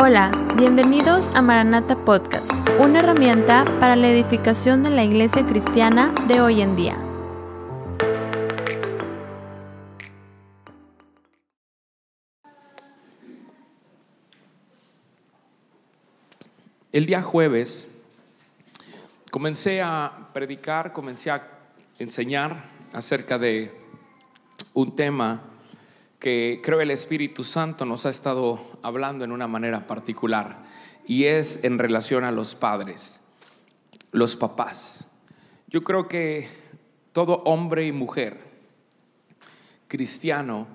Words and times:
Hola, 0.00 0.30
bienvenidos 0.56 1.26
a 1.34 1.42
Maranata 1.42 2.04
Podcast, 2.04 2.52
una 2.78 3.00
herramienta 3.00 3.64
para 3.80 3.96
la 3.96 4.08
edificación 4.08 4.84
de 4.84 4.90
la 4.90 5.02
iglesia 5.02 5.44
cristiana 5.44 6.14
de 6.28 6.40
hoy 6.40 6.62
en 6.62 6.76
día. 6.76 6.96
El 16.92 17.06
día 17.06 17.20
jueves 17.20 17.88
comencé 19.32 19.82
a 19.82 20.28
predicar, 20.32 20.92
comencé 20.92 21.32
a 21.32 21.42
enseñar 21.98 22.66
acerca 22.92 23.36
de 23.36 23.76
un 24.74 24.94
tema 24.94 25.42
que 26.18 26.60
creo 26.62 26.80
el 26.80 26.90
Espíritu 26.90 27.44
Santo 27.44 27.84
nos 27.84 28.06
ha 28.06 28.10
estado 28.10 28.60
hablando 28.82 29.24
en 29.24 29.32
una 29.32 29.46
manera 29.46 29.86
particular 29.86 30.58
y 31.06 31.24
es 31.24 31.60
en 31.62 31.78
relación 31.78 32.24
a 32.24 32.32
los 32.32 32.54
padres, 32.54 33.20
los 34.10 34.36
papás. 34.36 35.08
Yo 35.68 35.84
creo 35.84 36.08
que 36.08 36.48
todo 37.12 37.42
hombre 37.44 37.86
y 37.86 37.92
mujer 37.92 38.38
cristiano, 39.86 40.66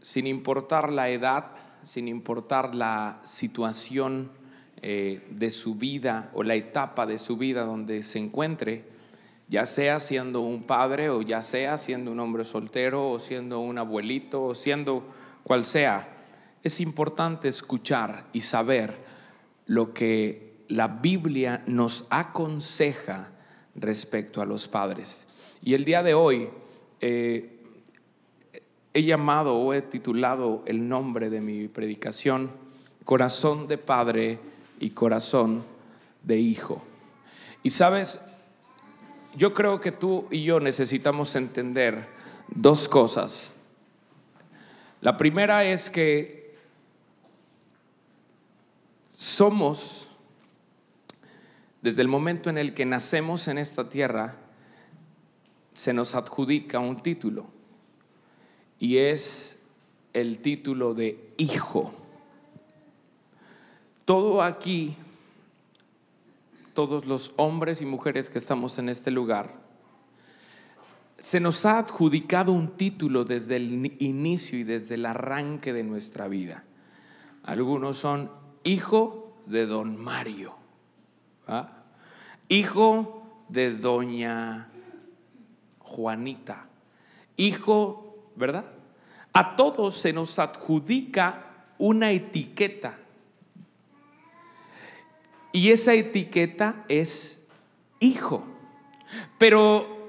sin 0.00 0.26
importar 0.26 0.92
la 0.92 1.10
edad, 1.10 1.52
sin 1.82 2.08
importar 2.08 2.74
la 2.74 3.20
situación 3.24 4.30
eh, 4.82 5.26
de 5.30 5.50
su 5.50 5.74
vida 5.74 6.30
o 6.32 6.42
la 6.42 6.54
etapa 6.54 7.06
de 7.06 7.18
su 7.18 7.36
vida 7.36 7.64
donde 7.64 8.02
se 8.02 8.18
encuentre, 8.18 8.84
ya 9.50 9.66
sea 9.66 9.98
siendo 9.98 10.42
un 10.42 10.62
padre 10.62 11.10
o 11.10 11.22
ya 11.22 11.42
sea 11.42 11.76
siendo 11.76 12.12
un 12.12 12.20
hombre 12.20 12.44
soltero 12.44 13.10
o 13.10 13.18
siendo 13.18 13.58
un 13.58 13.78
abuelito 13.78 14.44
o 14.44 14.54
siendo 14.54 15.02
cual 15.42 15.66
sea, 15.66 16.08
es 16.62 16.80
importante 16.80 17.48
escuchar 17.48 18.26
y 18.32 18.42
saber 18.42 18.94
lo 19.66 19.92
que 19.92 20.64
la 20.68 20.86
Biblia 20.86 21.64
nos 21.66 22.06
aconseja 22.10 23.32
respecto 23.74 24.40
a 24.40 24.46
los 24.46 24.68
padres. 24.68 25.26
Y 25.64 25.74
el 25.74 25.84
día 25.84 26.04
de 26.04 26.14
hoy 26.14 26.48
eh, 27.00 27.58
he 28.94 29.02
llamado 29.02 29.56
o 29.56 29.74
he 29.74 29.82
titulado 29.82 30.62
el 30.66 30.88
nombre 30.88 31.28
de 31.28 31.40
mi 31.40 31.66
predicación 31.66 32.52
Corazón 33.04 33.66
de 33.66 33.78
Padre 33.78 34.38
y 34.78 34.90
Corazón 34.90 35.64
de 36.22 36.38
Hijo. 36.38 36.82
Y 37.64 37.70
sabes, 37.70 38.24
yo 39.36 39.54
creo 39.54 39.80
que 39.80 39.92
tú 39.92 40.26
y 40.30 40.44
yo 40.44 40.60
necesitamos 40.60 41.34
entender 41.36 42.08
dos 42.48 42.88
cosas. 42.88 43.54
La 45.00 45.16
primera 45.16 45.64
es 45.64 45.88
que 45.88 46.54
somos, 49.16 50.06
desde 51.82 52.02
el 52.02 52.08
momento 52.08 52.50
en 52.50 52.58
el 52.58 52.74
que 52.74 52.84
nacemos 52.84 53.48
en 53.48 53.58
esta 53.58 53.88
tierra, 53.88 54.36
se 55.74 55.92
nos 55.94 56.14
adjudica 56.14 56.78
un 56.78 57.02
título 57.02 57.46
y 58.78 58.98
es 58.98 59.58
el 60.12 60.38
título 60.38 60.94
de 60.94 61.32
hijo. 61.38 61.94
Todo 64.04 64.42
aquí 64.42 64.96
todos 66.80 67.04
los 67.04 67.34
hombres 67.36 67.82
y 67.82 67.84
mujeres 67.84 68.30
que 68.30 68.38
estamos 68.38 68.78
en 68.78 68.88
este 68.88 69.10
lugar, 69.10 69.52
se 71.18 71.38
nos 71.38 71.66
ha 71.66 71.76
adjudicado 71.76 72.52
un 72.52 72.78
título 72.78 73.24
desde 73.24 73.56
el 73.56 73.92
inicio 74.00 74.58
y 74.58 74.64
desde 74.64 74.94
el 74.94 75.04
arranque 75.04 75.74
de 75.74 75.84
nuestra 75.84 76.26
vida. 76.26 76.64
Algunos 77.42 77.98
son 77.98 78.30
hijo 78.64 79.42
de 79.44 79.66
don 79.66 80.02
Mario, 80.02 80.54
hijo 82.48 83.44
de 83.50 83.74
doña 83.74 84.70
Juanita, 85.80 86.66
hijo, 87.36 88.32
¿verdad? 88.36 88.64
A 89.34 89.54
todos 89.54 89.96
se 89.96 90.14
nos 90.14 90.38
adjudica 90.38 91.44
una 91.76 92.10
etiqueta 92.10 92.98
y 95.52 95.70
esa 95.70 95.94
etiqueta 95.94 96.84
es 96.88 97.46
hijo. 97.98 98.44
Pero 99.38 100.00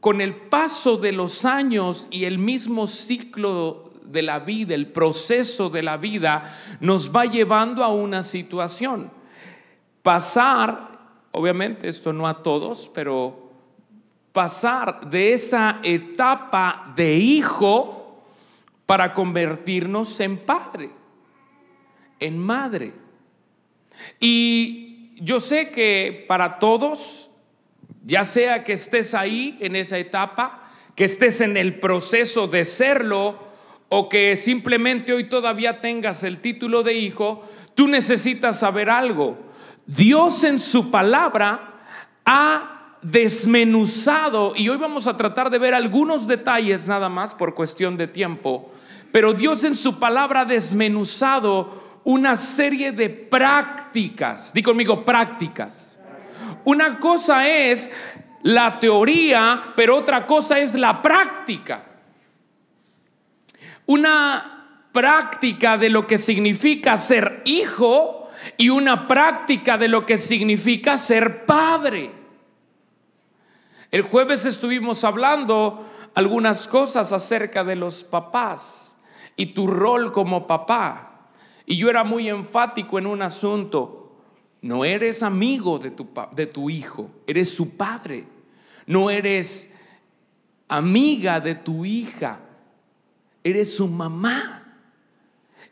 con 0.00 0.20
el 0.20 0.34
paso 0.34 0.96
de 0.96 1.12
los 1.12 1.44
años 1.44 2.08
y 2.10 2.24
el 2.24 2.38
mismo 2.38 2.86
ciclo 2.86 3.90
de 4.04 4.22
la 4.22 4.40
vida, 4.40 4.74
el 4.74 4.88
proceso 4.88 5.70
de 5.70 5.82
la 5.82 5.96
vida, 5.96 6.56
nos 6.80 7.14
va 7.14 7.26
llevando 7.26 7.84
a 7.84 7.88
una 7.88 8.22
situación. 8.22 9.10
Pasar, 10.02 10.98
obviamente 11.32 11.88
esto 11.88 12.12
no 12.12 12.26
a 12.26 12.42
todos, 12.42 12.90
pero 12.92 13.50
pasar 14.32 15.08
de 15.10 15.34
esa 15.34 15.80
etapa 15.82 16.92
de 16.96 17.16
hijo 17.16 18.22
para 18.86 19.14
convertirnos 19.14 20.18
en 20.20 20.38
padre, 20.38 20.90
en 22.18 22.38
madre. 22.38 22.94
Y 24.18 24.89
yo 25.20 25.38
sé 25.40 25.70
que 25.70 26.24
para 26.26 26.58
todos, 26.58 27.30
ya 28.04 28.24
sea 28.24 28.64
que 28.64 28.72
estés 28.72 29.14
ahí 29.14 29.56
en 29.60 29.76
esa 29.76 29.98
etapa, 29.98 30.62
que 30.96 31.04
estés 31.04 31.40
en 31.40 31.56
el 31.56 31.78
proceso 31.78 32.46
de 32.46 32.64
serlo 32.64 33.38
o 33.88 34.08
que 34.08 34.36
simplemente 34.36 35.12
hoy 35.12 35.28
todavía 35.28 35.80
tengas 35.80 36.24
el 36.24 36.38
título 36.38 36.82
de 36.82 36.94
hijo, 36.94 37.48
tú 37.74 37.86
necesitas 37.88 38.58
saber 38.60 38.88
algo. 38.88 39.38
Dios 39.86 40.44
en 40.44 40.58
su 40.58 40.90
palabra 40.90 41.82
ha 42.24 42.96
desmenuzado, 43.02 44.52
y 44.54 44.68
hoy 44.68 44.76
vamos 44.76 45.06
a 45.06 45.16
tratar 45.16 45.50
de 45.50 45.58
ver 45.58 45.74
algunos 45.74 46.26
detalles 46.26 46.86
nada 46.86 47.08
más 47.08 47.34
por 47.34 47.54
cuestión 47.54 47.96
de 47.96 48.06
tiempo, 48.06 48.70
pero 49.10 49.32
Dios 49.32 49.64
en 49.64 49.74
su 49.74 49.98
palabra 49.98 50.42
ha 50.42 50.44
desmenuzado 50.44 51.79
una 52.04 52.36
serie 52.36 52.92
de 52.92 53.10
prácticas. 53.10 54.52
Di 54.52 54.62
conmigo, 54.62 55.04
prácticas. 55.04 55.98
Una 56.64 56.98
cosa 56.98 57.46
es 57.46 57.90
la 58.42 58.78
teoría, 58.78 59.72
pero 59.76 59.96
otra 59.96 60.26
cosa 60.26 60.58
es 60.58 60.74
la 60.74 61.02
práctica. 61.02 61.86
Una 63.86 64.88
práctica 64.92 65.76
de 65.76 65.90
lo 65.90 66.06
que 66.06 66.18
significa 66.18 66.96
ser 66.96 67.42
hijo 67.44 68.28
y 68.56 68.70
una 68.70 69.06
práctica 69.06 69.78
de 69.78 69.88
lo 69.88 70.06
que 70.06 70.16
significa 70.16 70.98
ser 70.98 71.44
padre. 71.44 72.12
El 73.90 74.02
jueves 74.02 74.46
estuvimos 74.46 75.04
hablando 75.04 75.88
algunas 76.14 76.68
cosas 76.68 77.12
acerca 77.12 77.64
de 77.64 77.76
los 77.76 78.04
papás 78.04 78.96
y 79.36 79.46
tu 79.46 79.66
rol 79.66 80.12
como 80.12 80.46
papá. 80.46 81.09
Y 81.66 81.76
yo 81.76 81.88
era 81.88 82.04
muy 82.04 82.28
enfático 82.28 82.98
en 82.98 83.06
un 83.06 83.22
asunto. 83.22 84.00
No 84.62 84.84
eres 84.84 85.22
amigo 85.22 85.78
de 85.78 85.90
tu, 85.90 86.08
de 86.32 86.46
tu 86.46 86.68
hijo, 86.68 87.10
eres 87.26 87.54
su 87.54 87.76
padre. 87.76 88.26
No 88.86 89.10
eres 89.10 89.72
amiga 90.68 91.40
de 91.40 91.54
tu 91.54 91.84
hija, 91.84 92.40
eres 93.42 93.76
su 93.76 93.88
mamá. 93.88 94.56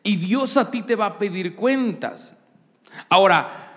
Y 0.02 0.16
Dios 0.16 0.56
a 0.56 0.70
ti 0.70 0.82
te 0.82 0.96
va 0.96 1.06
a 1.06 1.18
pedir 1.18 1.54
cuentas. 1.54 2.38
Ahora, 3.08 3.68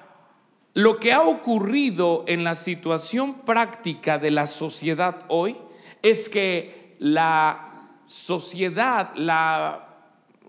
lo 0.73 0.99
que 0.99 1.11
ha 1.11 1.21
ocurrido 1.21 2.23
en 2.27 2.43
la 2.43 2.55
situación 2.55 3.41
práctica 3.41 4.17
de 4.17 4.31
la 4.31 4.47
sociedad 4.47 5.25
hoy 5.27 5.57
es 6.01 6.29
que 6.29 6.95
la 6.99 7.89
sociedad, 8.05 9.11
la 9.15 9.90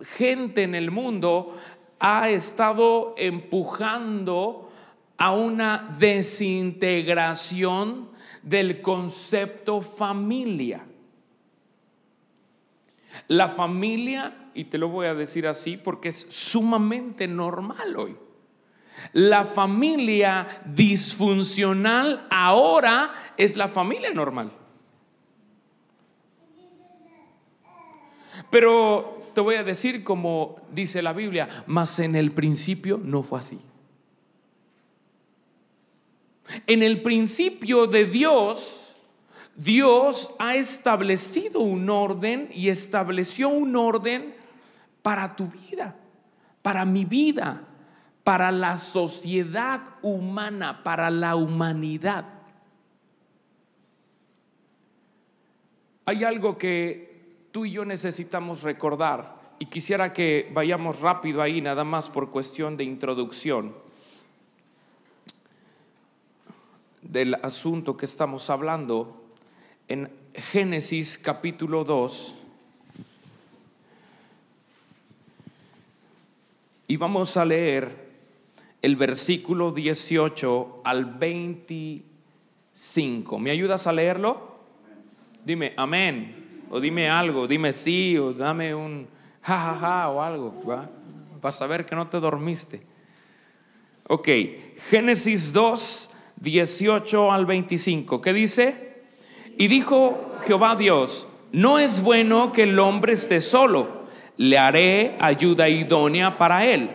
gente 0.04 0.62
en 0.62 0.74
el 0.74 0.90
mundo 0.90 1.58
ha 1.98 2.30
estado 2.30 3.14
empujando 3.16 4.70
a 5.16 5.32
una 5.32 5.94
desintegración 5.98 8.10
del 8.42 8.82
concepto 8.82 9.80
familia. 9.80 10.84
La 13.28 13.48
familia, 13.48 14.50
y 14.54 14.64
te 14.64 14.78
lo 14.78 14.88
voy 14.88 15.06
a 15.06 15.14
decir 15.14 15.46
así 15.46 15.76
porque 15.76 16.08
es 16.08 16.26
sumamente 16.28 17.28
normal 17.28 17.96
hoy, 17.96 18.16
la 19.12 19.44
familia 19.44 20.62
disfuncional 20.64 22.26
ahora 22.30 23.14
es 23.36 23.56
la 23.56 23.68
familia 23.68 24.12
normal. 24.12 24.52
Pero 28.50 29.21
te 29.32 29.40
voy 29.40 29.56
a 29.56 29.64
decir 29.64 30.04
como 30.04 30.56
dice 30.72 31.02
la 31.02 31.12
Biblia, 31.12 31.64
mas 31.66 31.98
en 31.98 32.14
el 32.14 32.32
principio 32.32 33.00
no 33.02 33.22
fue 33.22 33.38
así. 33.38 33.58
En 36.66 36.82
el 36.82 37.02
principio 37.02 37.86
de 37.86 38.04
Dios, 38.04 38.94
Dios 39.56 40.34
ha 40.38 40.56
establecido 40.56 41.60
un 41.60 41.88
orden 41.88 42.50
y 42.52 42.68
estableció 42.68 43.48
un 43.48 43.76
orden 43.76 44.34
para 45.02 45.36
tu 45.36 45.48
vida, 45.48 45.96
para 46.62 46.84
mi 46.84 47.04
vida, 47.04 47.62
para 48.24 48.52
la 48.52 48.76
sociedad 48.76 49.80
humana, 50.02 50.82
para 50.82 51.10
la 51.10 51.36
humanidad. 51.36 52.24
Hay 56.04 56.24
algo 56.24 56.58
que 56.58 57.11
tú 57.52 57.64
y 57.66 57.70
yo 57.70 57.84
necesitamos 57.84 58.62
recordar 58.62 59.40
y 59.58 59.66
quisiera 59.66 60.12
que 60.12 60.50
vayamos 60.52 61.00
rápido 61.00 61.42
ahí, 61.42 61.60
nada 61.60 61.84
más 61.84 62.10
por 62.10 62.30
cuestión 62.30 62.76
de 62.76 62.82
introducción 62.84 63.74
del 67.02 67.34
asunto 67.34 67.96
que 67.96 68.06
estamos 68.06 68.50
hablando 68.50 69.22
en 69.86 70.10
Génesis 70.34 71.16
capítulo 71.18 71.84
2. 71.84 72.34
Y 76.88 76.96
vamos 76.96 77.36
a 77.36 77.44
leer 77.44 78.10
el 78.80 78.96
versículo 78.96 79.70
18 79.72 80.80
al 80.84 81.04
25. 81.04 83.38
¿Me 83.38 83.50
ayudas 83.50 83.86
a 83.86 83.92
leerlo? 83.92 84.50
Dime 85.44 85.74
amén, 85.76 86.41
o 86.74 86.80
dime 86.80 87.10
algo, 87.10 87.46
dime 87.46 87.70
sí, 87.74 88.16
o 88.16 88.32
dame 88.32 88.74
un 88.74 89.06
jajaja 89.42 89.74
ja, 89.74 89.80
ja, 89.80 90.08
o 90.08 90.22
algo, 90.22 90.54
¿va? 90.66 90.88
para 91.38 91.52
saber 91.52 91.84
que 91.84 91.94
no 91.94 92.08
te 92.08 92.18
dormiste. 92.18 92.80
Ok, 94.08 94.28
Génesis 94.88 95.52
2, 95.52 96.08
18 96.36 97.30
al 97.30 97.44
25, 97.44 98.22
¿qué 98.22 98.32
dice? 98.32 99.02
Y 99.58 99.68
dijo 99.68 100.32
Jehová 100.46 100.74
Dios, 100.74 101.28
no 101.52 101.78
es 101.78 102.00
bueno 102.00 102.52
que 102.52 102.62
el 102.62 102.78
hombre 102.78 103.12
esté 103.12 103.40
solo, 103.40 104.06
le 104.38 104.56
haré 104.56 105.18
ayuda 105.20 105.68
idónea 105.68 106.38
para 106.38 106.64
él. 106.64 106.88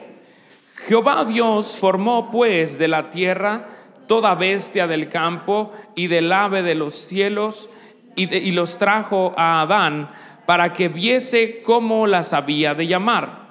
Jehová 0.88 1.24
Dios 1.24 1.78
formó 1.78 2.32
pues 2.32 2.80
de 2.80 2.88
la 2.88 3.12
tierra 3.12 3.68
toda 4.08 4.34
bestia 4.34 4.88
del 4.88 5.08
campo 5.08 5.72
y 5.96 6.08
del 6.08 6.32
ave 6.32 6.64
de 6.64 6.74
los 6.74 6.96
cielos 6.96 7.70
y, 8.18 8.52
los 8.52 8.78
trajo 8.78 9.34
a 9.38 9.62
Adán 9.62 10.10
para 10.46 10.74
que 10.74 10.90
viese 10.90 11.62
cómo 11.62 12.08
las 12.08 12.34
había 12.34 12.74
de 12.74 12.88
llamar. 12.88 13.48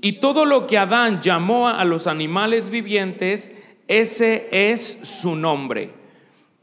Y 0.00 0.12
todo 0.12 0.44
lo 0.44 0.66
que 0.66 0.78
Adán 0.78 1.20
llamó 1.20 1.68
a 1.68 1.84
los 1.84 2.06
animales 2.06 2.70
vivientes, 2.70 3.52
ese 3.86 4.48
es 4.50 5.00
su 5.02 5.36
nombre. 5.36 5.92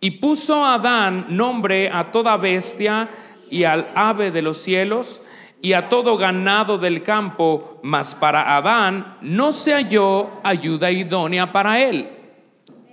Y 0.02 0.12
puso 0.12 0.66
Adán 0.66 1.28
nombre 1.30 1.90
a 1.90 2.06
toda 2.06 2.38
bestia 2.38 3.10
y 3.50 3.64
al 3.64 3.88
ave 3.96 4.32
de 4.32 4.42
los 4.42 4.58
cielos 4.58 5.22
y 5.62 5.74
a 5.74 5.88
todo 5.90 6.18
ganado 6.18 6.78
del 6.78 7.04
campo, 7.04 7.80
mas 7.84 8.16
para 8.16 8.58
Adán 8.58 9.18
no 9.22 9.52
se 9.52 9.74
halló 9.74 10.42
ayuda 10.44 10.92
idónea 10.92 11.52
para 11.52 11.80
él. 11.80 12.10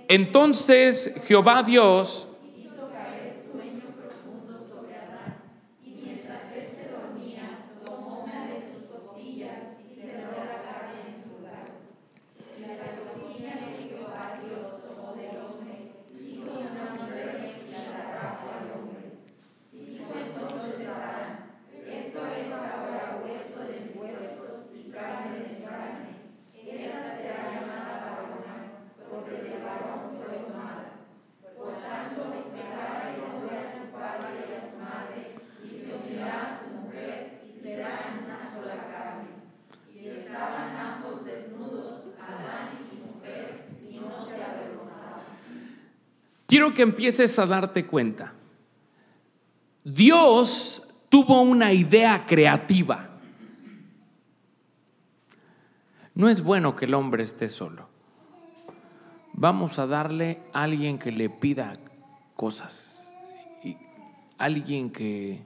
Entonces 0.07 1.21
Jehová 1.27 1.63
Dios 1.63 2.27
quiero 46.51 46.73
que 46.73 46.81
empieces 46.81 47.39
a 47.39 47.45
darte 47.45 47.85
cuenta. 47.85 48.33
Dios 49.85 50.85
tuvo 51.07 51.39
una 51.43 51.71
idea 51.71 52.25
creativa. 52.25 53.09
No 56.13 56.27
es 56.27 56.43
bueno 56.43 56.75
que 56.75 56.83
el 56.83 56.93
hombre 56.93 57.23
esté 57.23 57.47
solo. 57.47 57.87
Vamos 59.31 59.79
a 59.79 59.87
darle 59.87 60.41
a 60.51 60.63
alguien 60.63 60.99
que 60.99 61.13
le 61.13 61.29
pida 61.29 61.71
cosas. 62.35 63.09
Alguien 64.37 64.91
que 64.91 65.43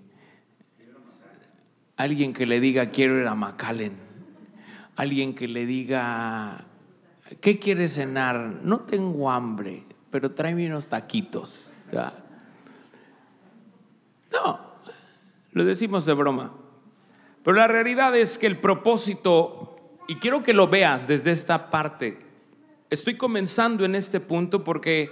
alguien 1.98 2.34
que 2.34 2.48
le 2.48 2.60
diga 2.60 2.90
quiero 2.90 3.20
ir 3.20 3.28
a 3.28 3.36
McAllen. 3.36 3.96
Alguien 4.96 5.36
que 5.36 5.48
le 5.48 5.68
diga 5.68 6.66
¿qué 7.42 7.60
quieres 7.60 7.94
cenar? 7.94 8.62
No 8.64 8.80
tengo 8.80 9.30
hambre 9.30 9.84
pero 10.16 10.32
tráeme 10.32 10.66
unos 10.66 10.88
taquitos. 10.88 11.74
No, 14.32 14.60
lo 15.52 15.66
decimos 15.66 16.06
de 16.06 16.14
broma. 16.14 16.54
Pero 17.44 17.58
la 17.58 17.68
realidad 17.68 18.16
es 18.16 18.38
que 18.38 18.48
el 18.48 18.58
propósito, 18.58 19.76
y 20.08 20.16
quiero 20.16 20.42
que 20.42 20.54
lo 20.54 20.70
veas 20.70 21.06
desde 21.06 21.34
esta 21.34 21.70
parte, 21.70 22.18
estoy 22.90 23.18
comenzando 23.18 23.84
en 23.84 23.94
este 23.94 24.22
punto 24.22 24.64
porque 24.64 25.12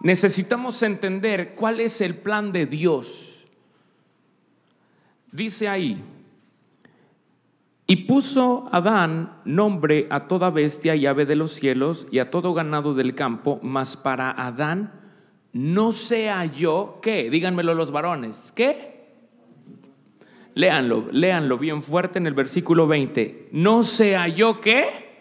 necesitamos 0.00 0.82
entender 0.82 1.54
cuál 1.54 1.80
es 1.80 2.00
el 2.00 2.16
plan 2.16 2.52
de 2.52 2.64
Dios. 2.64 3.44
Dice 5.30 5.68
ahí, 5.68 6.02
y 7.86 7.96
puso 7.96 8.68
Adán 8.72 9.40
nombre 9.44 10.06
a 10.10 10.20
toda 10.20 10.50
bestia 10.50 10.94
y 10.94 11.06
ave 11.06 11.26
de 11.26 11.36
los 11.36 11.52
cielos 11.52 12.06
y 12.10 12.20
a 12.20 12.30
todo 12.30 12.54
ganado 12.54 12.94
del 12.94 13.14
campo, 13.14 13.58
mas 13.62 13.96
para 13.96 14.30
Adán 14.30 14.92
no 15.52 15.92
sea 15.92 16.46
yo, 16.46 17.00
¿qué? 17.02 17.28
Díganmelo 17.28 17.74
los 17.74 17.90
varones, 17.90 18.52
¿qué? 18.54 18.92
Léanlo, 20.54 21.08
léanlo 21.10 21.58
bien 21.58 21.82
fuerte 21.82 22.18
en 22.18 22.26
el 22.26 22.34
versículo 22.34 22.86
20. 22.86 23.48
No 23.52 23.82
sea 23.82 24.28
yo, 24.28 24.60
¿qué? 24.60 25.12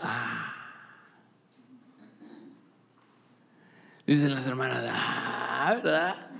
Ah. 0.00 0.54
Dicen 4.06 4.34
las 4.34 4.46
hermanas, 4.46 4.84
ah, 4.90 5.74
¿verdad? 5.76 6.31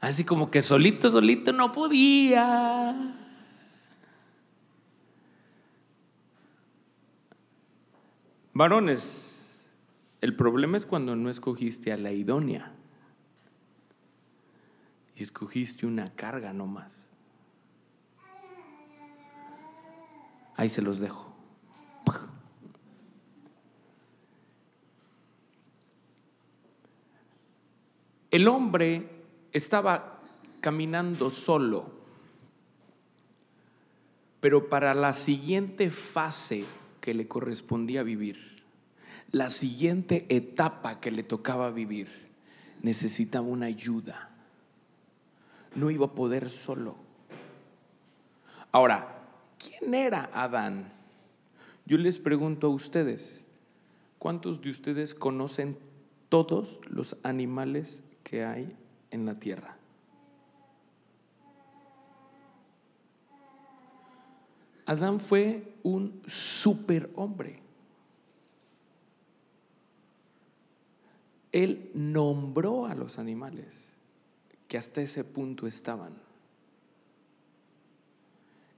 Así 0.00 0.24
como 0.24 0.50
que 0.50 0.62
solito, 0.62 1.10
solito 1.10 1.52
no 1.52 1.72
podía. 1.72 3.16
Varones, 8.54 9.68
el 10.20 10.34
problema 10.34 10.78
es 10.78 10.86
cuando 10.86 11.16
no 11.16 11.28
escogiste 11.28 11.92
a 11.92 11.98
la 11.98 12.12
idónea 12.12 12.72
y 15.16 15.22
escogiste 15.22 15.86
una 15.86 16.14
carga 16.14 16.52
nomás. 16.52 16.92
Ahí 20.56 20.70
se 20.70 20.82
los 20.82 20.98
dejo. 20.98 21.30
El 28.30 28.46
hombre 28.48 29.19
estaba 29.52 30.20
caminando 30.60 31.30
solo, 31.30 31.90
pero 34.40 34.68
para 34.68 34.94
la 34.94 35.12
siguiente 35.12 35.90
fase 35.90 36.64
que 37.00 37.14
le 37.14 37.28
correspondía 37.28 38.02
vivir, 38.02 38.62
la 39.32 39.50
siguiente 39.50 40.26
etapa 40.28 41.00
que 41.00 41.10
le 41.10 41.22
tocaba 41.22 41.70
vivir, 41.70 42.08
necesitaba 42.82 43.46
una 43.46 43.66
ayuda. 43.66 44.30
No 45.74 45.90
iba 45.90 46.06
a 46.06 46.14
poder 46.14 46.48
solo. 46.48 46.96
Ahora, 48.72 49.24
¿quién 49.58 49.94
era 49.94 50.30
Adán? 50.32 50.92
Yo 51.86 51.98
les 51.98 52.18
pregunto 52.18 52.66
a 52.68 52.70
ustedes, 52.70 53.44
¿cuántos 54.18 54.60
de 54.60 54.70
ustedes 54.70 55.14
conocen 55.14 55.76
todos 56.28 56.80
los 56.88 57.16
animales 57.22 58.02
que 58.22 58.44
hay 58.44 58.76
en 59.10 59.26
la 59.26 59.34
tierra. 59.34 59.76
Adán 64.86 65.20
fue 65.20 65.74
un 65.84 66.20
superhombre. 66.26 67.60
Él 71.52 71.90
nombró 71.94 72.86
a 72.86 72.94
los 72.94 73.18
animales 73.18 73.92
que 74.66 74.78
hasta 74.78 75.00
ese 75.00 75.24
punto 75.24 75.66
estaban. 75.66 76.14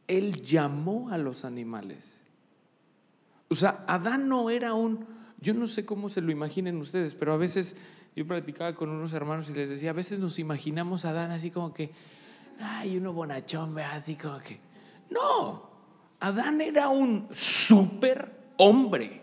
Él 0.07 0.43
llamó 0.43 1.09
a 1.11 1.17
los 1.17 1.45
animales. 1.45 2.21
O 3.49 3.55
sea, 3.55 3.85
Adán 3.87 4.29
no 4.29 4.51
era 4.51 4.75
un, 4.75 5.07
yo 5.41 5.55
no 5.55 5.67
sé 5.67 5.87
cómo 5.87 6.09
se 6.09 6.21
lo 6.21 6.31
imaginen 6.31 6.77
ustedes, 6.77 7.15
pero 7.15 7.33
a 7.33 7.39
veces 7.39 7.77
yo 8.15 8.27
practicaba 8.27 8.75
con 8.75 8.91
unos 8.91 9.13
hermanos 9.13 9.49
y 9.49 9.55
les 9.55 9.71
decía, 9.71 9.91
a 9.91 9.95
veces 9.95 10.19
nos 10.19 10.39
imaginamos 10.39 11.05
a 11.05 11.11
Adán 11.11 11.31
así 11.31 11.51
como 11.51 11.73
que, 11.73 11.91
ay, 12.61 12.97
uno 12.99 13.13
bonachón, 13.13 13.79
así 13.79 14.17
como 14.17 14.39
que, 14.39 14.59
no, 15.11 15.71
Adán 16.21 16.61
era 16.61 16.89
un 16.89 17.29
super 17.33 18.31
hombre. 18.59 19.23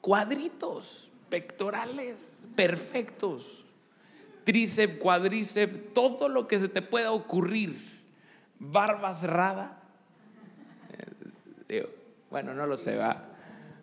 Cuadritos, 0.00 1.10
pectorales, 1.28 2.40
perfectos. 2.56 3.64
Tríceps, 4.44 4.98
cuadríceps, 4.98 5.92
todo 5.92 6.28
lo 6.28 6.48
que 6.48 6.58
se 6.58 6.68
te 6.68 6.80
pueda 6.80 7.12
ocurrir. 7.12 7.78
Barba 8.58 9.12
cerrada. 9.12 9.82
Eh, 11.68 11.86
bueno, 12.30 12.54
no 12.54 12.66
lo 12.66 12.78
sé, 12.78 12.96
va. 12.96 13.24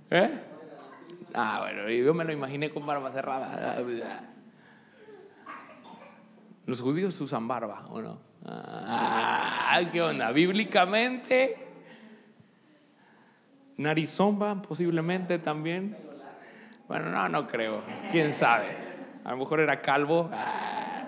¿Eh? 0.10 0.55
Ah, 1.38 1.60
bueno, 1.64 1.90
yo 1.90 2.14
me 2.14 2.24
lo 2.24 2.32
imaginé 2.32 2.70
con 2.70 2.86
barba 2.86 3.12
cerrada. 3.12 3.78
Los 6.66 6.80
judíos 6.80 7.20
usan 7.20 7.46
barba, 7.46 7.86
¿o 7.90 8.02
no? 8.02 8.20
Ah, 8.46 9.82
¿Qué 9.92 10.02
onda? 10.02 10.32
Bíblicamente, 10.32 11.58
narizomba 13.76 14.62
posiblemente 14.62 15.38
también. 15.38 15.98
Bueno, 16.88 17.10
no, 17.10 17.28
no 17.28 17.48
creo. 17.48 17.82
¿Quién 18.12 18.32
sabe? 18.32 18.68
A 19.26 19.32
lo 19.32 19.38
mejor 19.38 19.60
era 19.60 19.82
calvo. 19.82 20.30
Ah. 20.32 21.06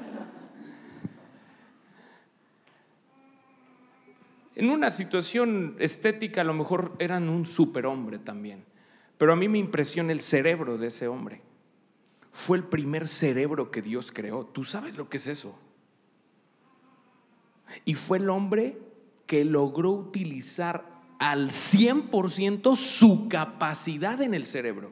En 4.55 4.69
una 4.72 4.91
situación 4.91 5.77
estética 5.79 6.41
a 6.41 6.43
lo 6.43 6.53
mejor 6.53 6.96
eran 7.00 7.29
un 7.29 7.46
superhombre 7.46 8.19
también. 8.19 8.65
Pero 9.17 9.33
a 9.33 9.36
mí 9.36 9.47
me 9.47 9.57
impresiona 9.57 10.12
el 10.12 10.21
cerebro 10.21 10.77
de 10.77 10.88
ese 10.88 11.07
hombre. 11.07 11.41
Fue 12.31 12.57
el 12.57 12.63
primer 12.63 13.07
cerebro 13.07 13.71
que 13.71 13.81
Dios 13.81 14.12
creó. 14.12 14.45
¿Tú 14.45 14.63
sabes 14.63 14.95
lo 14.95 15.09
que 15.09 15.17
es 15.17 15.27
eso? 15.27 15.57
Y 17.83 17.95
fue 17.95 18.19
el 18.19 18.29
hombre 18.29 18.77
que 19.25 19.43
logró 19.43 19.91
utilizar 19.91 20.86
al 21.19 21.50
100% 21.50 22.75
su 22.75 23.27
capacidad 23.27 24.21
en 24.21 24.33
el 24.33 24.45
cerebro. 24.45 24.91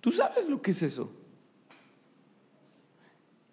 ¿Tú 0.00 0.10
sabes 0.10 0.48
lo 0.48 0.62
que 0.62 0.70
es 0.70 0.82
eso? 0.82 1.12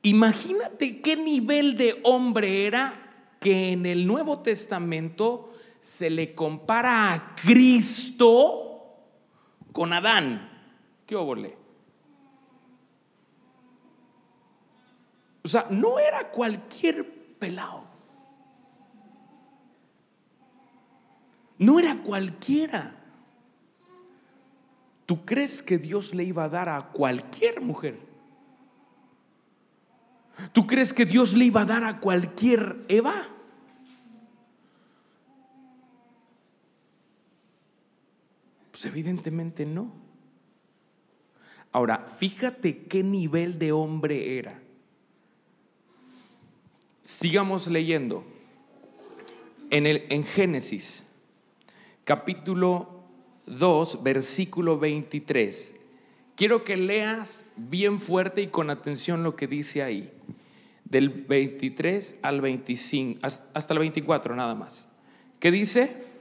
Imagínate 0.04 1.02
qué 1.02 1.18
nivel 1.18 1.76
de 1.76 2.00
hombre 2.04 2.66
era 2.66 3.36
que 3.42 3.74
en 3.74 3.86
el 3.86 4.08
Nuevo 4.08 4.40
Testamento 4.40 5.54
se 5.80 6.10
le 6.10 6.36
compara 6.36 7.14
a 7.14 7.36
Cristo 7.36 8.68
con 9.72 9.94
Adán. 9.94 10.50
¿Qué 11.06 11.16
óvole? 11.16 11.58
O 15.44 15.48
sea, 15.48 15.68
no 15.70 15.98
era 15.98 16.30
cualquier 16.30 17.38
pelado. 17.40 17.86
No 21.58 21.80
era 21.80 22.04
cualquiera. 22.04 22.96
¿Tú 25.06 25.24
crees 25.26 25.64
que 25.64 25.78
Dios 25.78 26.14
le 26.14 26.26
iba 26.26 26.44
a 26.44 26.50
dar 26.50 26.68
a 26.68 26.90
cualquier 26.90 27.62
mujer? 27.62 27.98
¿Tú 30.52 30.68
crees 30.68 30.92
que 30.92 31.06
Dios 31.06 31.34
le 31.34 31.46
iba 31.46 31.62
a 31.62 31.66
dar 31.66 31.84
a 31.86 32.00
cualquier 32.00 32.84
Eva? 32.90 33.30
Pues 38.78 38.86
evidentemente 38.86 39.66
no. 39.66 39.92
Ahora, 41.72 42.06
fíjate 42.16 42.84
qué 42.84 43.02
nivel 43.02 43.58
de 43.58 43.72
hombre 43.72 44.38
era. 44.38 44.62
Sigamos 47.02 47.66
leyendo. 47.70 48.24
En, 49.72 49.88
el, 49.88 50.06
en 50.10 50.24
Génesis, 50.24 51.08
capítulo 52.04 53.02
2, 53.48 54.04
versículo 54.04 54.78
23. 54.78 55.76
Quiero 56.36 56.64
que 56.64 56.78
leas 56.78 57.48
bien 57.56 58.00
fuerte 58.00 58.44
y 58.44 58.48
con 58.48 58.70
atención 58.70 59.24
lo 59.24 59.36
que 59.36 59.48
dice 59.48 59.82
ahí. 59.82 60.14
Del 60.86 61.10
23 61.10 62.18
al 62.22 62.42
25, 62.42 63.22
hasta 63.24 63.74
el 63.74 63.80
24 63.80 64.36
nada 64.36 64.54
más. 64.54 64.88
¿Qué 65.40 65.50
dice? 65.50 66.17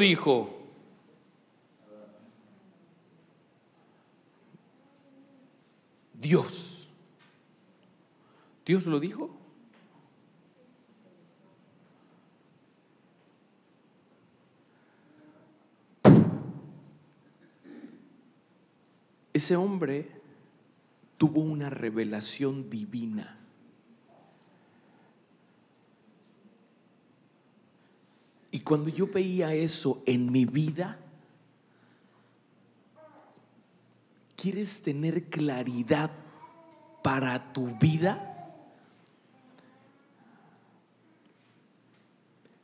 Dijo? 0.00 0.56
Dios. 6.14 6.90
¿Dios 8.66 8.86
lo 8.86 9.00
dijo? 9.00 9.30
Ese 19.32 19.56
hombre 19.56 20.10
tuvo 21.16 21.40
una 21.40 21.70
revelación 21.70 22.68
divina. 22.68 23.39
Cuando 28.70 28.88
yo 28.88 29.08
veía 29.08 29.52
eso 29.52 30.00
en 30.06 30.30
mi 30.30 30.44
vida, 30.44 30.96
¿quieres 34.36 34.80
tener 34.80 35.24
claridad 35.24 36.12
para 37.02 37.52
tu 37.52 37.66
vida? 37.78 38.54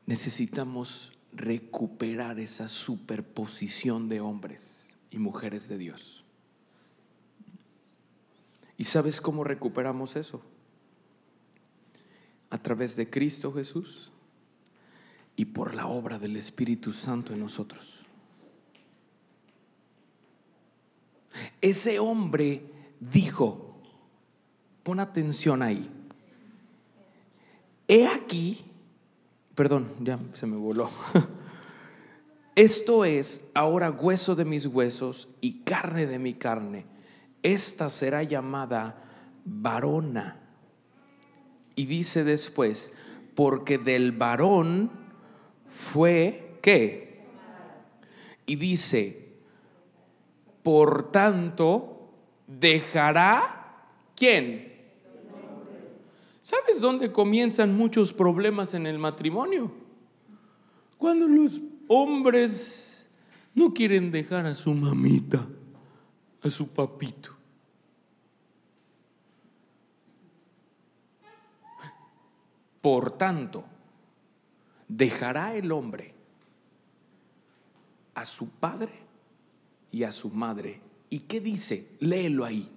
Necesitamos 0.06 1.10
recuperar 1.32 2.38
esa 2.38 2.68
superposición 2.68 4.08
de 4.08 4.20
hombres 4.20 4.86
y 5.10 5.18
mujeres 5.18 5.68
de 5.68 5.76
Dios. 5.76 6.22
¿Y 8.78 8.84
sabes 8.84 9.20
cómo 9.20 9.42
recuperamos 9.42 10.14
eso? 10.14 10.40
A 12.48 12.58
través 12.58 12.94
de 12.94 13.10
Cristo 13.10 13.52
Jesús 13.52 14.12
y 15.37 15.45
por 15.45 15.75
la 15.75 15.87
obra 15.87 16.19
del 16.19 16.37
Espíritu 16.37 16.93
Santo 16.93 17.33
en 17.33 17.40
nosotros. 17.40 18.07
Ese 21.61 21.99
hombre 21.99 22.62
dijo, 22.99 23.76
pon 24.83 25.00
atención 25.00 25.62
ahí, 25.62 25.90
he 27.87 28.07
aquí, 28.07 28.64
perdón, 29.55 29.88
ya 30.00 30.19
se 30.33 30.47
me 30.47 30.57
voló, 30.57 30.90
esto 32.55 33.05
es 33.05 33.43
ahora 33.52 33.90
hueso 33.90 34.35
de 34.35 34.47
mis 34.47 34.64
huesos 34.64 35.28
y 35.43 35.61
carne 35.61 36.07
de 36.07 36.19
mi 36.19 36.33
carne, 36.35 36.87
esta 37.43 37.90
será 37.90 38.23
llamada 38.23 39.02
varona. 39.45 40.40
Y 41.76 41.85
dice 41.85 42.25
después, 42.25 42.93
porque 43.35 43.76
del 43.76 44.12
varón, 44.12 44.90
fue 45.76 46.59
¿qué? 46.62 47.21
Y 48.47 48.56
dice, 48.56 49.28
por 50.62 51.12
tanto, 51.12 52.09
dejará 52.47 53.76
¿quién? 54.16 54.73
¿Sabes 56.40 56.80
dónde 56.80 57.12
comienzan 57.12 57.76
muchos 57.76 58.12
problemas 58.12 58.73
en 58.73 58.87
el 58.87 58.99
matrimonio? 58.99 59.71
Cuando 60.97 61.28
los 61.28 61.61
hombres 61.88 63.06
no 63.54 63.75
quieren 63.75 64.11
dejar 64.11 64.47
a 64.47 64.54
su 64.54 64.73
mamita, 64.73 65.47
a 66.40 66.49
su 66.49 66.68
papito. 66.68 67.37
Por 72.80 73.11
tanto, 73.18 73.64
dejará 74.88 75.55
el 75.55 75.73
hombre 75.73 76.14
a 78.14 78.25
su 78.25 78.49
padre 78.49 78.93
y 79.93 80.02
a 80.05 80.12
su 80.12 80.31
madre. 80.31 80.81
¿Y 81.11 81.21
qué 81.21 81.40
dice? 81.40 81.88
Léelo 82.00 82.45
ahí. 82.45 82.69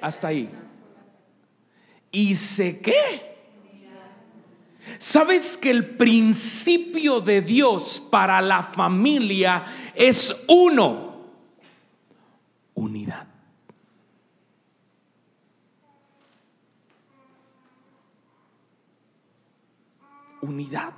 Hasta 0.00 0.28
ahí. 0.28 0.50
¿Y 2.12 2.36
sé 2.36 2.80
qué? 2.80 3.34
¿Sabes 4.98 5.56
que 5.56 5.70
el 5.70 5.96
principio 5.96 7.20
de 7.20 7.40
Dios 7.40 8.06
para 8.10 8.40
la 8.42 8.62
familia 8.62 9.64
es 9.94 10.44
uno? 10.48 11.24
Unidad. 12.74 13.33
Unidad. 20.44 20.92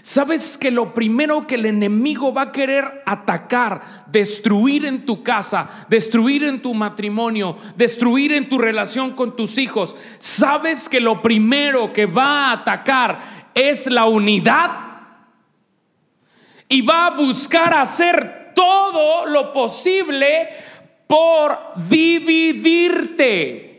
¿Sabes 0.00 0.56
que 0.56 0.70
lo 0.70 0.94
primero 0.94 1.46
que 1.46 1.56
el 1.56 1.66
enemigo 1.66 2.32
va 2.32 2.42
a 2.42 2.52
querer 2.52 3.02
atacar, 3.04 4.06
destruir 4.06 4.86
en 4.86 5.04
tu 5.04 5.22
casa, 5.22 5.86
destruir 5.88 6.44
en 6.44 6.62
tu 6.62 6.72
matrimonio, 6.72 7.58
destruir 7.76 8.32
en 8.32 8.48
tu 8.48 8.58
relación 8.58 9.12
con 9.12 9.36
tus 9.36 9.58
hijos? 9.58 9.94
¿Sabes 10.18 10.88
que 10.88 11.00
lo 11.00 11.20
primero 11.20 11.92
que 11.92 12.06
va 12.06 12.46
a 12.46 12.52
atacar 12.52 13.50
es 13.54 13.86
la 13.86 14.06
unidad? 14.06 14.70
Y 16.68 16.80
va 16.82 17.08
a 17.08 17.16
buscar 17.16 17.74
hacer 17.74 18.52
todo 18.54 19.26
lo 19.26 19.52
posible 19.52 20.48
por 21.06 21.58
dividirte. 21.88 23.71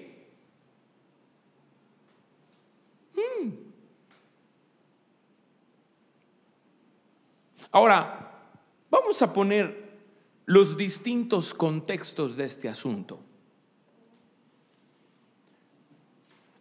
Ahora, 7.74 8.32
vamos 8.92 9.20
a 9.24 9.34
poner 9.34 9.98
los 10.46 10.78
distintos 10.78 11.56
contextos 11.56 12.38
de 12.38 12.44
este 12.46 12.70
asunto. 12.70 13.20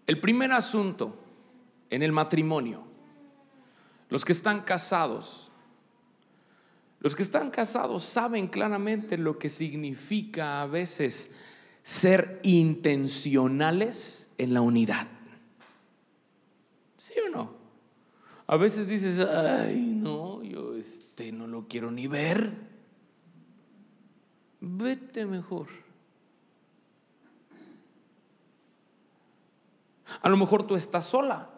El 0.06 0.18
primer 0.20 0.52
asunto 0.52 1.14
en 1.90 2.02
el 2.02 2.12
matrimonio, 2.12 2.82
los 4.08 4.24
que 4.24 4.32
están 4.32 4.62
casados, 4.62 5.52
los 7.00 7.14
que 7.14 7.22
están 7.22 7.50
casados 7.50 8.04
saben 8.04 8.46
claramente 8.46 9.18
lo 9.18 9.38
que 9.38 9.50
significa 9.50 10.62
a 10.62 10.66
veces 10.66 11.30
ser 11.82 12.40
intencionales 12.42 14.30
en 14.38 14.54
la 14.54 14.62
unidad. 14.62 15.08
¿Sí 16.96 17.12
o 17.26 17.28
no? 17.28 17.61
A 18.52 18.58
veces 18.58 18.86
dices, 18.86 19.18
ay, 19.18 19.94
no, 19.96 20.42
yo 20.42 20.76
este 20.76 21.32
no 21.32 21.46
lo 21.46 21.68
quiero 21.68 21.90
ni 21.90 22.06
ver. 22.06 22.52
Vete 24.60 25.24
mejor. 25.24 25.68
A 30.20 30.28
lo 30.28 30.36
mejor 30.36 30.66
tú 30.66 30.76
estás 30.76 31.06
sola. 31.06 31.48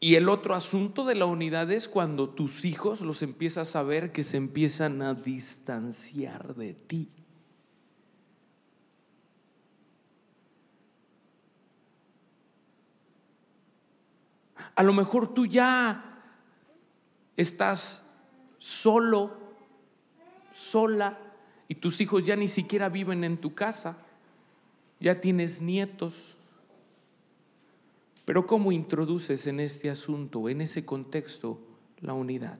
Y 0.00 0.16
el 0.16 0.28
otro 0.28 0.56
asunto 0.56 1.04
de 1.04 1.14
la 1.14 1.26
unidad 1.26 1.70
es 1.70 1.86
cuando 1.86 2.28
tus 2.28 2.64
hijos 2.64 3.02
los 3.02 3.22
empiezas 3.22 3.76
a 3.76 3.84
ver 3.84 4.10
que 4.10 4.24
se 4.24 4.36
empiezan 4.36 5.00
a 5.02 5.14
distanciar 5.14 6.56
de 6.56 6.74
ti. 6.74 7.21
A 14.74 14.82
lo 14.82 14.92
mejor 14.92 15.32
tú 15.34 15.46
ya 15.46 16.22
estás 17.36 18.06
solo, 18.58 19.36
sola, 20.52 21.18
y 21.68 21.74
tus 21.74 22.00
hijos 22.00 22.22
ya 22.22 22.36
ni 22.36 22.48
siquiera 22.48 22.88
viven 22.88 23.24
en 23.24 23.38
tu 23.38 23.54
casa, 23.54 23.96
ya 25.00 25.20
tienes 25.20 25.60
nietos. 25.60 26.36
Pero 28.24 28.46
¿cómo 28.46 28.72
introduces 28.72 29.46
en 29.46 29.58
este 29.58 29.90
asunto, 29.90 30.48
en 30.48 30.60
ese 30.60 30.84
contexto, 30.84 31.58
la 32.00 32.12
unidad? 32.12 32.58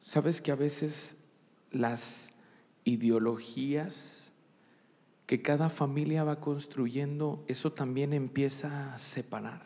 ¿Sabes 0.00 0.40
que 0.40 0.52
a 0.52 0.54
veces 0.54 1.16
las 1.72 2.30
ideologías 2.84 4.25
que 5.26 5.42
cada 5.42 5.68
familia 5.68 6.22
va 6.22 6.40
construyendo, 6.40 7.44
eso 7.48 7.72
también 7.72 8.12
empieza 8.12 8.94
a 8.94 8.98
separar 8.98 9.62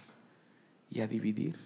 y 0.90 1.00
a 1.00 1.06
dividir. 1.06 1.56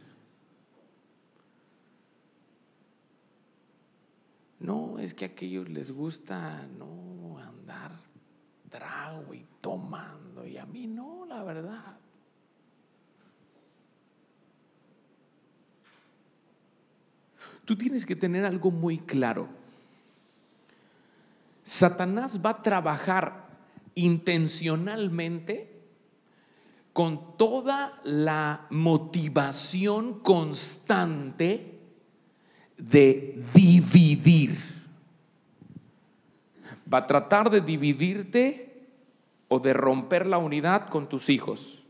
No, 4.59 4.99
es 4.99 5.15
que 5.15 5.25
a 5.25 5.29
aquellos 5.29 5.69
les 5.69 5.93
gusta 5.93 6.67
no 6.79 7.39
andar 7.39 7.93
trago 8.69 9.33
y 9.33 9.47
tomando, 9.61 10.45
y 10.47 10.59
a 10.59 10.67
mí 10.67 10.89
no, 10.89 11.25
la 11.27 11.45
verdad. 11.45 11.97
Tú 17.65 17.77
tienes 17.77 18.05
que 18.05 18.17
tener 18.17 18.45
algo 18.45 18.73
muy 18.73 18.99
claro. 18.99 19.49
Satanás 21.63 22.45
va 22.45 22.51
a 22.51 22.63
trabajar 22.63 23.44
intencionalmente 23.95 25.75
con 26.93 27.37
toda 27.37 28.01
la 28.05 28.67
motivación 28.71 30.21
constante 30.21 31.81
de 32.77 33.43
dividir. 33.53 34.57
Va 36.93 36.99
a 36.99 37.07
tratar 37.07 37.51
de 37.51 37.61
dividirte 37.61 38.87
o 39.49 39.59
de 39.59 39.73
romper 39.73 40.27
la 40.27 40.39
unidad 40.39 40.89
con 40.89 41.09
tus 41.09 41.29
hijos. 41.29 41.83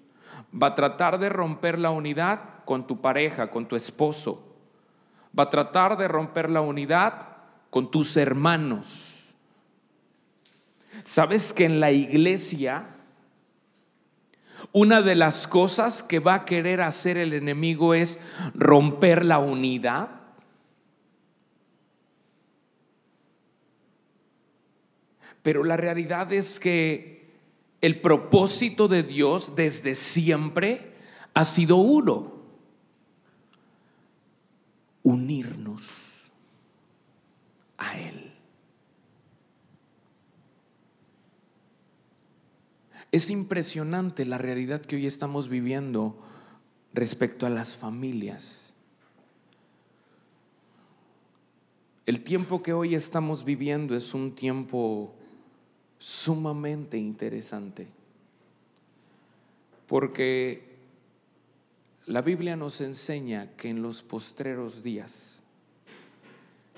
Va 0.55 0.69
a 0.69 0.75
tratar 0.75 1.19
de 1.19 1.29
romper 1.29 1.79
la 1.79 1.91
unidad 1.91 2.65
con 2.65 2.87
tu 2.87 3.01
pareja, 3.01 3.51
con 3.51 3.67
tu 3.67 3.77
esposo. 3.77 4.57
Va 5.39 5.45
a 5.45 5.51
tratar 5.51 5.99
de 5.99 6.09
romper 6.09 6.49
la 6.49 6.63
unidad 6.63 7.29
con 7.69 7.91
tus 7.91 8.17
hermanos 8.17 9.14
¿Sabes 11.03 11.53
que 11.53 11.65
en 11.65 11.81
la 11.81 11.91
iglesia 11.91 12.87
una 14.73 15.03
de 15.03 15.15
las 15.15 15.47
cosas 15.47 16.03
que 16.03 16.21
va 16.21 16.35
a 16.35 16.45
querer 16.45 16.81
hacer 16.81 17.17
el 17.17 17.33
enemigo 17.33 17.95
es 17.95 18.21
romper 18.55 19.25
la 19.25 19.39
unidad? 19.39 20.09
Pero 25.43 25.63
la 25.63 25.77
realidad 25.77 26.33
es 26.33 26.59
que 26.59 27.15
el 27.83 28.01
propósito 28.01 28.89
de 28.89 29.03
Dios 29.03 29.55
desde 29.55 29.95
siempre 29.95 30.95
ha 31.35 31.45
sido 31.45 31.77
uno, 31.77 32.33
unirnos 35.03 36.31
a 37.77 37.99
Él. 37.99 38.24
Es 43.15 43.31
impresionante 43.31 44.25
la 44.25 44.39
realidad 44.39 44.81
que 44.81 44.97
hoy 44.97 45.07
estamos 45.07 45.49
viviendo 45.49 46.19
respecto 46.93 47.47
a 47.47 47.49
las 47.49 47.77
familias. 47.77 48.75
El 52.07 52.25
tiempo 52.25 52.61
que 52.61 52.73
hoy 52.73 52.97
estamos 52.97 53.45
viviendo 53.45 53.95
es 53.95 54.15
un 54.15 54.35
tiempo 54.35 55.15
sumamente 55.97 56.99
interesante, 56.99 57.87
porque 59.87 60.75
la 62.07 62.21
Biblia 62.21 62.57
nos 62.57 62.81
enseña 62.81 63.53
que 63.57 63.69
en 63.69 63.81
los 63.81 64.03
postreros 64.03 64.83
días 64.83 65.41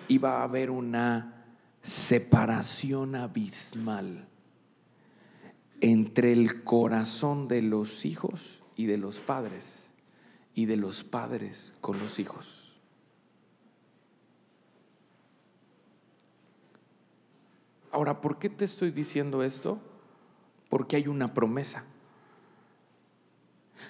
iba 0.08 0.40
a 0.40 0.42
haber 0.42 0.70
una 0.70 1.46
separación 1.82 3.14
abismal 3.14 4.28
entre 5.80 6.32
el 6.32 6.64
corazón 6.64 7.48
de 7.48 7.62
los 7.62 8.04
hijos 8.04 8.62
y 8.76 8.86
de 8.86 8.98
los 8.98 9.20
padres 9.20 9.88
y 10.54 10.66
de 10.66 10.76
los 10.76 11.04
padres 11.04 11.74
con 11.80 11.98
los 11.98 12.18
hijos. 12.18 12.72
Ahora, 17.90 18.20
¿por 18.20 18.38
qué 18.38 18.50
te 18.50 18.64
estoy 18.64 18.90
diciendo 18.90 19.42
esto? 19.42 19.78
Porque 20.68 20.96
hay 20.96 21.08
una 21.08 21.32
promesa. 21.32 21.84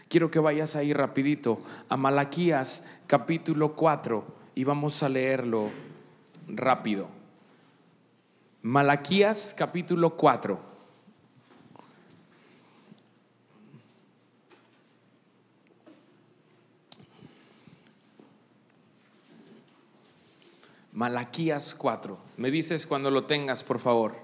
Quiero 0.09 0.31
que 0.31 0.39
vayas 0.39 0.77
ahí 0.77 0.93
rapidito 0.93 1.63
a 1.89 1.97
Malaquías 1.97 2.85
capítulo 3.07 3.75
4 3.75 4.25
y 4.55 4.65
vamos 4.65 5.03
a 5.03 5.09
leerlo 5.09 5.71
rápido. 6.49 7.09
Malaquías 8.63 9.55
capítulo 9.57 10.17
4. 10.17 10.76
Malaquías 20.97 21.75
4. 21.75 22.19
Me 22.39 22.51
dices 22.51 22.87
cuando 22.87 23.11
lo 23.11 23.27
tengas, 23.27 23.63
por 23.63 23.81
favor. 23.81 24.17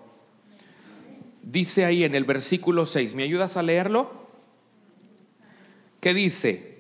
Dice 1.43 1.85
ahí 1.85 2.03
en 2.03 2.15
el 2.15 2.25
versículo 2.25 2.87
6, 2.87 3.15
¿me 3.15 3.25
ayudas 3.25 3.59
a 3.59 3.63
leerlo? 3.63 4.11
¿Qué 6.01 6.15
dice? 6.15 6.73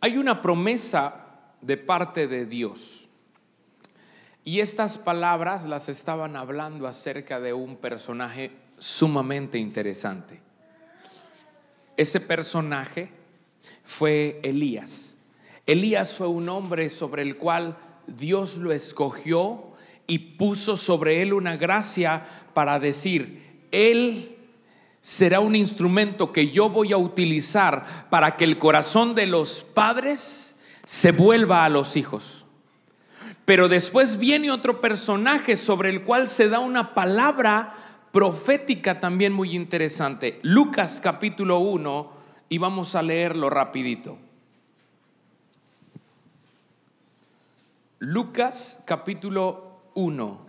Hay 0.00 0.18
una 0.18 0.42
promesa 0.42 1.24
de 1.62 1.78
parte 1.78 2.28
de 2.28 2.44
Dios. 2.44 3.07
Y 4.48 4.60
estas 4.60 4.96
palabras 4.96 5.66
las 5.66 5.90
estaban 5.90 6.34
hablando 6.34 6.86
acerca 6.86 7.38
de 7.38 7.52
un 7.52 7.76
personaje 7.76 8.50
sumamente 8.78 9.58
interesante. 9.58 10.40
Ese 11.98 12.18
personaje 12.18 13.10
fue 13.84 14.40
Elías. 14.42 15.16
Elías 15.66 16.14
fue 16.14 16.28
un 16.28 16.48
hombre 16.48 16.88
sobre 16.88 17.20
el 17.20 17.36
cual 17.36 17.76
Dios 18.06 18.56
lo 18.56 18.72
escogió 18.72 19.72
y 20.06 20.18
puso 20.18 20.78
sobre 20.78 21.20
él 21.20 21.34
una 21.34 21.58
gracia 21.58 22.24
para 22.54 22.78
decir, 22.78 23.66
él 23.70 24.34
será 25.02 25.40
un 25.40 25.56
instrumento 25.56 26.32
que 26.32 26.50
yo 26.50 26.70
voy 26.70 26.94
a 26.94 26.96
utilizar 26.96 28.08
para 28.08 28.34
que 28.36 28.44
el 28.44 28.56
corazón 28.56 29.14
de 29.14 29.26
los 29.26 29.62
padres 29.62 30.56
se 30.86 31.12
vuelva 31.12 31.66
a 31.66 31.68
los 31.68 31.98
hijos. 31.98 32.37
Pero 33.48 33.66
después 33.66 34.18
viene 34.18 34.50
otro 34.50 34.78
personaje 34.82 35.56
sobre 35.56 35.88
el 35.88 36.02
cual 36.02 36.28
se 36.28 36.50
da 36.50 36.58
una 36.58 36.92
palabra 36.92 37.72
profética 38.12 39.00
también 39.00 39.32
muy 39.32 39.56
interesante. 39.56 40.38
Lucas 40.42 41.00
capítulo 41.02 41.58
1 41.60 42.12
y 42.50 42.58
vamos 42.58 42.94
a 42.94 43.00
leerlo 43.00 43.48
rapidito. 43.48 44.18
Lucas 48.00 48.82
capítulo 48.84 49.80
1. 49.94 50.40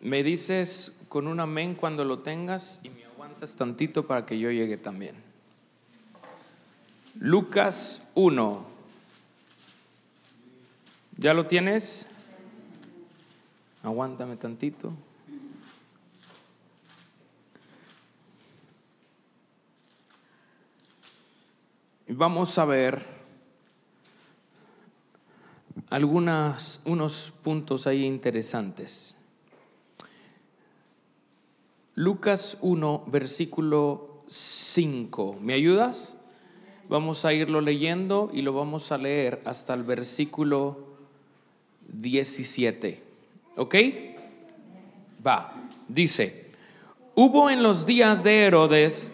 Me 0.00 0.22
dices 0.22 0.92
con 1.10 1.26
un 1.26 1.40
amén 1.40 1.74
cuando 1.74 2.06
lo 2.06 2.20
tengas 2.20 2.80
y 2.84 2.88
me 2.88 3.04
aguantas 3.04 3.54
tantito 3.54 4.06
para 4.06 4.24
que 4.24 4.38
yo 4.38 4.50
llegue 4.50 4.78
también. 4.78 5.14
Lucas 7.20 8.00
1. 8.14 8.73
¿Ya 11.16 11.32
lo 11.32 11.46
tienes? 11.46 12.08
Aguántame 13.84 14.36
tantito. 14.36 14.92
Vamos 22.08 22.58
a 22.58 22.64
ver 22.64 23.06
algunos 25.90 26.80
unos 26.84 27.32
puntos 27.42 27.86
ahí 27.86 28.04
interesantes. 28.04 29.16
Lucas 31.94 32.58
1, 32.60 33.04
versículo 33.06 34.24
5. 34.26 35.38
¿Me 35.40 35.54
ayudas? 35.54 36.16
Vamos 36.88 37.24
a 37.24 37.32
irlo 37.32 37.60
leyendo 37.60 38.30
y 38.32 38.42
lo 38.42 38.52
vamos 38.52 38.90
a 38.90 38.98
leer 38.98 39.40
hasta 39.44 39.74
el 39.74 39.84
versículo 39.84 40.83
17. 42.00 43.02
¿Ok? 43.56 43.74
Va. 45.26 45.68
Dice, 45.88 46.50
hubo 47.14 47.50
en 47.50 47.62
los 47.62 47.86
días 47.86 48.22
de 48.22 48.42
Herodes 48.42 49.12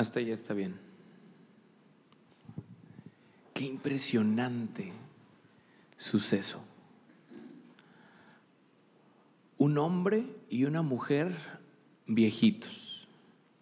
Hasta 0.00 0.22
ya 0.22 0.32
está 0.32 0.54
bien. 0.54 0.76
Qué 3.52 3.66
impresionante 3.66 4.94
suceso. 5.98 6.64
Un 9.58 9.76
hombre 9.76 10.24
y 10.48 10.64
una 10.64 10.80
mujer 10.80 11.36
viejitos, 12.06 13.08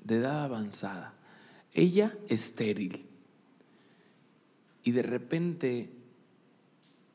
de 0.04 0.18
edad 0.18 0.44
avanzada. 0.44 1.12
Ella 1.72 2.16
estéril. 2.28 3.04
Y 4.84 4.92
de 4.92 5.02
repente 5.02 5.90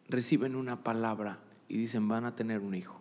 reciben 0.09 0.57
una 0.57 0.83
palabra 0.83 1.39
y 1.69 1.77
dicen, 1.77 2.09
van 2.09 2.25
a 2.25 2.35
tener 2.35 2.59
un 2.59 2.75
hijo. 2.75 2.99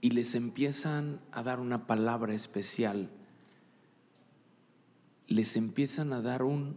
Y 0.00 0.10
les 0.10 0.34
empiezan 0.34 1.20
a 1.32 1.42
dar 1.42 1.60
una 1.60 1.86
palabra 1.86 2.34
especial, 2.34 3.10
les 5.28 5.56
empiezan 5.56 6.12
a 6.12 6.22
dar 6.22 6.42
un 6.42 6.76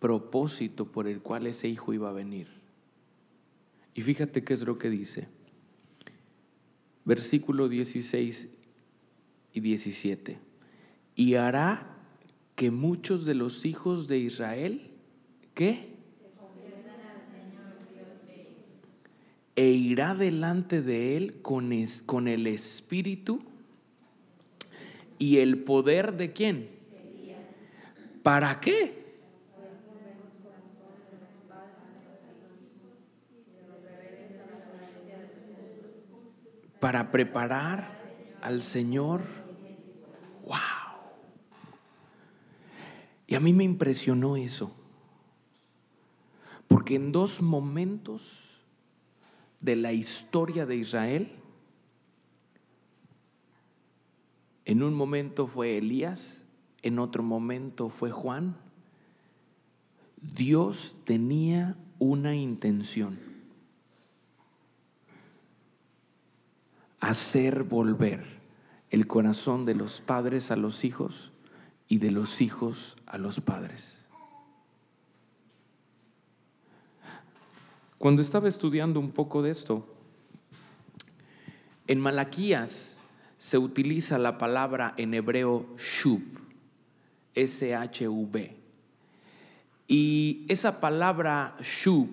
propósito 0.00 0.90
por 0.90 1.08
el 1.08 1.20
cual 1.20 1.46
ese 1.46 1.68
hijo 1.68 1.92
iba 1.94 2.10
a 2.10 2.12
venir. 2.12 2.48
Y 3.94 4.02
fíjate 4.02 4.44
qué 4.44 4.54
es 4.54 4.62
lo 4.62 4.78
que 4.78 4.90
dice. 4.90 5.28
Versículo 7.04 7.68
16 7.68 8.48
y 9.54 9.60
17. 9.60 10.38
Y 11.14 11.34
hará 11.34 11.96
que 12.56 12.70
muchos 12.70 13.24
de 13.24 13.34
los 13.34 13.64
hijos 13.64 14.08
de 14.08 14.18
Israel, 14.18 14.90
¿qué? 15.54 15.95
E 19.56 19.70
irá 19.70 20.14
delante 20.14 20.82
de 20.82 21.16
él 21.16 21.40
con, 21.40 21.72
con 22.04 22.28
el 22.28 22.46
espíritu 22.46 23.40
y 25.18 25.38
el 25.38 25.64
poder 25.64 26.12
de 26.18 26.32
quién. 26.34 26.68
¿Para 28.22 28.60
qué? 28.60 29.06
Para 36.78 37.10
preparar 37.10 37.98
al 38.42 38.62
Señor. 38.62 39.22
¡Wow! 40.44 40.58
Y 43.26 43.34
a 43.34 43.40
mí 43.40 43.54
me 43.54 43.64
impresionó 43.64 44.36
eso. 44.36 44.70
Porque 46.68 46.96
en 46.96 47.10
dos 47.10 47.40
momentos 47.40 48.45
de 49.66 49.74
la 49.74 49.92
historia 49.92 50.64
de 50.64 50.76
Israel, 50.76 51.28
en 54.64 54.84
un 54.84 54.94
momento 54.94 55.48
fue 55.48 55.76
Elías, 55.76 56.44
en 56.82 57.00
otro 57.00 57.24
momento 57.24 57.88
fue 57.88 58.12
Juan, 58.12 58.56
Dios 60.22 60.94
tenía 61.02 61.76
una 61.98 62.36
intención, 62.36 63.18
hacer 67.00 67.64
volver 67.64 68.24
el 68.90 69.08
corazón 69.08 69.64
de 69.64 69.74
los 69.74 70.00
padres 70.00 70.52
a 70.52 70.56
los 70.56 70.84
hijos 70.84 71.32
y 71.88 71.98
de 71.98 72.12
los 72.12 72.40
hijos 72.40 72.94
a 73.04 73.18
los 73.18 73.40
padres. 73.40 73.95
Cuando 77.98 78.20
estaba 78.20 78.48
estudiando 78.48 79.00
un 79.00 79.10
poco 79.10 79.42
de 79.42 79.50
esto, 79.50 79.86
en 81.86 82.00
Malaquías 82.00 83.00
se 83.38 83.58
utiliza 83.58 84.18
la 84.18 84.38
palabra 84.38 84.94
en 84.96 85.14
hebreo 85.14 85.66
shub, 85.78 86.22
S-H-U-B. 87.34 88.56
Y 89.88 90.44
esa 90.48 90.80
palabra 90.80 91.56
shub 91.60 92.08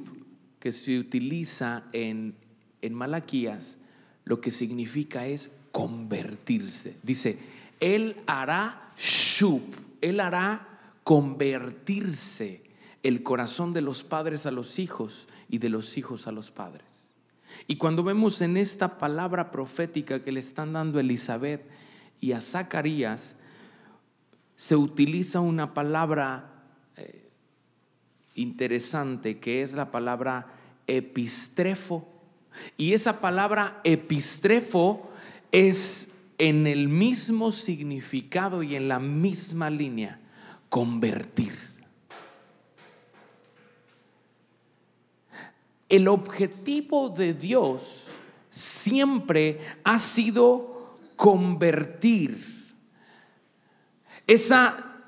que 0.59 0.71
se 0.71 0.99
utiliza 0.99 1.85
en, 1.91 2.35
en 2.81 2.93
Malaquías, 2.93 3.77
lo 4.25 4.39
que 4.39 4.51
significa 4.51 5.27
es 5.27 5.51
convertirse. 5.71 6.95
Dice, 7.03 7.37
Él 7.79 8.15
hará 8.25 8.93
shub, 8.95 9.61
Él 10.01 10.19
hará 10.19 10.67
convertirse 11.03 12.63
el 13.03 13.21
corazón 13.21 13.73
de 13.73 13.81
los 13.81 14.03
padres 14.03 14.45
a 14.45 14.51
los 14.51 14.79
hijos 14.79 15.27
y 15.49 15.57
de 15.57 15.69
los 15.69 15.97
hijos 15.97 16.25
a 16.27 16.31
los 16.31 16.51
padres. 16.51 17.13
Y 17.67 17.75
cuando 17.75 18.03
vemos 18.03 18.41
en 18.41 18.57
esta 18.57 18.97
palabra 18.97 19.51
profética 19.51 20.23
que 20.23 20.31
le 20.31 20.39
están 20.39 20.73
dando 20.73 20.97
a 20.97 21.01
Elizabeth 21.01 21.69
y 22.19 22.31
a 22.31 22.41
Zacarías, 22.41 23.35
se 24.55 24.75
utiliza 24.75 25.41
una 25.41 25.73
palabra 25.73 26.49
eh, 26.95 27.29
interesante 28.35 29.39
que 29.39 29.61
es 29.61 29.73
la 29.73 29.91
palabra 29.91 30.47
epistrefo. 30.87 32.07
Y 32.77 32.93
esa 32.93 33.19
palabra 33.19 33.81
epistrefo 33.83 35.11
es 35.51 36.11
en 36.37 36.67
el 36.67 36.87
mismo 36.89 37.51
significado 37.51 38.63
y 38.63 38.75
en 38.75 38.87
la 38.87 38.99
misma 38.99 39.69
línea, 39.69 40.19
convertir. 40.69 41.72
El 45.93 46.07
objetivo 46.07 47.09
de 47.09 47.35
Dios 47.35 48.05
siempre 48.49 49.59
ha 49.83 49.99
sido 49.99 50.97
convertir 51.15 52.43
esa 54.25 55.03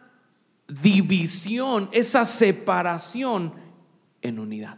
división, 0.68 1.90
esa 1.92 2.24
separación 2.24 3.52
en 4.22 4.38
unidad. 4.38 4.78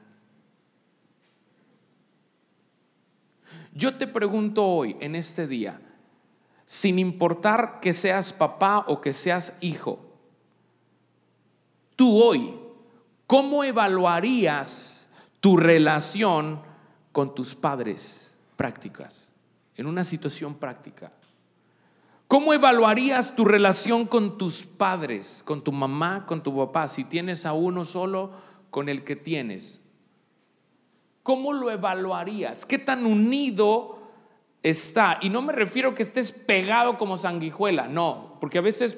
Yo 3.73 3.97
te 3.97 4.07
pregunto 4.07 4.65
hoy, 4.65 4.95
en 5.01 5.13
este 5.13 5.45
día, 5.45 5.81
sin 6.63 6.99
importar 6.99 7.81
que 7.81 7.91
seas 7.91 8.31
papá 8.31 8.85
o 8.87 9.01
que 9.01 9.11
seas 9.11 9.53
hijo, 9.59 9.99
tú 11.97 12.23
hoy, 12.23 12.57
¿cómo 13.25 13.65
evaluarías 13.65 15.06
tu 15.39 15.57
relación 15.57 16.61
con 17.11 17.35
tus 17.35 17.55
padres 17.55 18.35
prácticas, 18.55 19.31
en 19.75 19.87
una 19.87 20.03
situación 20.03 20.55
práctica. 20.55 21.11
¿Cómo 22.27 22.53
evaluarías 22.53 23.35
tu 23.35 23.45
relación 23.45 24.05
con 24.05 24.37
tus 24.37 24.63
padres, 24.63 25.41
con 25.45 25.63
tu 25.63 25.71
mamá, 25.71 26.25
con 26.25 26.43
tu 26.43 26.55
papá, 26.55 26.87
si 26.89 27.05
tienes 27.05 27.45
a 27.45 27.53
uno 27.53 27.85
solo 27.85 28.31
con 28.69 28.89
el 28.89 29.03
que 29.05 29.15
tienes? 29.15 29.81
¿Cómo 31.23 31.53
lo 31.53 31.71
evaluarías? 31.71 32.65
¿Qué 32.65 32.79
tan 32.79 33.05
unido 33.05 33.99
está? 34.61 35.19
Y 35.21 35.29
no 35.29 35.41
me 35.41 35.53
refiero 35.53 35.95
que 35.95 36.03
estés 36.03 36.31
pegado 36.33 36.97
como 36.97 37.17
sanguijuela, 37.17 37.87
no, 37.87 38.37
porque 38.41 38.57
a 38.57 38.61
veces, 38.61 38.97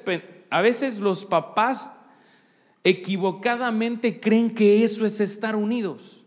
a 0.50 0.60
veces 0.60 0.98
los 0.98 1.24
papás 1.24 1.92
equivocadamente 2.82 4.20
creen 4.20 4.52
que 4.52 4.82
eso 4.82 5.06
es 5.06 5.20
estar 5.20 5.54
unidos. 5.54 6.19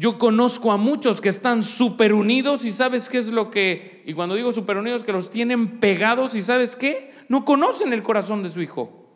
Yo 0.00 0.18
conozco 0.18 0.72
a 0.72 0.78
muchos 0.78 1.20
que 1.20 1.28
están 1.28 1.62
súper 1.62 2.14
unidos 2.14 2.64
y 2.64 2.72
sabes 2.72 3.06
qué 3.10 3.18
es 3.18 3.28
lo 3.28 3.50
que, 3.50 4.02
y 4.06 4.14
cuando 4.14 4.34
digo 4.34 4.50
súper 4.50 4.78
unidos, 4.78 5.04
que 5.04 5.12
los 5.12 5.28
tienen 5.28 5.78
pegados 5.78 6.34
y 6.34 6.40
sabes 6.40 6.74
qué, 6.74 7.12
no 7.28 7.44
conocen 7.44 7.92
el 7.92 8.02
corazón 8.02 8.42
de 8.42 8.48
su 8.48 8.62
hijo, 8.62 9.10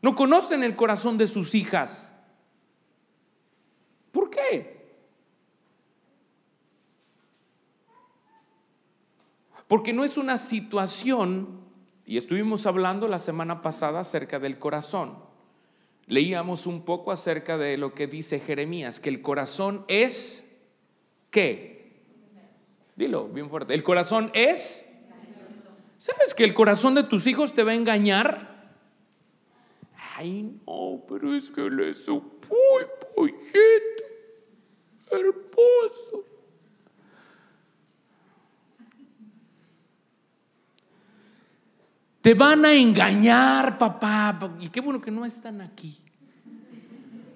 no 0.00 0.14
conocen 0.14 0.64
el 0.64 0.76
corazón 0.76 1.18
de 1.18 1.26
sus 1.26 1.54
hijas. 1.54 2.14
¿Por 4.12 4.30
qué? 4.30 4.96
Porque 9.68 9.92
no 9.92 10.04
es 10.04 10.16
una 10.16 10.38
situación, 10.38 11.60
y 12.06 12.16
estuvimos 12.16 12.64
hablando 12.64 13.08
la 13.08 13.18
semana 13.18 13.60
pasada 13.60 14.00
acerca 14.00 14.38
del 14.38 14.58
corazón. 14.58 15.33
Leíamos 16.06 16.66
un 16.66 16.84
poco 16.84 17.12
acerca 17.12 17.56
de 17.58 17.76
lo 17.76 17.94
que 17.94 18.06
dice 18.06 18.40
Jeremías, 18.40 19.00
que 19.00 19.08
el 19.08 19.22
corazón 19.22 19.84
es 19.88 20.50
¿qué? 21.30 22.02
Dilo 22.96 23.28
bien 23.28 23.48
fuerte. 23.50 23.74
El 23.74 23.82
corazón 23.82 24.30
es 24.34 24.86
¿Sabes 26.04 26.34
que 26.34 26.44
el 26.44 26.52
corazón 26.52 26.94
de 26.94 27.04
tus 27.04 27.26
hijos 27.26 27.54
te 27.54 27.62
va 27.62 27.70
a 27.70 27.74
engañar? 27.74 28.74
Ay, 30.16 30.60
no, 30.66 31.02
pero 31.08 31.34
es 31.34 31.50
que 31.50 31.62
él 31.62 31.80
es 31.80 32.06
un 32.08 32.30
pollito 33.14 34.04
hermoso. 35.10 36.23
Te 42.24 42.32
van 42.32 42.64
a 42.64 42.72
engañar, 42.72 43.76
papá. 43.76 44.56
Y 44.58 44.70
qué 44.70 44.80
bueno 44.80 44.98
que 44.98 45.10
no 45.10 45.26
están 45.26 45.60
aquí. 45.60 45.98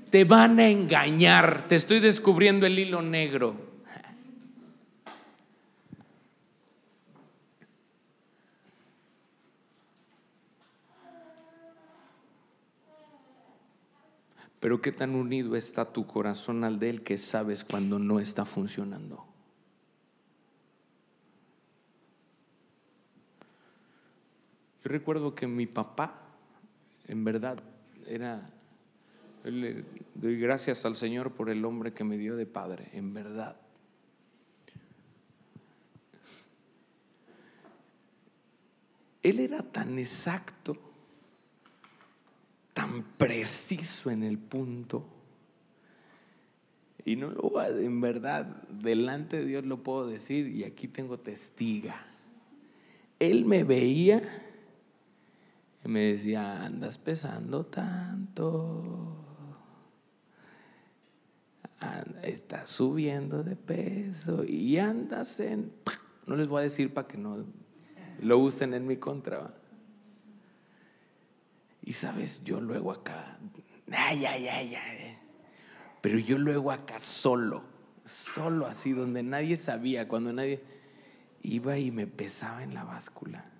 Te 0.09 0.25
van 0.25 0.59
a 0.59 0.67
engañar. 0.67 1.69
Te 1.69 1.77
estoy 1.77 2.01
descubriendo 2.01 2.65
el 2.65 2.79
hilo 2.79 3.03
negro. 3.03 3.55
Pero 14.59 14.81
qué 14.81 14.91
tan 14.91 15.15
unido 15.15 15.55
está 15.55 15.85
tu 15.85 16.07
corazón 16.07 16.65
al 16.65 16.79
de 16.79 16.89
él 16.89 17.03
que 17.03 17.19
sabes 17.19 17.63
cuando 17.63 17.99
no 17.99 18.21
está 18.21 18.47
funcionando. 18.47 19.28
Yo 24.89 24.93
recuerdo 24.93 25.35
que 25.35 25.47
mi 25.47 25.67
papá, 25.67 26.19
en 27.09 27.23
verdad, 27.23 27.63
era, 28.07 28.49
doy 30.15 30.41
gracias 30.41 30.87
al 30.87 30.97
Señor 30.97 31.33
por 31.33 31.51
el 31.51 31.63
hombre 31.67 31.93
que 31.93 32.05
me 32.05 32.17
dio 32.17 32.37
de 32.37 32.47
padre, 32.47 32.89
en 32.95 33.13
verdad. 33.13 33.61
Él 39.23 39.41
era 39.41 39.63
tan 39.63 39.99
exacto, 39.99 40.79
tan 42.73 43.03
preciso 43.19 44.11
en 44.11 44.23
el 44.23 44.39
punto. 44.39 45.07
Y 47.05 47.17
no 47.17 47.29
lo 47.29 47.63
en 47.63 48.01
verdad, 48.01 48.63
delante 48.71 49.37
de 49.37 49.45
Dios 49.45 49.67
lo 49.67 49.83
puedo 49.83 50.09
decir 50.09 50.49
y 50.49 50.65
aquí 50.65 50.89
tengo 50.89 51.19
testiga. 51.19 52.07
Él 53.19 53.45
me 53.45 53.65
veía 53.65 54.47
me 55.89 56.01
decía, 56.01 56.65
andas 56.65 56.99
pesando 56.99 57.65
tanto. 57.65 59.25
estás 62.23 62.69
subiendo 62.69 63.43
de 63.43 63.57
peso 63.57 64.45
y 64.45 64.77
andas 64.77 65.41
en... 65.41 65.73
No 66.27 66.37
les 66.37 66.47
voy 66.47 66.61
a 66.61 66.63
decir 66.65 66.93
para 66.93 67.09
que 67.09 67.17
no 67.17 67.47
lo 68.21 68.39
usen 68.39 68.75
en 68.75 68.87
mi 68.87 68.99
contra. 68.99 69.55
Y 71.83 71.95
sabes, 71.95 72.45
yo 72.45 72.61
luego 72.61 72.93
acá, 72.93 73.39
ay, 73.91 74.27
ay, 74.27 74.47
ay, 74.47 74.75
ay, 74.75 75.19
pero 76.03 76.19
yo 76.19 76.39
luego 76.39 76.71
acá 76.71 76.99
solo, 76.99 77.65
solo 78.05 78.67
así, 78.67 78.93
donde 78.93 79.23
nadie 79.23 79.57
sabía, 79.57 80.07
cuando 80.07 80.35
nadie 80.35 80.63
iba 81.41 81.79
y 81.79 81.91
me 81.91 82.07
pesaba 82.07 82.63
en 82.63 82.75
la 82.75 82.85
báscula. 82.85 83.58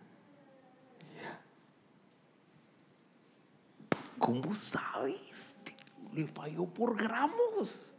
¿Cómo 4.19 4.55
sabes? 4.55 5.55
Le 6.13 6.27
falló 6.27 6.67
por 6.67 6.97
gramos. 6.97 7.95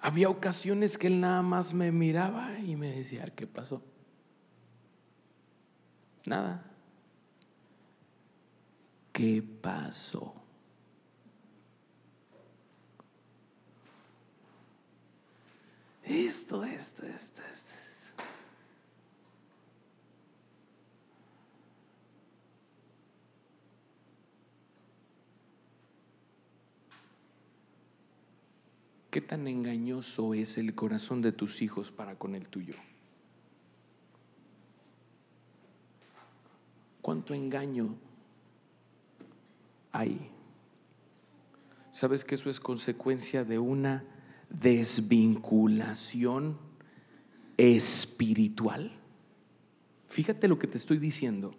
Había 0.00 0.28
ocasiones 0.30 0.96
que 0.96 1.08
él 1.08 1.20
nada 1.20 1.42
más 1.42 1.74
me 1.74 1.90
miraba 1.90 2.58
y 2.60 2.76
me 2.76 2.90
decía, 2.90 3.26
¿qué 3.26 3.46
pasó? 3.46 3.82
Nada. 6.24 6.64
¿Qué 9.12 9.42
pasó? 9.42 10.34
Esto, 16.04 16.64
esto, 16.64 17.04
esto, 17.04 17.42
esto. 17.42 17.67
¿Qué 29.10 29.22
tan 29.22 29.48
engañoso 29.48 30.34
es 30.34 30.58
el 30.58 30.74
corazón 30.74 31.22
de 31.22 31.32
tus 31.32 31.62
hijos 31.62 31.90
para 31.90 32.16
con 32.16 32.34
el 32.34 32.46
tuyo? 32.48 32.74
¿Cuánto 37.00 37.32
engaño 37.32 37.94
hay? 39.92 40.30
¿Sabes 41.90 42.22
que 42.22 42.34
eso 42.34 42.50
es 42.50 42.60
consecuencia 42.60 43.44
de 43.44 43.58
una 43.58 44.04
desvinculación 44.50 46.58
espiritual? 47.56 48.92
Fíjate 50.08 50.48
lo 50.48 50.58
que 50.58 50.66
te 50.66 50.76
estoy 50.76 50.98
diciendo. 50.98 51.54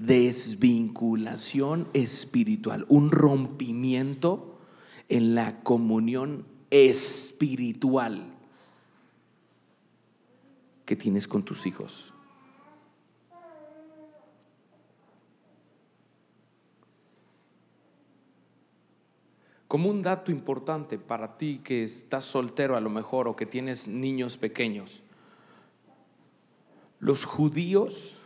Desvinculación 0.00 1.88
espiritual, 1.92 2.86
un 2.88 3.10
rompimiento 3.10 4.58
en 5.10 5.34
la 5.34 5.62
comunión 5.62 6.53
espiritual 6.70 8.32
que 10.84 10.96
tienes 10.96 11.26
con 11.26 11.44
tus 11.44 11.66
hijos. 11.66 12.12
Como 19.66 19.90
un 19.90 20.02
dato 20.02 20.30
importante 20.30 20.98
para 20.98 21.36
ti 21.36 21.60
que 21.64 21.82
estás 21.82 22.24
soltero 22.24 22.76
a 22.76 22.80
lo 22.80 22.90
mejor 22.90 23.26
o 23.26 23.34
que 23.34 23.44
tienes 23.44 23.88
niños 23.88 24.36
pequeños, 24.36 25.02
los 27.00 27.24
judíos 27.24 28.16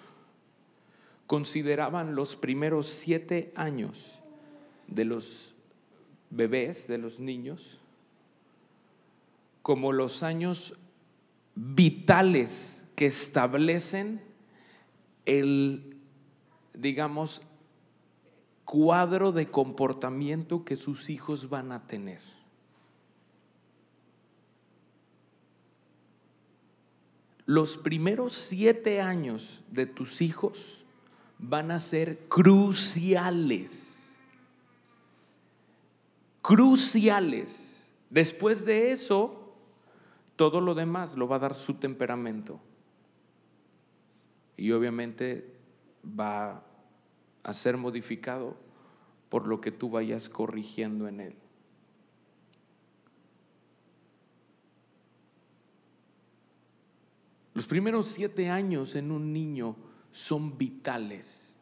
consideraban 1.26 2.14
los 2.14 2.36
primeros 2.36 2.88
siete 2.88 3.52
años 3.54 4.18
de 4.88 5.04
los 5.04 5.54
bebés, 6.30 6.86
de 6.86 6.98
los 6.98 7.18
niños, 7.18 7.78
como 9.62 9.92
los 9.92 10.22
años 10.22 10.74
vitales 11.54 12.84
que 12.94 13.06
establecen 13.06 14.22
el, 15.24 15.96
digamos, 16.74 17.42
cuadro 18.64 19.32
de 19.32 19.50
comportamiento 19.50 20.64
que 20.64 20.76
sus 20.76 21.10
hijos 21.10 21.48
van 21.48 21.72
a 21.72 21.86
tener. 21.86 22.20
Los 27.46 27.78
primeros 27.78 28.34
siete 28.34 29.00
años 29.00 29.62
de 29.70 29.86
tus 29.86 30.20
hijos 30.20 30.84
van 31.38 31.70
a 31.70 31.78
ser 31.78 32.18
cruciales. 32.28 34.18
Cruciales. 36.42 37.88
Después 38.10 38.66
de 38.66 38.90
eso, 38.92 39.37
todo 40.38 40.60
lo 40.60 40.76
demás 40.76 41.16
lo 41.16 41.26
va 41.26 41.36
a 41.36 41.40
dar 41.40 41.56
su 41.56 41.74
temperamento. 41.74 42.60
Y 44.56 44.70
obviamente 44.70 45.52
va 46.04 46.62
a 47.42 47.52
ser 47.52 47.76
modificado 47.76 48.56
por 49.30 49.48
lo 49.48 49.60
que 49.60 49.72
tú 49.72 49.90
vayas 49.90 50.28
corrigiendo 50.28 51.08
en 51.08 51.20
él. 51.20 51.34
Los 57.52 57.66
primeros 57.66 58.06
siete 58.06 58.48
años 58.48 58.94
en 58.94 59.10
un 59.10 59.32
niño 59.32 59.74
son 60.12 60.56
vitales, 60.56 61.56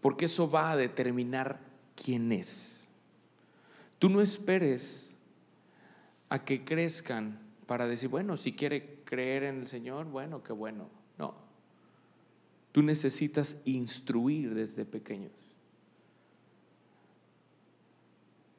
porque 0.00 0.24
eso 0.24 0.50
va 0.50 0.70
a 0.70 0.76
determinar 0.78 1.60
quién 1.94 2.32
es. 2.32 2.88
Tú 3.98 4.08
no 4.08 4.22
esperes 4.22 5.07
a 6.28 6.44
que 6.44 6.64
crezcan 6.64 7.38
para 7.66 7.86
decir, 7.86 8.08
bueno, 8.08 8.36
si 8.36 8.52
quiere 8.52 9.00
creer 9.04 9.44
en 9.44 9.60
el 9.60 9.66
Señor, 9.66 10.06
bueno, 10.06 10.42
qué 10.42 10.52
bueno. 10.52 10.88
No, 11.18 11.34
tú 12.72 12.82
necesitas 12.82 13.60
instruir 13.64 14.54
desde 14.54 14.84
pequeños. 14.84 15.32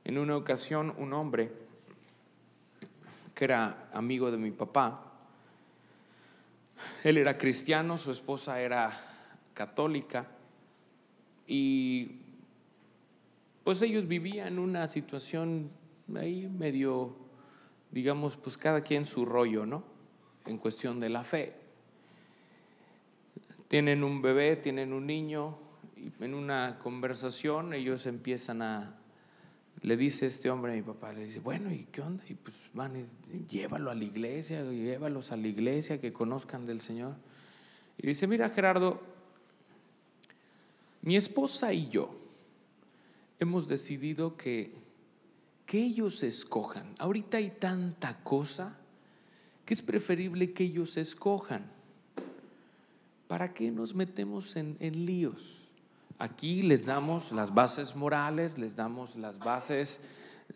En 0.04 0.18
una 0.18 0.36
ocasión, 0.36 0.94
un 0.98 1.14
hombre 1.14 1.52
que 3.36 3.46
era 3.46 3.90
amigo 3.94 4.32
de 4.32 4.38
mi 4.38 4.52
papá, 4.52 5.06
él 7.04 7.18
era 7.18 7.38
cristiano, 7.38 7.98
su 7.98 8.12
esposa 8.12 8.60
era 8.62 8.92
católica 9.54 10.28
y 11.46 12.22
pues 13.64 13.82
ellos 13.82 14.08
vivían 14.08 14.60
una 14.60 14.88
situación 14.88 15.70
ahí 16.16 16.48
medio 16.48 17.16
digamos, 17.92 18.38
pues 18.38 18.58
cada 18.58 18.82
quien 18.82 19.06
su 19.06 19.26
rollo, 19.26 19.66
¿no? 19.66 19.84
En 20.46 20.58
cuestión 20.58 21.00
de 21.00 21.10
la 21.10 21.24
fe. 21.24 21.56
Tienen 23.68 24.04
un 24.04 24.22
bebé, 24.22 24.56
tienen 24.56 24.94
un 24.94 25.06
niño, 25.06 25.58
y 25.96 26.12
en 26.24 26.34
una 26.34 26.80
conversación 26.80 27.74
ellos 27.74 28.06
empiezan 28.06 28.62
a, 28.62 28.98
le 29.82 29.98
dice 29.98 30.26
este 30.26 30.50
hombre 30.50 30.74
a 30.74 30.76
mi 30.76 30.82
papá, 30.82 31.14
le 31.14 31.26
dice, 31.26 31.40
bueno, 31.40 31.72
¿y 31.72 31.86
qué 31.92 32.02
onda? 32.02 32.24
Y 32.28 32.34
pues 32.36 32.56
van, 32.74 32.96
y, 32.98 33.46
llévalo 33.48 33.92
a 33.92 33.96
la 33.96 34.04
iglesia, 34.04 34.64
llévalos 34.64 35.32
a 35.32 35.38
la 35.38 35.48
iglesia, 35.48 36.02
que 36.02 36.12
conozcan 36.12 36.66
del 36.66 36.82
Señor. 36.82 37.16
Y 37.98 38.08
dice, 38.08 38.28
mira 38.28 38.50
Gerardo, 38.50 39.02
mi 41.02 41.16
esposa 41.16 41.74
y 41.74 41.88
yo 41.90 42.16
hemos 43.40 43.68
decidido 43.68 44.36
que 44.36 44.74
que 45.70 45.78
ellos 45.78 46.24
escojan. 46.24 46.96
Ahorita 46.98 47.38
hay 47.38 47.52
tanta 47.52 48.24
cosa 48.24 48.76
que 49.66 49.76
es 49.76 49.84
preferible 49.84 50.52
que 50.52 50.64
ellos 50.64 50.98
escojan. 50.98 51.72
¿Para 53.28 53.54
qué 53.54 53.70
nos 53.70 53.94
metemos 53.94 54.56
en, 54.56 54.78
en 54.80 55.06
líos? 55.06 55.70
Aquí 56.18 56.64
les 56.64 56.88
damos 56.88 57.32
las 57.32 57.54
bases 57.54 57.96
morales, 57.96 58.58
les 58.58 58.76
damos 58.76 59.16
las 59.16 59.38
bases 59.38 60.02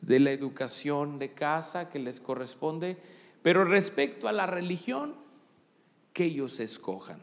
de 0.01 0.19
la 0.19 0.31
educación 0.31 1.19
de 1.19 1.31
casa 1.31 1.89
que 1.89 1.99
les 1.99 2.19
corresponde, 2.19 2.97
pero 3.43 3.65
respecto 3.65 4.27
a 4.27 4.31
la 4.31 4.47
religión, 4.47 5.13
que 6.11 6.23
ellos 6.25 6.59
escojan. 6.59 7.21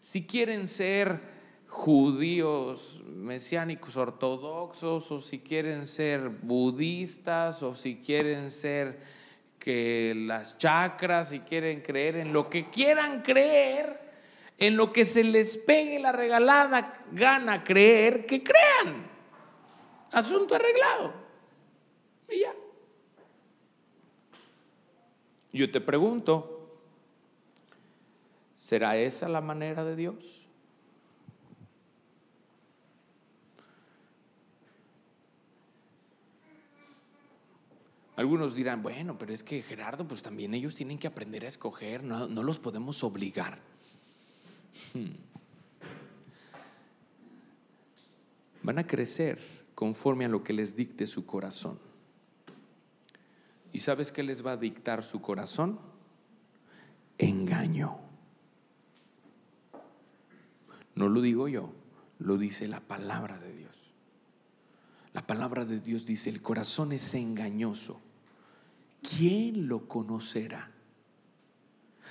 Si 0.00 0.26
quieren 0.26 0.68
ser 0.68 1.39
judíos 1.70 3.00
mesiánicos 3.06 3.96
ortodoxos 3.96 5.10
o 5.10 5.20
si 5.20 5.38
quieren 5.38 5.86
ser 5.86 6.28
budistas 6.28 7.62
o 7.62 7.76
si 7.76 7.96
quieren 7.96 8.50
ser 8.50 9.00
que 9.58 10.12
las 10.16 10.58
chakras, 10.58 11.28
si 11.28 11.40
quieren 11.40 11.80
creer 11.80 12.16
en 12.16 12.32
lo 12.32 12.50
que 12.50 12.70
quieran 12.70 13.22
creer, 13.22 14.00
en 14.58 14.76
lo 14.76 14.92
que 14.92 15.04
se 15.04 15.22
les 15.22 15.56
pegue 15.56 16.00
la 16.00 16.12
regalada 16.12 17.04
gana 17.12 17.62
creer, 17.62 18.26
que 18.26 18.42
crean. 18.42 19.08
Asunto 20.10 20.56
arreglado. 20.56 21.14
Y 22.28 22.40
ya. 22.40 22.54
Yo 25.52 25.70
te 25.70 25.80
pregunto, 25.80 26.80
¿será 28.56 28.96
esa 28.96 29.28
la 29.28 29.40
manera 29.40 29.84
de 29.84 29.94
Dios? 29.94 30.39
Algunos 38.20 38.54
dirán, 38.54 38.82
bueno, 38.82 39.16
pero 39.16 39.32
es 39.32 39.42
que 39.42 39.62
Gerardo, 39.62 40.06
pues 40.06 40.20
también 40.20 40.52
ellos 40.52 40.74
tienen 40.74 40.98
que 40.98 41.06
aprender 41.06 41.42
a 41.46 41.48
escoger, 41.48 42.04
no, 42.04 42.26
los 42.28 42.58
podemos 42.58 43.02
obligar. 43.02 43.58
Hmm. 44.92 45.12
Van 48.62 48.78
a 48.78 48.86
crecer 48.86 49.40
conforme 49.74 50.26
a 50.26 50.28
lo 50.28 50.44
que 50.44 50.52
les 50.52 50.76
dicte 50.76 51.06
su 51.06 51.24
corazón. 51.24 51.78
¿Y 53.72 53.78
sabes 53.78 54.12
qué 54.12 54.22
les 54.22 54.44
va 54.44 54.52
a 54.52 54.56
dictar 54.58 55.02
su 55.02 55.22
corazón? 55.22 55.80
Engaño. 57.16 58.00
No 60.94 61.08
lo 61.08 61.22
digo 61.22 61.48
yo, 61.48 61.72
lo 62.18 62.36
dice 62.36 62.68
la 62.68 62.80
palabra 62.80 63.38
de 63.38 63.56
Dios. 63.56 63.94
La 65.14 65.26
palabra 65.26 65.64
de 65.64 65.80
Dios 65.80 66.04
dice, 66.04 66.28
el 66.28 66.42
corazón 66.42 66.92
es 66.92 67.14
engañoso. 67.14 67.98
¿Quién 69.02 69.68
lo 69.68 69.88
conocerá? 69.88 70.70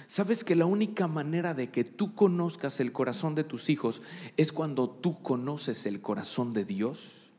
¿Sabes 0.07 0.43
que 0.43 0.55
la 0.55 0.65
única 0.65 1.07
manera 1.07 1.53
de 1.53 1.69
que 1.69 1.83
tú 1.83 2.15
conozcas 2.15 2.79
el 2.79 2.91
corazón 2.91 3.35
de 3.35 3.43
tus 3.43 3.69
hijos 3.69 4.01
es 4.37 4.51
cuando 4.51 4.89
tú 4.89 5.21
conoces 5.21 5.85
el 5.85 6.01
corazón 6.01 6.53
de 6.53 6.65
Dios? 6.65 7.31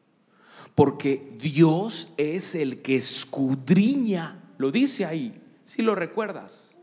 Porque 0.74 1.36
Dios 1.40 2.10
es 2.16 2.54
el 2.54 2.80
que 2.82 2.96
escudriña, 2.96 4.40
lo 4.58 4.70
dice 4.70 5.04
ahí, 5.04 5.40
si 5.64 5.82
lo 5.82 5.94
recuerdas. 5.94 6.74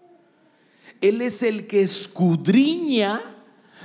Él 0.99 1.21
es 1.21 1.43
el 1.43 1.67
que 1.67 1.81
escudriña 1.81 3.21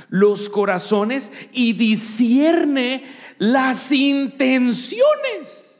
los 0.09 0.49
corazones 0.49 1.30
y 1.53 1.74
discierne 1.74 3.05
las 3.39 3.93
intenciones. 3.93 5.71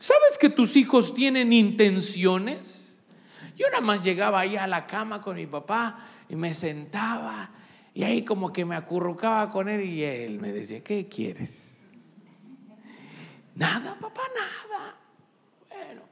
¿Sabes 0.00 0.38
que 0.38 0.48
tus 0.48 0.76
hijos 0.76 1.12
tienen 1.12 1.52
intenciones? 1.52 2.98
Yo 3.54 3.68
nada 3.68 3.82
más 3.82 4.02
llegaba 4.02 4.40
ahí 4.40 4.56
a 4.56 4.66
la 4.66 4.86
cama 4.86 5.20
con 5.20 5.36
mi 5.36 5.46
papá 5.46 5.98
y 6.26 6.36
me 6.36 6.54
sentaba 6.54 7.50
y 7.92 8.02
ahí 8.02 8.24
como 8.24 8.50
que 8.50 8.64
me 8.64 8.76
acurrucaba 8.76 9.50
con 9.50 9.68
él 9.68 9.84
y 9.84 10.02
él 10.02 10.40
me 10.40 10.52
decía, 10.52 10.82
¿qué 10.82 11.06
quieres? 11.06 11.76
Nada, 13.54 13.94
papá, 14.00 14.22
nada. 14.34 14.96
Bueno, 15.68 16.02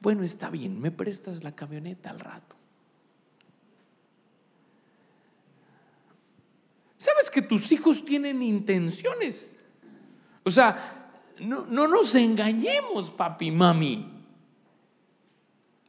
bueno, 0.00 0.24
está 0.24 0.50
bien, 0.50 0.80
me 0.80 0.90
prestas 0.90 1.44
la 1.44 1.54
camioneta 1.54 2.10
al 2.10 2.18
rato. 2.18 2.56
¿Sabes 6.98 7.30
que 7.30 7.40
tus 7.40 7.70
hijos 7.70 8.04
tienen 8.04 8.42
intenciones? 8.42 9.54
O 10.42 10.50
sea, 10.50 11.03
no, 11.40 11.66
no 11.66 11.88
nos 11.88 12.14
engañemos, 12.14 13.10
papi, 13.10 13.50
mami. 13.50 14.10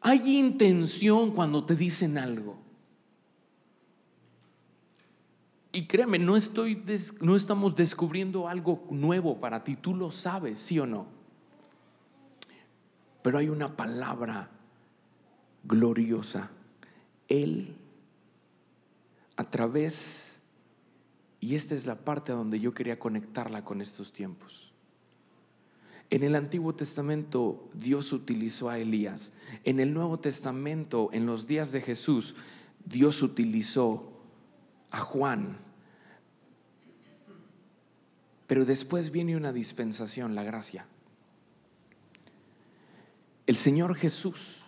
Hay 0.02 0.38
intención 0.38 1.32
cuando 1.32 1.66
te 1.66 1.76
dicen 1.76 2.18
algo. 2.18 2.58
Y 5.72 5.88
créeme, 5.88 6.20
no, 6.20 6.38
estoy 6.38 6.82
no 7.20 7.36
estamos 7.36 7.76
descubriendo 7.76 8.48
algo 8.48 8.88
nuevo 8.92 9.42
para 9.42 9.64
ti, 9.64 9.76
tú 9.76 9.94
lo 9.94 10.10
sabes, 10.10 10.60
sí 10.60 10.80
o 10.80 10.86
no. 10.86 11.08
Pero 13.22 13.38
hay 13.40 13.50
una 13.50 13.76
palabra 13.76 14.50
gloriosa. 15.66 16.50
Él, 17.28 17.76
a 19.36 19.50
través, 19.50 20.40
y 21.42 21.56
esta 21.56 21.76
es 21.76 21.86
la 21.86 21.96
parte 21.96 22.32
donde 22.32 22.60
yo 22.60 22.74
quería 22.74 22.98
conectarla 22.98 23.66
con 23.66 23.82
estos 23.82 24.14
tiempos. 24.14 24.65
En 26.10 26.24
el 26.24 26.36
Antiguo 26.36 26.76
Testamento 26.76 27.68
Dios 27.74 28.14
utilizó 28.14 28.70
a 28.70 28.78
Elías. 28.78 29.34
En 29.64 29.80
el 29.80 29.94
Nuevo 29.94 30.20
Testamento, 30.20 31.10
en 31.12 31.26
los 31.26 31.48
días 31.48 31.72
de 31.72 31.82
Jesús, 31.82 32.36
Dios 32.86 33.22
utilizó 33.22 34.12
a 34.92 35.00
Juan. 35.00 35.58
Pero 38.48 38.66
después 38.66 39.12
viene 39.12 39.36
una 39.36 39.52
dispensación, 39.52 40.36
la 40.36 40.44
gracia. 40.44 40.86
El 43.48 43.56
Señor 43.56 43.96
Jesús, 43.96 44.62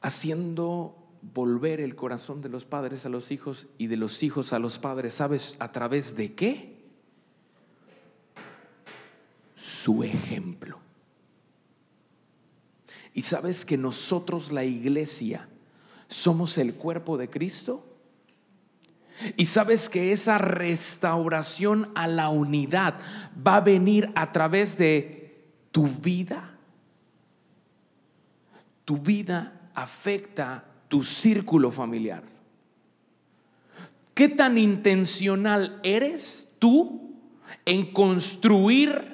haciendo 0.00 0.96
volver 1.34 1.80
el 1.80 1.94
corazón 1.94 2.42
de 2.42 2.48
los 2.48 2.64
padres 2.64 3.06
a 3.06 3.08
los 3.08 3.30
hijos 3.30 3.68
y 3.78 3.86
de 3.86 3.96
los 3.96 4.22
hijos 4.22 4.52
a 4.52 4.58
los 4.58 4.78
padres, 4.78 5.14
¿sabes 5.14 5.56
a 5.58 5.72
través 5.72 6.16
de 6.16 6.34
qué? 6.34 6.71
Su 9.82 10.04
ejemplo. 10.04 10.78
¿Y 13.14 13.22
sabes 13.22 13.64
que 13.64 13.76
nosotros, 13.76 14.52
la 14.52 14.62
iglesia, 14.62 15.48
somos 16.06 16.56
el 16.56 16.74
cuerpo 16.74 17.18
de 17.18 17.28
Cristo? 17.28 17.84
Y 19.36 19.46
sabes 19.46 19.88
que 19.88 20.12
esa 20.12 20.38
restauración 20.38 21.90
a 21.96 22.06
la 22.06 22.28
unidad 22.28 22.94
va 23.44 23.56
a 23.56 23.60
venir 23.60 24.12
a 24.14 24.30
través 24.30 24.78
de 24.78 25.50
tu 25.72 25.88
vida. 25.88 26.56
Tu 28.84 28.98
vida 28.98 29.68
afecta 29.74 30.64
tu 30.86 31.02
círculo 31.02 31.72
familiar. 31.72 32.22
¿Qué 34.14 34.28
tan 34.28 34.58
intencional 34.58 35.80
eres 35.82 36.52
tú 36.60 37.16
en 37.64 37.92
construir 37.92 39.11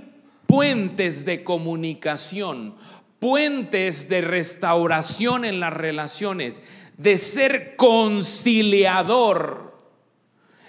puentes 0.49 1.25
de 1.25 1.45
comunicación, 1.45 2.75
puentes 3.21 4.09
de 4.09 4.23
restauración 4.23 5.45
en 5.45 5.61
las 5.61 5.73
relaciones, 5.73 6.61
de 6.97 7.19
ser 7.19 7.77
conciliador? 7.77 9.69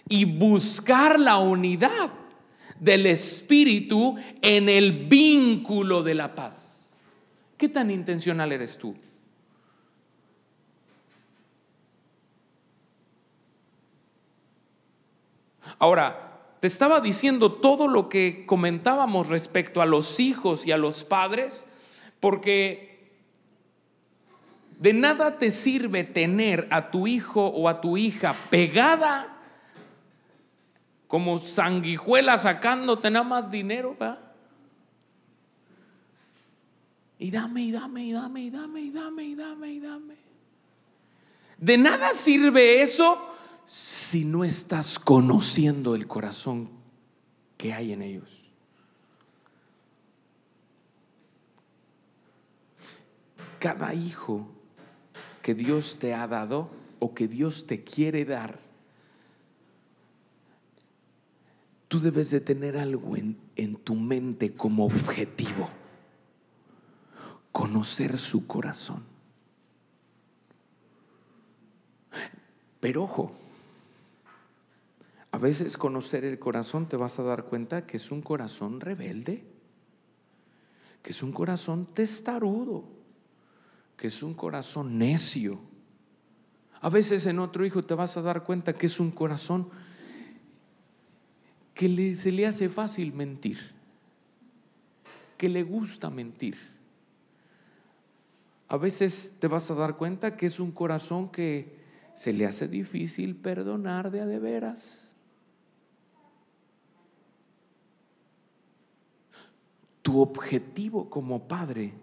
y 0.09 0.25
buscar 0.25 1.19
la 1.19 1.37
unidad 1.37 2.09
del 2.79 3.05
Espíritu 3.05 4.17
en 4.41 4.67
el 4.67 5.05
vínculo 5.07 6.01
de 6.01 6.15
la 6.15 6.33
paz. 6.33 6.77
¿Qué 7.55 7.69
tan 7.69 7.91
intencional 7.91 8.51
eres 8.51 8.77
tú? 8.77 8.95
Ahora, 15.77 16.28
te 16.59 16.67
estaba 16.67 16.99
diciendo 16.99 17.53
todo 17.53 17.87
lo 17.87 18.09
que 18.09 18.45
comentábamos 18.45 19.29
respecto 19.29 19.81
a 19.81 19.85
los 19.85 20.19
hijos 20.19 20.65
y 20.65 20.71
a 20.71 20.77
los 20.77 21.03
padres, 21.03 21.67
porque 22.19 23.11
de 24.79 24.93
nada 24.93 25.37
te 25.37 25.51
sirve 25.51 26.03
tener 26.03 26.67
a 26.71 26.91
tu 26.91 27.07
hijo 27.07 27.45
o 27.47 27.69
a 27.69 27.79
tu 27.79 27.97
hija 27.97 28.33
pegada 28.49 29.37
como 31.07 31.39
sanguijuela 31.39 32.37
sacándote 32.37 33.09
nada 33.09 33.25
más 33.25 33.51
dinero, 33.51 33.95
Y 37.21 37.31
dame, 37.31 37.63
y 37.63 37.71
dame, 37.71 38.05
y 38.05 38.11
dame, 38.13 38.41
y 38.41 38.49
dame, 38.49 38.81
y 38.81 38.91
dame, 38.91 39.23
y 39.23 39.35
dame, 39.35 39.69
y 39.71 39.79
dame. 39.79 40.15
De 41.57 41.77
nada 41.77 42.13
sirve 42.13 42.81
eso 42.81 43.28
si 43.71 44.25
no 44.25 44.43
estás 44.43 44.97
conociendo 44.97 45.93
el 45.93 46.07
corazón 46.07 46.71
que 47.55 47.71
hay 47.71 47.91
en 47.91 48.01
ellos. 48.01 48.31
Cada 53.59 53.93
hijo 53.93 54.47
que 55.43 55.53
Dios 55.53 55.99
te 55.99 56.15
ha 56.15 56.27
dado 56.27 56.71
o 56.97 57.13
que 57.13 57.27
Dios 57.27 57.67
te 57.67 57.83
quiere 57.83 58.25
dar 58.25 58.57
tú 61.89 61.99
debes 61.99 62.29
de 62.29 62.39
tener 62.39 62.77
algo 62.77 63.17
en, 63.17 63.35
en 63.55 63.75
tu 63.75 63.95
mente 63.95 64.53
como 64.53 64.85
objetivo. 64.85 65.69
Conocer 67.51 68.17
su 68.17 68.47
corazón. 68.47 69.03
Pero 72.79 73.03
ojo, 73.03 73.33
a 75.31 75.37
veces 75.37 75.77
conocer 75.77 76.25
el 76.25 76.39
corazón 76.39 76.87
te 76.87 76.97
vas 76.97 77.19
a 77.19 77.23
dar 77.23 77.45
cuenta 77.45 77.85
que 77.85 77.97
es 77.97 78.11
un 78.11 78.21
corazón 78.21 78.81
rebelde, 78.81 79.43
que 81.03 81.11
es 81.11 81.21
un 81.21 81.31
corazón 81.31 81.87
testarudo, 81.93 82.85
que 83.95 84.07
es 84.07 84.23
un 84.23 84.33
corazón 84.33 84.97
necio. 84.97 85.59
A 86.81 86.89
veces 86.89 87.25
en 87.25 87.39
otro 87.39 87.65
hijo 87.65 87.83
te 87.83 87.93
vas 87.93 88.17
a 88.17 88.21
dar 88.21 88.43
cuenta 88.43 88.73
que 88.73 88.87
es 88.87 88.99
un 88.99 89.11
corazón 89.11 89.69
que 91.73 92.15
se 92.15 92.31
le 92.31 92.47
hace 92.47 92.67
fácil 92.67 93.13
mentir, 93.13 93.59
que 95.37 95.47
le 95.47 95.63
gusta 95.63 96.09
mentir. 96.09 96.57
A 98.67 98.77
veces 98.77 99.33
te 99.39 99.47
vas 99.47 99.69
a 99.69 99.75
dar 99.75 99.95
cuenta 99.95 100.35
que 100.35 100.47
es 100.47 100.59
un 100.59 100.71
corazón 100.71 101.29
que 101.29 101.77
se 102.15 102.33
le 102.33 102.45
hace 102.45 102.67
difícil 102.67 103.35
perdonar 103.35 104.11
de 104.11 104.21
a 104.21 104.25
de 104.25 104.39
veras. 104.39 105.08
Tu 110.09 110.21
objetivo 110.21 111.07
como 111.07 111.47
padre 111.47 111.93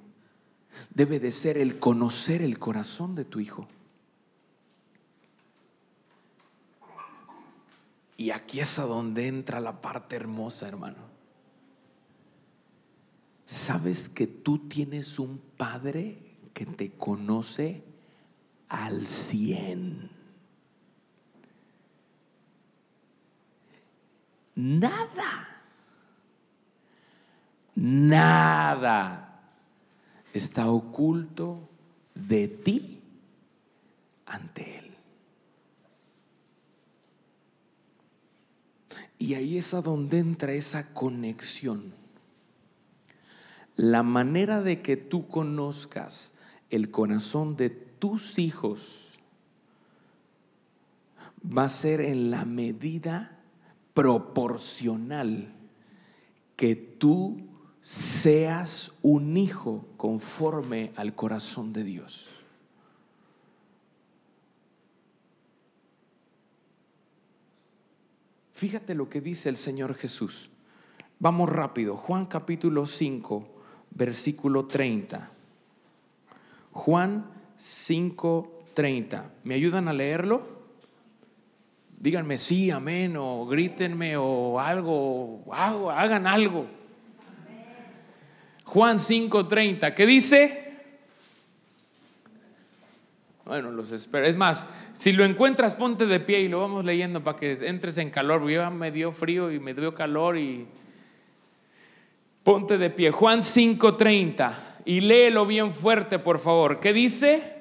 debe 0.94 1.18
de 1.18 1.32
ser 1.32 1.58
el 1.58 1.80
conocer 1.80 2.40
el 2.40 2.56
corazón 2.56 3.16
de 3.16 3.24
tu 3.24 3.40
hijo. 3.40 3.66
Y 8.16 8.30
aquí 8.30 8.60
es 8.60 8.78
a 8.78 8.84
donde 8.84 9.26
entra 9.26 9.58
la 9.58 9.82
parte 9.82 10.14
hermosa, 10.14 10.68
hermano. 10.68 10.98
¿Sabes 13.44 14.08
que 14.08 14.28
tú 14.28 14.68
tienes 14.68 15.18
un 15.18 15.42
padre 15.56 16.38
que 16.54 16.64
te 16.64 16.92
conoce 16.92 17.82
al 18.68 19.08
cien? 19.08 20.10
Nada, 24.54 25.55
nada 27.76 29.42
está 30.32 30.70
oculto 30.70 31.68
de 32.14 32.48
ti 32.48 33.00
ante 34.24 34.78
Él. 34.78 34.90
Y 39.18 39.34
ahí 39.34 39.58
es 39.58 39.72
a 39.74 39.82
donde 39.82 40.18
entra 40.18 40.52
esa 40.52 40.92
conexión. 40.92 41.94
La 43.76 44.02
manera 44.02 44.62
de 44.62 44.82
que 44.82 44.96
tú 44.96 45.28
conozcas 45.28 46.32
el 46.70 46.90
corazón 46.90 47.56
de 47.56 47.70
tus 47.70 48.38
hijos 48.38 49.18
va 51.46 51.64
a 51.64 51.68
ser 51.68 52.00
en 52.00 52.30
la 52.30 52.44
medida 52.44 53.38
proporcional 53.94 55.52
que 56.56 56.74
tú 56.74 57.45
seas 57.86 58.90
un 59.00 59.36
hijo 59.36 59.84
conforme 59.96 60.90
al 60.96 61.14
corazón 61.14 61.72
de 61.72 61.84
Dios. 61.84 62.28
Fíjate 68.54 68.96
lo 68.96 69.08
que 69.08 69.20
dice 69.20 69.48
el 69.48 69.56
Señor 69.56 69.94
Jesús. 69.94 70.50
Vamos 71.20 71.48
rápido. 71.48 71.96
Juan 71.96 72.26
capítulo 72.26 72.86
5, 72.86 73.46
versículo 73.92 74.66
30. 74.66 75.30
Juan 76.72 77.30
5, 77.56 78.64
30. 78.74 79.30
¿Me 79.44 79.54
ayudan 79.54 79.86
a 79.86 79.92
leerlo? 79.92 80.44
Díganme 82.00 82.36
sí, 82.36 82.68
amén, 82.72 83.16
o 83.16 83.46
grítenme, 83.46 84.16
o 84.16 84.58
algo, 84.58 85.44
hagan 85.52 86.26
algo. 86.26 86.66
Juan 88.66 89.00
5, 89.00 89.46
30. 89.46 89.94
¿Qué 89.94 90.06
dice? 90.06 90.62
Bueno, 93.44 93.70
los 93.70 93.92
espero. 93.92 94.26
Es 94.26 94.36
más, 94.36 94.66
si 94.92 95.12
lo 95.12 95.24
encuentras, 95.24 95.76
ponte 95.76 96.04
de 96.04 96.18
pie 96.18 96.40
y 96.40 96.48
lo 96.48 96.60
vamos 96.60 96.84
leyendo 96.84 97.22
para 97.22 97.38
que 97.38 97.52
entres 97.52 97.96
en 97.98 98.10
calor. 98.10 98.42
Yo 98.42 98.60
ya 98.60 98.70
me 98.70 98.90
dio 98.90 99.12
frío 99.12 99.52
y 99.52 99.60
me 99.60 99.72
dio 99.72 99.94
calor 99.94 100.36
y 100.36 100.66
ponte 102.42 102.76
de 102.76 102.90
pie. 102.90 103.12
Juan 103.12 103.40
5:30 103.40 104.80
y 104.84 105.00
léelo 105.00 105.46
bien 105.46 105.72
fuerte, 105.72 106.18
por 106.18 106.40
favor. 106.40 106.80
¿Qué 106.80 106.92
dice? 106.92 107.55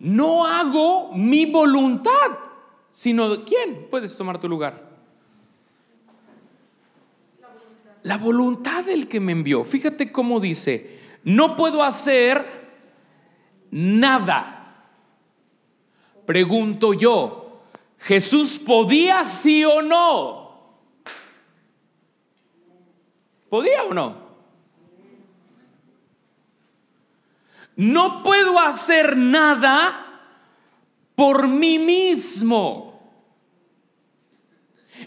No 0.00 0.44
hago 0.44 1.12
mi 1.14 1.46
voluntad, 1.46 2.38
sino 2.90 3.44
quién. 3.44 3.86
Puedes 3.88 4.16
tomar 4.16 4.40
tu 4.40 4.48
lugar. 4.48 4.90
La 8.02 8.18
voluntad 8.18 8.84
del 8.84 9.06
que 9.06 9.20
me 9.20 9.32
envió. 9.32 9.62
Fíjate 9.62 10.10
cómo 10.10 10.40
dice, 10.40 10.98
no 11.22 11.54
puedo 11.54 11.82
hacer 11.82 12.44
nada. 13.70 14.56
Pregunto 16.26 16.94
yo, 16.94 17.40
¿Jesús 18.00 18.58
podía 18.58 19.24
sí 19.24 19.64
o 19.64 19.82
no? 19.82 20.78
¿Podía 23.48 23.84
o 23.84 23.94
no? 23.94 24.29
No 27.80 28.22
puedo 28.22 28.60
hacer 28.60 29.16
nada 29.16 30.06
por 31.14 31.48
mí 31.48 31.78
mismo. 31.78 33.00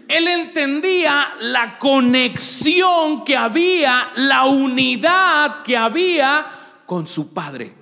Él 0.07 0.27
entendía 0.27 1.35
la 1.39 1.77
conexión 1.77 3.23
que 3.23 3.37
había, 3.37 4.11
la 4.15 4.45
unidad 4.45 5.61
que 5.61 5.77
había 5.77 6.47
con 6.87 7.05
su 7.05 7.31
Padre. 7.31 7.75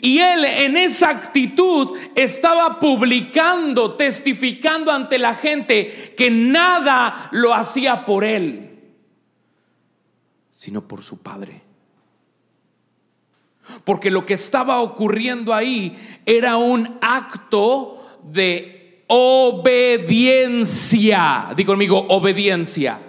Y 0.00 0.18
él 0.18 0.46
en 0.46 0.78
esa 0.78 1.10
actitud 1.10 1.98
estaba 2.14 2.80
publicando, 2.80 3.94
testificando 3.94 4.90
ante 4.90 5.18
la 5.18 5.34
gente 5.34 6.14
que 6.16 6.30
nada 6.30 7.28
lo 7.32 7.52
hacía 7.54 8.06
por 8.06 8.24
él, 8.24 8.80
sino 10.50 10.88
por 10.88 11.02
su 11.02 11.18
Padre. 11.18 11.68
Porque 13.84 14.10
lo 14.10 14.26
que 14.26 14.34
estaba 14.34 14.80
ocurriendo 14.80 15.54
ahí 15.54 15.96
era 16.26 16.56
un 16.56 16.98
acto 17.00 18.18
de 18.22 19.04
obediencia. 19.08 20.68
Digo 21.56 21.72
conmigo, 21.72 22.06
obediencia. 22.08 23.00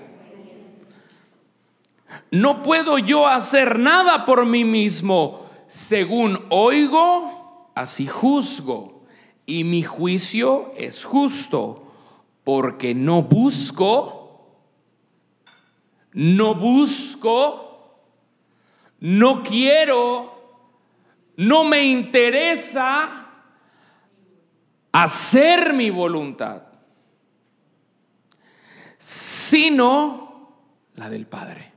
No 2.32 2.64
puedo 2.64 2.98
yo 2.98 3.28
hacer 3.28 3.78
nada 3.78 4.26
por 4.26 4.46
mí 4.46 4.66
mismo. 4.66 5.50
Según 5.68 6.46
oigo, 6.50 7.70
así 7.76 8.08
juzgo. 8.08 9.04
Y 9.46 9.64
mi 9.64 9.84
juicio 9.84 10.72
es 10.78 11.04
justo. 11.04 11.84
Porque 12.44 12.96
no 12.96 13.22
busco, 13.22 14.22
no 16.14 16.56
busco, 16.56 18.02
no 19.00 19.44
quiero 19.44 20.31
no 21.38 21.64
me 21.64 21.84
interesa 21.84 23.28
hacer 24.92 25.74
mi 25.74 25.90
voluntad, 25.90 26.64
sino 28.98 30.56
la 30.96 31.10
del 31.10 31.26
Padre. 31.28 31.72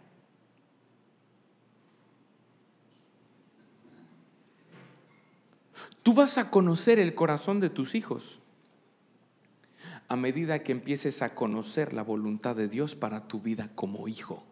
Tú 6.03 6.13
vas 6.13 6.37
a 6.37 6.51
conocer 6.51 6.99
el 6.99 7.15
corazón 7.15 7.61
de 7.61 7.71
tus 7.71 7.95
hijos 7.95 8.41
a 10.09 10.17
medida 10.17 10.63
que 10.63 10.73
empieces 10.73 11.23
a 11.23 11.35
conocer 11.35 11.95
la 11.95 12.03
voluntad 12.03 12.55
de 12.55 12.69
Dios 12.69 12.95
para 12.95 13.27
tu 13.27 13.41
vida 13.41 13.71
como 13.75 14.07
hijo. 14.07 14.45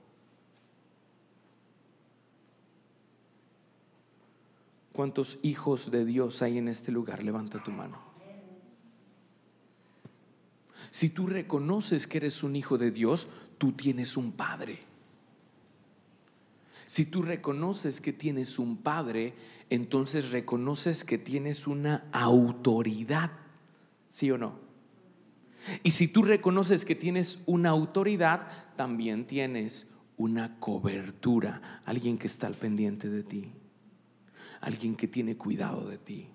¿Cuántos 4.93 5.39
hijos 5.43 5.91
de 5.91 6.05
Dios 6.05 6.43
hay 6.43 6.59
en 6.59 6.69
este 6.69 6.93
lugar? 6.93 7.23
Levanta 7.23 7.63
tu 7.63 7.71
mano. 7.71 7.99
Si 10.91 11.09
tú 11.09 11.27
reconoces 11.27 12.07
que 12.07 12.19
eres 12.19 12.43
un 12.43 12.57
hijo 12.57 12.77
de 12.77 12.91
Dios, 12.91 13.29
tú 13.57 13.73
tienes 13.73 14.19
un 14.19 14.33
padre. 14.33 14.81
Si 16.85 17.07
tú 17.07 17.23
reconoces 17.23 18.03
que 18.03 18.13
tienes 18.13 18.59
un 18.59 18.77
padre, 18.77 19.35
entonces 19.71 20.31
reconoces 20.31 21.05
que 21.05 21.17
tienes 21.17 21.67
una 21.67 22.05
autoridad. 22.13 23.31
¿Sí 24.09 24.31
o 24.31 24.37
no? 24.37 24.59
Y 25.83 25.93
si 25.93 26.09
tú 26.09 26.23
reconoces 26.23 26.85
que 26.85 26.95
tienes 26.95 27.39
una 27.47 27.71
autoridad, 27.71 28.47
también 28.77 29.27
tienes 29.27 29.89
una 30.19 30.59
cobertura, 30.61 31.81
alguien 31.87 32.19
que 32.19 32.27
está 32.27 32.47
al 32.47 32.55
pendiente 32.55 33.09
de 33.09 33.23
ti 33.23 33.53
alguien 34.63 34.95
que 34.95 35.09
tiene 35.09 35.37
cuidado 35.37 35.89
de 35.89 35.99
ti, 35.99 36.29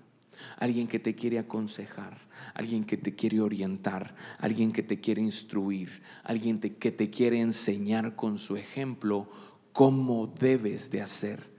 alguien 0.58 0.88
que 0.88 1.00
te 1.00 1.16
quiere 1.16 1.40
aconsejar, 1.40 2.20
alguien 2.54 2.84
que 2.84 2.98
te 2.98 3.16
quiere 3.16 3.42
orientar, 3.42 4.16
alguien 4.38 4.72
que 4.72 4.84
te 4.84 5.00
quiere 5.00 5.22
instruir, 5.22 6.04
alguien 6.24 6.60
que 6.60 6.92
te 6.92 7.10
quiere 7.10 7.40
enseñar 7.40 8.16
con 8.16 8.38
su 8.38 8.58
ejemplo 8.58 9.32
cómo 9.72 10.28
debes 10.28 10.92
de 10.92 11.02
hacer 11.02 11.50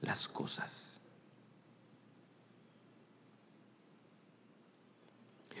las 0.00 0.28
cosas. 0.28 1.00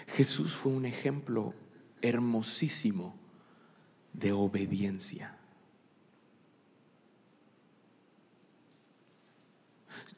Jesús 0.08 0.56
fue 0.56 0.72
un 0.72 0.86
ejemplo 0.86 1.54
hermosísimo 2.02 3.14
de 4.12 4.32
obediencia. 4.32 5.37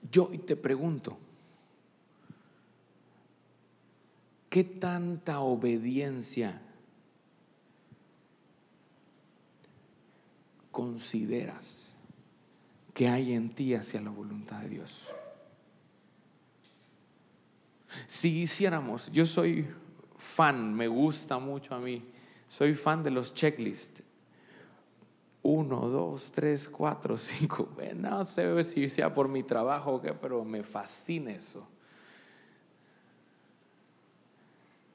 Yo 0.08 0.28
te 0.46 0.56
pregunto, 0.56 1.18
¿qué 4.48 4.64
tanta 4.64 5.40
obediencia 5.40 6.62
consideras 10.70 11.96
que 12.94 13.08
hay 13.08 13.32
en 13.32 13.54
ti 13.54 13.74
hacia 13.74 14.00
la 14.00 14.10
voluntad 14.10 14.60
de 14.62 14.68
Dios? 14.68 15.08
Si 18.06 18.42
hiciéramos, 18.42 19.10
yo 19.10 19.26
soy 19.26 19.66
fan, 20.16 20.74
me 20.74 20.88
gusta 20.88 21.38
mucho 21.38 21.74
a 21.74 21.80
mí, 21.80 22.04
soy 22.48 22.74
fan 22.74 23.02
de 23.02 23.10
los 23.10 23.34
checklists. 23.34 24.02
Uno, 25.52 25.88
dos, 25.88 26.30
tres, 26.30 26.68
cuatro, 26.68 27.16
cinco. 27.16 27.68
No 27.96 28.24
sé 28.24 28.62
si 28.62 28.88
sea 28.88 29.12
por 29.12 29.26
mi 29.26 29.42
trabajo 29.42 29.94
o 29.94 30.00
qué, 30.00 30.14
pero 30.14 30.44
me 30.44 30.62
fascina 30.62 31.32
eso. 31.32 31.66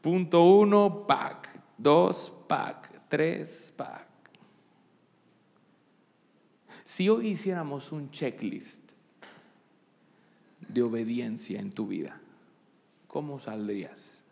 Punto 0.01 0.45
uno, 0.45 1.06
pack. 1.06 1.49
Dos, 1.78 2.34
pack. 2.47 3.01
Tres, 3.10 3.74
pack. 3.76 4.08
Si 6.86 7.10
hoy 7.10 7.30
hiciéramos 7.30 7.91
un 7.91 8.10
checklist 8.12 8.93
de 10.70 10.84
obediencia 10.84 11.60
en 11.60 11.72
tu 11.72 11.88
vida, 11.88 12.22
¿cómo 13.08 13.39
saldrías? 13.39 14.24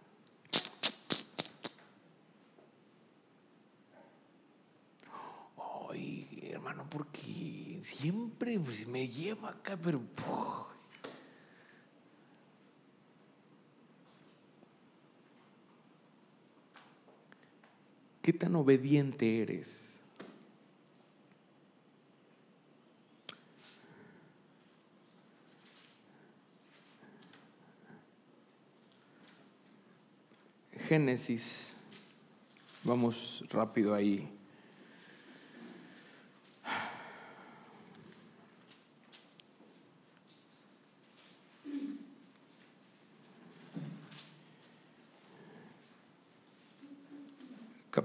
Ay, 5.93 6.49
hermano, 6.51 6.82
porque 6.93 7.79
siempre 7.81 8.59
pues, 8.59 8.87
me 8.87 9.07
lleva 9.07 9.49
acá, 9.49 9.75
pero... 9.75 9.99
¿Qué 18.21 18.31
tan 18.31 18.55
obediente 18.55 19.41
eres? 19.41 19.99
Génesis, 30.87 31.75
vamos 32.83 33.43
rápido 33.49 33.95
ahí. 33.95 34.29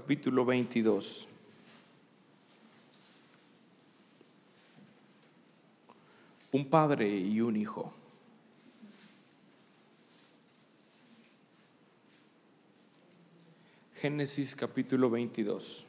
Capítulo 0.09 0.43
22. 0.43 1.27
Un 6.51 6.65
padre 6.65 7.15
y 7.15 7.41
un 7.41 7.55
hijo. 7.55 7.93
Génesis 14.01 14.55
capítulo 14.55 15.11
22. 15.11 15.85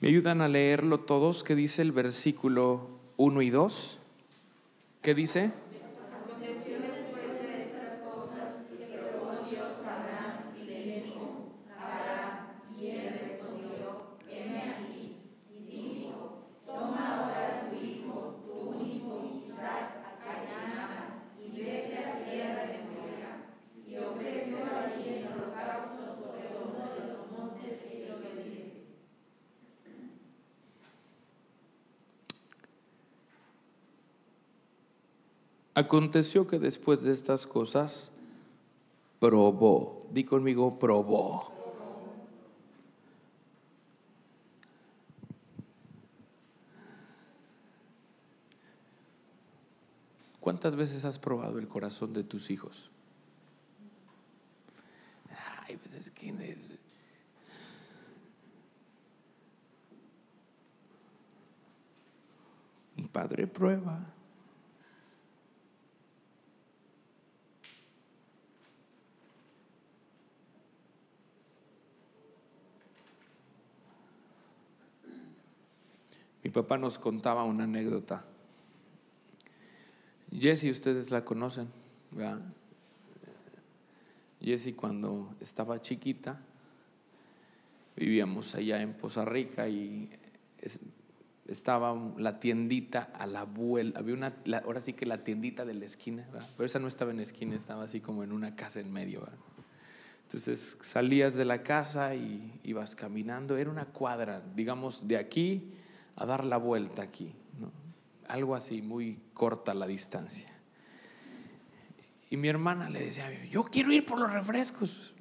¿Me 0.00 0.08
ayudan 0.08 0.40
a 0.40 0.48
leerlo 0.48 0.98
todos? 0.98 1.44
¿Qué 1.44 1.54
dice 1.54 1.82
el 1.82 1.92
versículo 1.92 2.88
1 3.16 3.42
y 3.42 3.50
2? 3.50 3.98
¿Qué 5.02 5.14
dice? 5.14 5.52
Aconteció 35.94 36.44
que 36.44 36.58
después 36.58 37.04
de 37.04 37.12
estas 37.12 37.46
cosas 37.46 38.10
probó, 39.20 40.08
di 40.10 40.24
conmigo, 40.24 40.76
probó. 40.76 41.52
¿Cuántas 50.40 50.74
veces 50.74 51.04
has 51.04 51.20
probado 51.20 51.60
el 51.60 51.68
corazón 51.68 52.12
de 52.12 52.24
tus 52.24 52.50
hijos? 52.50 52.90
Ay, 55.68 55.76
pues 55.76 55.94
es 55.94 56.10
que 56.10 56.32
un 62.96 63.06
padre 63.06 63.46
prueba. 63.46 64.12
Papá 76.54 76.78
nos 76.78 76.98
contaba 76.98 77.44
una 77.44 77.64
anécdota. 77.64 78.24
Jessie, 80.32 80.70
ustedes 80.70 81.10
la 81.10 81.24
conocen, 81.24 81.68
¿verdad? 82.10 82.40
Jessie 84.40 84.74
cuando 84.74 85.34
estaba 85.40 85.82
chiquita, 85.82 86.40
vivíamos 87.96 88.54
allá 88.54 88.80
en 88.80 88.94
Poza 88.94 89.24
Rica 89.24 89.68
y 89.68 90.08
estaba 91.46 91.94
la 92.18 92.40
tiendita 92.40 93.10
a 93.14 93.26
la 93.26 93.44
vuelta, 93.44 93.98
había 93.98 94.14
una, 94.14 94.34
ahora 94.64 94.80
sí 94.80 94.92
que 94.92 95.06
la 95.06 95.24
tiendita 95.24 95.64
de 95.64 95.74
la 95.74 95.84
esquina, 95.84 96.26
pero 96.56 96.66
esa 96.66 96.78
no 96.78 96.88
estaba 96.88 97.10
en 97.10 97.18
la 97.18 97.22
esquina, 97.22 97.54
estaba 97.56 97.84
así 97.84 98.00
como 98.00 98.22
en 98.22 98.32
una 98.32 98.54
casa 98.56 98.80
en 98.80 98.92
medio. 98.92 99.26
Entonces 100.22 100.78
salías 100.80 101.34
de 101.34 101.44
la 101.44 101.62
casa 101.62 102.14
y 102.14 102.60
ibas 102.64 102.94
caminando, 102.94 103.56
era 103.56 103.70
una 103.70 103.86
cuadra, 103.86 104.42
digamos, 104.54 105.06
de 105.06 105.16
aquí 105.16 105.72
a 106.16 106.26
dar 106.26 106.44
la 106.44 106.56
vuelta 106.56 107.02
aquí. 107.02 107.34
Algo 108.28 108.54
así, 108.54 108.82
muy 108.82 109.20
corta 109.34 109.74
la 109.74 109.86
distancia. 109.86 110.48
Y 112.30 112.36
mi 112.36 112.48
hermana 112.48 112.88
le 112.88 113.00
decía, 113.00 113.30
yo 113.44 113.64
quiero 113.64 113.92
ir 113.92 114.04
por 114.06 114.18
los 114.18 114.32
refrescos. 114.32 115.14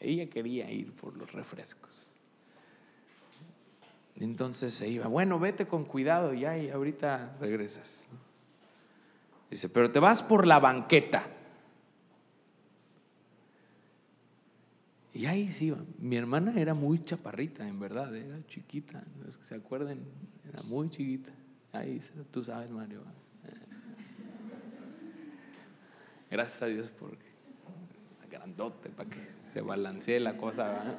Ella 0.00 0.28
quería 0.28 0.70
ir 0.70 0.92
por 0.92 1.16
los 1.16 1.32
refrescos. 1.32 2.08
Entonces 4.16 4.74
se 4.74 4.88
iba, 4.88 5.06
bueno, 5.06 5.38
vete 5.38 5.66
con 5.66 5.84
cuidado 5.84 6.34
ya 6.34 6.58
y 6.58 6.70
ahorita 6.70 7.36
regresas. 7.40 8.08
Dice, 9.50 9.68
pero 9.68 9.90
te 9.92 10.00
vas 10.00 10.22
por 10.22 10.46
la 10.46 10.58
banqueta. 10.58 11.22
Y 15.18 15.26
ahí 15.26 15.48
sí, 15.48 15.74
mi 15.98 16.14
hermana 16.14 16.54
era 16.54 16.74
muy 16.74 17.02
chaparrita, 17.02 17.66
en 17.66 17.80
verdad, 17.80 18.14
era 18.14 18.38
chiquita, 18.46 19.02
los 19.26 19.36
que 19.36 19.42
se 19.42 19.56
acuerden, 19.56 20.06
era 20.48 20.62
muy 20.62 20.88
chiquita. 20.90 21.32
Ahí 21.72 22.00
tú 22.30 22.44
sabes, 22.44 22.70
Mario. 22.70 23.02
Gracias 26.30 26.62
a 26.62 26.66
Dios 26.66 26.92
porque 26.96 27.26
grandote 28.30 28.90
para 28.90 29.10
que 29.10 29.18
se 29.44 29.60
balancee 29.60 30.20
la 30.20 30.36
cosa. 30.36 30.96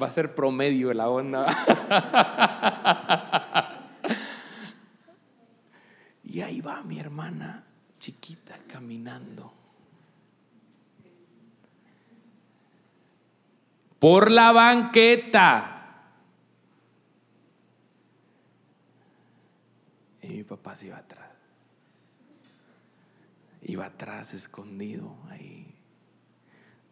Va 0.00 0.06
a 0.06 0.10
ser 0.12 0.36
promedio 0.36 0.94
la 0.94 1.08
onda. 1.10 1.46
Y 6.22 6.42
ahí 6.42 6.60
va 6.60 6.84
mi 6.84 7.00
hermana 7.00 7.64
chiquita 7.98 8.56
caminando. 8.68 9.65
Por 13.98 14.30
la 14.30 14.52
banqueta. 14.52 15.72
Y 20.22 20.28
mi 20.28 20.44
papá 20.44 20.74
se 20.74 20.86
iba 20.86 20.98
atrás. 20.98 21.30
Iba 23.62 23.86
atrás 23.86 24.34
escondido 24.34 25.16
ahí. 25.28 25.74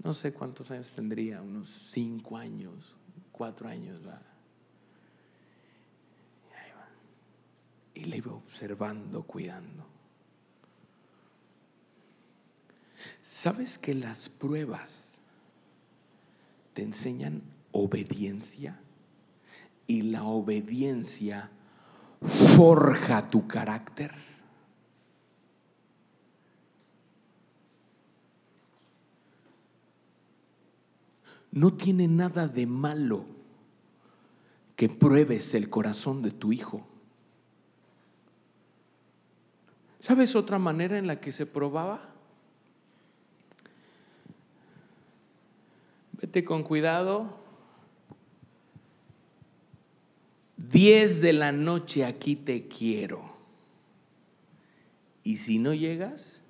No 0.03 0.13
sé 0.13 0.33
cuántos 0.33 0.71
años 0.71 0.91
tendría, 0.91 1.41
unos 1.41 1.69
cinco 1.91 2.37
años, 2.37 2.95
cuatro 3.33 3.69
años. 3.69 4.01
¿va? 4.07 4.21
Y 6.51 6.55
ahí 6.55 6.73
va. 6.73 6.89
y 7.95 8.05
le 8.05 8.17
iba 8.19 8.33
observando, 8.33 9.23
cuidando. 9.23 9.87
¿Sabes 13.23 13.79
que 13.79 13.95
las 13.95 14.29
pruebas 14.29 15.14
te 16.75 16.83
enseñan 16.83 17.43
obediencia? 17.73 18.79
Y 19.87 20.03
la 20.03 20.25
obediencia 20.25 21.51
forja 22.21 23.31
tu 23.31 23.47
carácter. 23.47 24.13
No 31.53 31.73
tiene 31.75 32.09
nada 32.09 32.49
de 32.49 32.67
malo 32.67 33.25
que 34.75 34.89
pruebes 34.89 35.55
el 35.55 35.71
corazón 35.71 36.23
de 36.23 36.33
tu 36.33 36.53
hijo. 36.53 36.85
¿Sabes 40.01 40.35
otra 40.35 40.59
manera 40.59 40.99
en 40.99 41.07
la 41.07 41.21
que 41.21 41.31
se 41.31 41.47
probaba? 41.47 42.14
Vete 46.21 46.45
con 46.45 46.63
cuidado. 46.63 47.39
Diez 50.57 51.21
de 51.21 51.33
la 51.33 51.53
noche 51.53 52.05
aquí 52.05 52.37
te 52.37 52.69
quiero. 52.69 53.35
Y 55.23 55.39
si 55.39 55.59
no 55.59 55.75
llegas, 55.75 56.43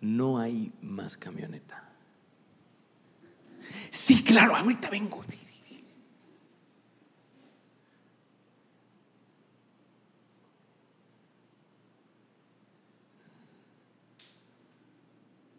no 0.00 0.38
hay 0.38 0.72
más 0.80 1.16
camioneta. 1.16 1.92
Sí, 3.90 4.22
claro, 4.22 4.56
ahorita 4.56 4.90
vengo. 4.90 5.22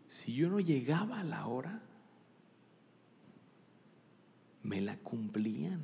Si 0.07 0.33
yo 0.33 0.49
no 0.49 0.59
llegaba 0.59 1.19
a 1.19 1.23
la 1.23 1.47
hora, 1.47 1.86
me 4.67 4.81
la 4.81 4.97
cumplían. 4.97 5.81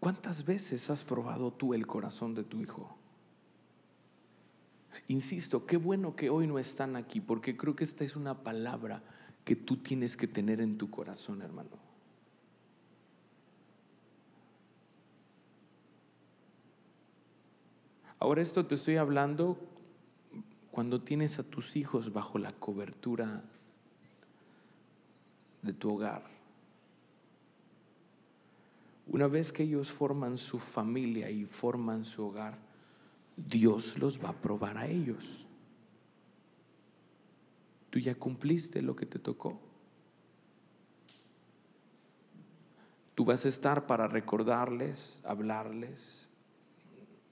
¿Cuántas 0.00 0.46
veces 0.46 0.88
has 0.88 1.04
probado 1.04 1.52
tú 1.52 1.74
el 1.74 1.86
corazón 1.86 2.34
de 2.34 2.42
tu 2.42 2.58
hijo? 2.58 2.96
Insisto, 5.08 5.66
qué 5.66 5.76
bueno 5.76 6.16
que 6.16 6.30
hoy 6.30 6.46
no 6.46 6.58
están 6.58 6.96
aquí, 6.96 7.20
porque 7.20 7.54
creo 7.54 7.76
que 7.76 7.84
esta 7.84 8.02
es 8.02 8.16
una 8.16 8.42
palabra 8.42 9.02
que 9.44 9.56
tú 9.56 9.76
tienes 9.76 10.16
que 10.16 10.26
tener 10.26 10.62
en 10.62 10.78
tu 10.78 10.90
corazón, 10.90 11.42
hermano. 11.42 11.90
Ahora 18.18 18.40
esto 18.40 18.64
te 18.64 18.74
estoy 18.74 18.96
hablando 18.96 19.69
cuando 20.70 21.00
tienes 21.00 21.38
a 21.38 21.42
tus 21.42 21.76
hijos 21.76 22.12
bajo 22.12 22.38
la 22.38 22.52
cobertura 22.52 23.42
de 25.62 25.72
tu 25.72 25.94
hogar. 25.94 26.24
Una 29.06 29.26
vez 29.26 29.52
que 29.52 29.64
ellos 29.64 29.90
forman 29.90 30.38
su 30.38 30.58
familia 30.58 31.30
y 31.30 31.44
forman 31.44 32.04
su 32.04 32.24
hogar, 32.26 32.56
Dios 33.36 33.98
los 33.98 34.22
va 34.22 34.30
a 34.30 34.40
probar 34.40 34.78
a 34.78 34.86
ellos. 34.86 35.46
Tú 37.90 37.98
ya 37.98 38.14
cumpliste 38.14 38.82
lo 38.82 38.94
que 38.94 39.06
te 39.06 39.18
tocó. 39.18 39.60
Tú 43.16 43.24
vas 43.24 43.44
a 43.44 43.48
estar 43.48 43.86
para 43.86 44.06
recordarles, 44.06 45.20
hablarles, 45.24 46.28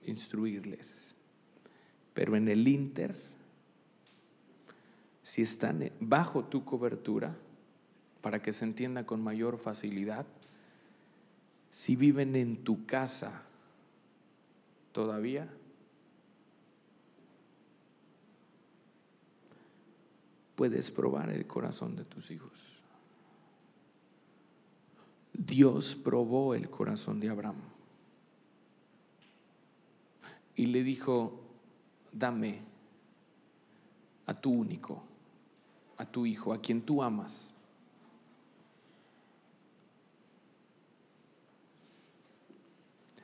instruirles. 0.05 1.08
Pero 2.19 2.35
en 2.35 2.49
el 2.49 2.67
Inter, 2.67 3.15
si 5.23 5.43
están 5.43 5.89
bajo 6.01 6.47
tu 6.47 6.65
cobertura, 6.65 7.37
para 8.21 8.43
que 8.43 8.53
se 8.53 8.65
entienda 8.65 9.07
con 9.07 9.23
mayor 9.23 9.57
facilidad, 9.57 10.27
si 11.71 11.95
viven 11.95 12.35
en 12.35 12.65
tu 12.65 12.87
casa 12.87 13.43
todavía, 14.91 15.49
puedes 20.57 20.91
probar 20.91 21.31
el 21.31 21.47
corazón 21.47 21.95
de 21.95 22.05
tus 22.05 22.33
hijos. 22.33 22.83
Dios 25.35 25.95
probó 25.95 26.57
el 26.57 26.69
corazón 26.69 27.21
de 27.21 27.29
Abraham 27.29 27.61
y 30.57 30.67
le 30.67 30.83
dijo, 30.83 31.45
dame 32.19 32.61
a 34.27 34.35
tu 34.35 34.51
único, 34.51 35.03
a 35.97 36.05
tu 36.05 36.27
hijo, 36.27 36.53
a 36.53 36.61
quien 36.61 36.83
tú 36.83 37.03
amas. 37.03 37.55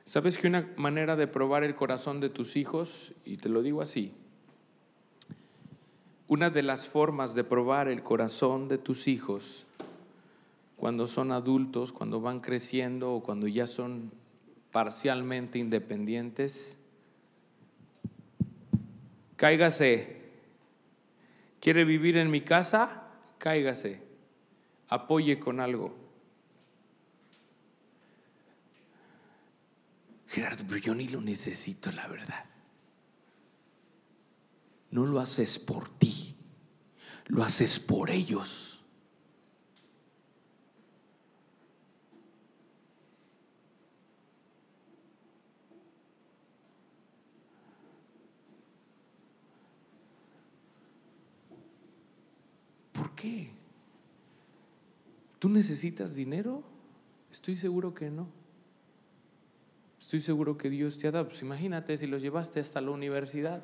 ¿Sabes 0.03 0.37
que 0.37 0.47
una 0.47 0.71
manera 0.77 1.15
de 1.15 1.27
probar 1.27 1.63
el 1.63 1.75
corazón 1.75 2.19
de 2.19 2.29
tus 2.29 2.55
hijos, 2.55 3.13
y 3.25 3.37
te 3.37 3.49
lo 3.49 3.61
digo 3.61 3.81
así, 3.81 4.13
una 6.27 6.49
de 6.49 6.63
las 6.63 6.87
formas 6.87 7.35
de 7.35 7.43
probar 7.43 7.87
el 7.87 8.01
corazón 8.01 8.67
de 8.67 8.77
tus 8.77 9.07
hijos 9.07 9.65
cuando 10.75 11.07
son 11.07 11.31
adultos, 11.31 11.91
cuando 11.91 12.21
van 12.21 12.39
creciendo 12.39 13.13
o 13.13 13.23
cuando 13.23 13.47
ya 13.47 13.67
son 13.67 14.11
parcialmente 14.71 15.59
independientes, 15.59 16.77
cáigase. 19.35 20.23
¿Quiere 21.59 21.83
vivir 21.85 22.17
en 22.17 22.29
mi 22.29 22.41
casa? 22.41 23.07
Cáigase. 23.37 24.01
Apoye 24.89 25.39
con 25.39 25.59
algo. 25.59 25.95
Gerardo, 30.27 30.63
pero 30.67 30.77
yo 30.77 30.93
ni 30.93 31.07
lo 31.07 31.21
necesito, 31.21 31.91
la 31.91 32.07
verdad. 32.07 32.45
No 34.91 35.05
lo 35.05 35.19
haces 35.19 35.59
por 35.59 35.89
ti, 35.89 36.35
lo 37.27 37.43
haces 37.43 37.79
por 37.79 38.09
ellos. 38.09 38.74
Qué? 53.15 53.49
¿Tú 55.39 55.49
necesitas 55.49 56.15
dinero? 56.15 56.63
Estoy 57.31 57.57
seguro 57.57 57.93
que 57.93 58.09
no. 58.09 58.27
Estoy 59.99 60.21
seguro 60.21 60.57
que 60.57 60.69
Dios 60.69 60.97
te 60.97 61.07
ha 61.07 61.11
dado. 61.11 61.27
Pues 61.27 61.41
imagínate 61.41 61.97
si 61.97 62.07
los 62.07 62.21
llevaste 62.21 62.59
hasta 62.59 62.81
la 62.81 62.91
universidad. 62.91 63.63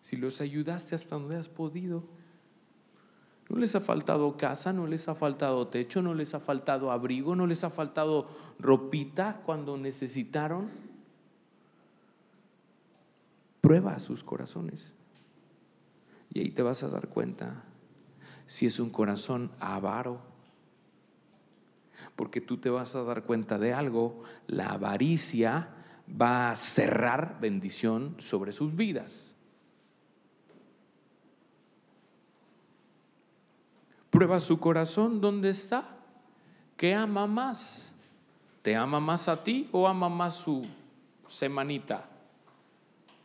Si 0.00 0.16
los 0.16 0.40
ayudaste 0.40 0.94
hasta 0.94 1.14
donde 1.14 1.36
has 1.36 1.48
podido. 1.48 2.02
No 3.48 3.58
les 3.58 3.74
ha 3.74 3.80
faltado 3.80 4.36
casa, 4.36 4.72
no 4.72 4.86
les 4.86 5.08
ha 5.08 5.14
faltado 5.14 5.68
techo, 5.68 6.02
no 6.02 6.14
les 6.14 6.34
ha 6.34 6.40
faltado 6.40 6.90
abrigo, 6.90 7.36
no 7.36 7.46
les 7.46 7.64
ha 7.64 7.70
faltado 7.70 8.28
ropita 8.58 9.42
cuando 9.44 9.76
necesitaron. 9.76 10.68
Prueba 13.60 13.98
sus 13.98 14.24
corazones. 14.24 14.92
Y 16.32 16.40
ahí 16.40 16.50
te 16.50 16.62
vas 16.62 16.82
a 16.82 16.88
dar 16.88 17.08
cuenta 17.08 17.64
si 18.46 18.66
es 18.66 18.80
un 18.80 18.90
corazón 18.90 19.50
avaro. 19.60 20.20
Porque 22.16 22.40
tú 22.40 22.56
te 22.56 22.70
vas 22.70 22.96
a 22.96 23.02
dar 23.02 23.24
cuenta 23.24 23.58
de 23.58 23.74
algo, 23.74 24.22
la 24.46 24.70
avaricia 24.70 25.68
va 26.20 26.50
a 26.50 26.56
cerrar 26.56 27.38
bendición 27.40 28.16
sobre 28.18 28.52
sus 28.52 28.74
vidas. 28.74 29.34
Prueba 34.10 34.40
su 34.40 34.58
corazón, 34.58 35.20
¿dónde 35.20 35.50
está? 35.50 35.96
¿Qué 36.76 36.94
ama 36.94 37.26
más? 37.26 37.94
¿Te 38.62 38.76
ama 38.76 39.00
más 39.00 39.28
a 39.28 39.42
ti 39.42 39.68
o 39.72 39.86
ama 39.86 40.08
más 40.08 40.34
su 40.34 40.66
semanita, 41.26 42.08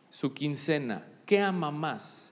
su 0.09 0.33
quincena? 0.33 1.05
¿Qué 1.25 1.41
ama 1.41 1.71
más? 1.71 2.26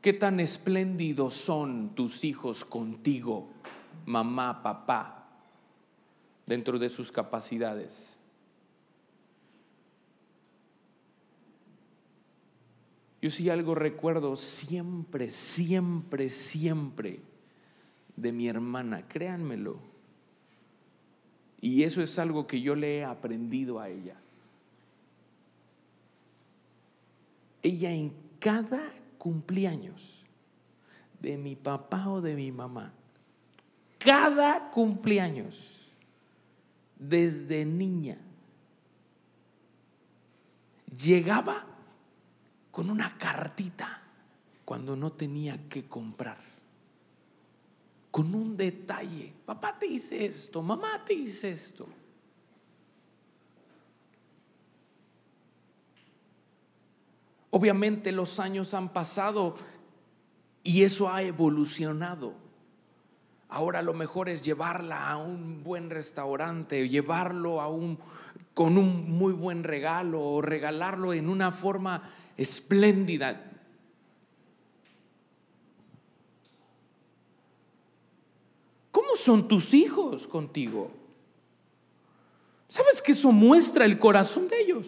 ¿Qué 0.00 0.12
tan 0.12 0.38
espléndidos 0.38 1.34
son 1.34 1.94
tus 1.94 2.22
hijos 2.22 2.64
contigo, 2.64 3.50
mamá, 4.06 4.62
papá, 4.62 5.28
dentro 6.46 6.78
de 6.78 6.88
sus 6.88 7.10
capacidades? 7.10 8.18
Yo 13.20 13.30
sí 13.30 13.50
algo 13.50 13.74
recuerdo 13.74 14.36
siempre, 14.36 15.30
siempre, 15.30 16.28
siempre 16.28 17.20
de 18.14 18.32
mi 18.32 18.46
hermana, 18.46 19.08
créanmelo. 19.08 19.80
Y 21.60 21.82
eso 21.82 22.00
es 22.00 22.16
algo 22.20 22.46
que 22.46 22.60
yo 22.60 22.76
le 22.76 22.98
he 22.98 23.04
aprendido 23.04 23.80
a 23.80 23.88
ella. 23.88 24.14
Ella 27.62 27.90
en 27.90 28.12
cada 28.38 28.92
cumpleaños 29.18 30.24
de 31.20 31.36
mi 31.36 31.56
papá 31.56 32.08
o 32.08 32.20
de 32.20 32.34
mi 32.34 32.52
mamá, 32.52 32.92
cada 33.98 34.70
cumpleaños, 34.70 35.86
desde 36.96 37.64
niña, 37.64 38.18
llegaba 40.96 41.66
con 42.70 42.90
una 42.90 43.18
cartita 43.18 44.02
cuando 44.64 44.94
no 44.96 45.12
tenía 45.12 45.68
que 45.68 45.88
comprar. 45.88 46.38
Con 48.10 48.34
un 48.34 48.56
detalle. 48.56 49.32
Papá 49.44 49.78
te 49.78 49.86
hice 49.86 50.26
esto, 50.26 50.62
mamá 50.62 51.04
te 51.04 51.14
hice 51.14 51.50
esto. 51.50 51.86
Obviamente 57.50 58.12
los 58.12 58.40
años 58.40 58.74
han 58.74 58.92
pasado 58.92 59.56
y 60.62 60.82
eso 60.82 61.08
ha 61.08 61.22
evolucionado. 61.22 62.34
Ahora 63.48 63.80
lo 63.80 63.94
mejor 63.94 64.28
es 64.28 64.42
llevarla 64.42 65.08
a 65.08 65.16
un 65.16 65.64
buen 65.64 65.88
restaurante, 65.88 66.88
llevarlo 66.88 67.60
a 67.60 67.68
un 67.68 67.98
con 68.52 68.76
un 68.76 69.10
muy 69.10 69.32
buen 69.32 69.62
regalo 69.62 70.20
o 70.20 70.42
regalarlo 70.42 71.12
en 71.12 71.28
una 71.28 71.52
forma 71.52 72.02
espléndida. 72.36 73.48
¿Cómo 78.90 79.14
son 79.14 79.46
tus 79.46 79.72
hijos 79.74 80.26
contigo? 80.26 80.90
¿Sabes 82.66 83.00
que 83.00 83.12
eso 83.12 83.30
muestra 83.30 83.84
el 83.84 83.98
corazón 83.98 84.48
de 84.48 84.60
ellos? 84.60 84.86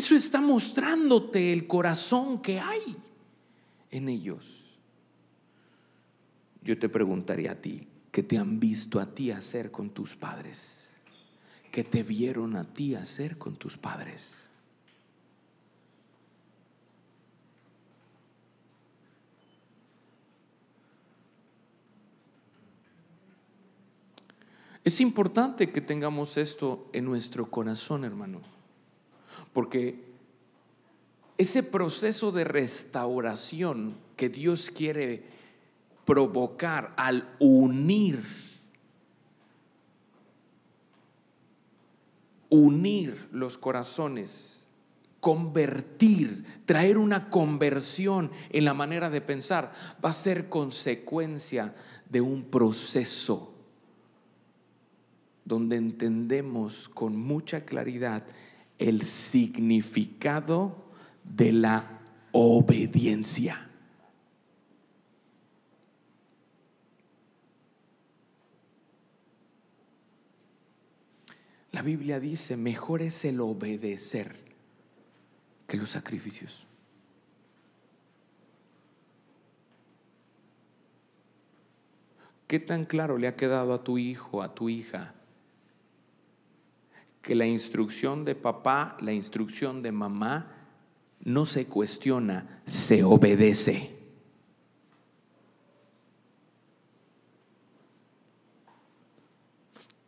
Eso 0.00 0.16
está 0.16 0.40
mostrándote 0.40 1.52
el 1.52 1.66
corazón 1.66 2.40
que 2.40 2.58
hay 2.58 2.96
en 3.90 4.08
ellos. 4.08 4.78
Yo 6.62 6.78
te 6.78 6.88
preguntaría 6.88 7.52
a 7.52 7.56
ti, 7.56 7.86
¿qué 8.10 8.22
te 8.22 8.38
han 8.38 8.58
visto 8.58 8.98
a 8.98 9.14
ti 9.14 9.30
hacer 9.30 9.70
con 9.70 9.90
tus 9.90 10.16
padres? 10.16 10.80
que 11.70 11.84
te 11.84 12.02
vieron 12.02 12.56
a 12.56 12.64
ti 12.64 12.94
hacer 12.94 13.36
con 13.36 13.56
tus 13.56 13.76
padres. 13.76 14.40
Es 24.82 25.00
importante 25.00 25.70
que 25.70 25.82
tengamos 25.82 26.38
esto 26.38 26.88
en 26.94 27.04
nuestro 27.04 27.50
corazón, 27.50 28.04
hermano, 28.04 28.40
porque 29.52 30.04
ese 31.38 31.62
proceso 31.62 32.32
de 32.32 32.44
restauración 32.44 33.96
que 34.16 34.28
Dios 34.28 34.70
quiere 34.70 35.24
provocar 36.04 36.92
al 36.96 37.28
unir 37.38 38.50
unir 42.50 43.28
los 43.32 43.56
corazones, 43.56 44.66
convertir, 45.20 46.44
traer 46.66 46.98
una 46.98 47.30
conversión 47.30 48.30
en 48.50 48.64
la 48.64 48.74
manera 48.74 49.08
de 49.08 49.20
pensar, 49.20 49.72
va 50.04 50.10
a 50.10 50.14
ser 50.14 50.48
consecuencia 50.48 51.74
de 52.08 52.20
un 52.20 52.44
proceso 52.44 53.54
donde 55.44 55.76
entendemos 55.76 56.88
con 56.88 57.16
mucha 57.16 57.64
claridad 57.64 58.24
el 58.80 59.02
significado 59.02 60.74
de 61.22 61.52
la 61.52 62.00
obediencia. 62.32 63.68
La 71.72 71.82
Biblia 71.82 72.18
dice, 72.18 72.56
mejor 72.56 73.02
es 73.02 73.24
el 73.26 73.40
obedecer 73.40 74.34
que 75.68 75.76
los 75.76 75.90
sacrificios. 75.90 76.66
¿Qué 82.48 82.58
tan 82.58 82.86
claro 82.86 83.18
le 83.18 83.28
ha 83.28 83.36
quedado 83.36 83.74
a 83.74 83.84
tu 83.84 83.98
hijo, 83.98 84.42
a 84.42 84.54
tu 84.54 84.68
hija, 84.68 85.14
que 87.22 87.34
la 87.34 87.46
instrucción 87.46 88.24
de 88.24 88.34
papá, 88.34 88.96
la 89.00 89.12
instrucción 89.12 89.82
de 89.82 89.92
mamá, 89.92 90.52
no 91.22 91.44
se 91.44 91.66
cuestiona, 91.66 92.62
se 92.66 93.04
obedece? 93.04 94.00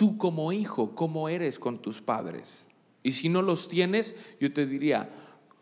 tú 0.02 0.18
como 0.18 0.52
hijo, 0.52 0.96
¿cómo 0.96 1.28
eres 1.28 1.60
con 1.60 1.80
tus 1.80 2.00
padres? 2.00 2.66
Y 3.04 3.12
si 3.12 3.28
no 3.28 3.40
los 3.40 3.68
tienes, 3.68 4.16
yo 4.40 4.52
te 4.52 4.66
diría, 4.66 5.08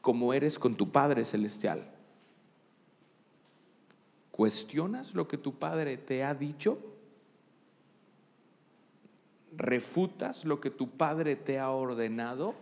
¿cómo 0.01 0.33
eres 0.33 0.59
con 0.59 0.77
tu 0.77 0.91
Padre 0.91 1.27
Celestial? 1.27 1.91
¿Cuestionas 4.31 5.15
lo 5.15 5.29
que 5.29 5.37
tu 5.37 5.59
Padre 5.59 5.99
te 5.99 6.25
ha 6.25 6.33
dicho? 6.33 6.79
¿Refutas 9.57 10.45
lo 10.45 10.61
que 10.61 10.71
tu 10.71 10.91
Padre 10.91 11.37
te 11.37 11.59
ha 11.59 11.71
ordenado? 11.71 12.55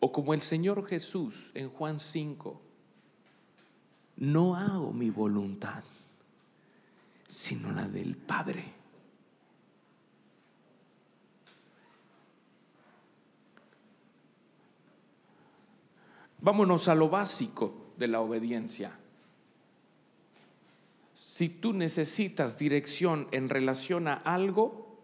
O 0.00 0.12
como 0.12 0.34
el 0.34 0.42
Señor 0.42 0.86
Jesús 0.86 1.52
en 1.54 1.68
Juan 1.70 1.98
5, 1.98 2.60
no 4.16 4.56
hago 4.56 4.92
mi 4.92 5.10
voluntad 5.10 5.84
sino 7.32 7.72
la 7.72 7.88
del 7.88 8.14
Padre. 8.14 8.62
Vámonos 16.40 16.88
a 16.88 16.94
lo 16.94 17.08
básico 17.08 17.92
de 17.96 18.08
la 18.08 18.20
obediencia. 18.20 18.98
Si 21.42 21.48
tú 21.48 21.72
necesitas 21.72 22.56
dirección 22.56 23.26
en 23.32 23.48
relación 23.48 24.06
a 24.06 24.14
algo, 24.14 25.02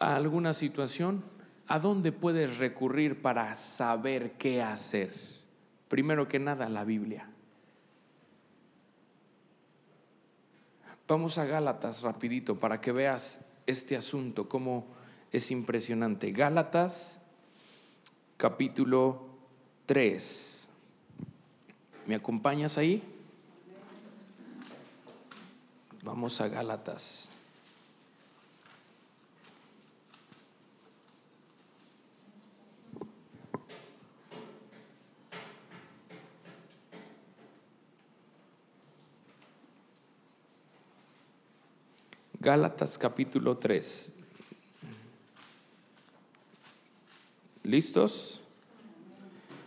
a 0.00 0.16
alguna 0.16 0.54
situación, 0.54 1.22
¿a 1.68 1.78
dónde 1.78 2.10
puedes 2.10 2.58
recurrir 2.58 3.22
para 3.22 3.54
saber 3.54 4.32
qué 4.32 4.62
hacer? 4.62 5.14
Primero 5.86 6.26
que 6.26 6.40
nada, 6.40 6.68
la 6.68 6.84
Biblia. 6.84 7.30
Vamos 11.06 11.38
a 11.38 11.44
Gálatas 11.44 12.02
rapidito 12.02 12.58
para 12.58 12.80
que 12.80 12.90
veas 12.90 13.42
este 13.66 13.96
asunto, 13.96 14.48
cómo 14.48 14.88
es 15.30 15.52
impresionante. 15.52 16.32
Gálatas 16.32 17.22
capítulo 18.36 19.28
3. 19.86 20.68
¿Me 22.08 22.16
acompañas 22.16 22.78
ahí? 22.78 23.12
Vamos 26.06 26.40
a 26.40 26.46
Gálatas. 26.46 27.28
Gálatas 42.38 42.96
capítulo 42.98 43.56
3. 43.58 44.12
¿Listos? 47.64 48.40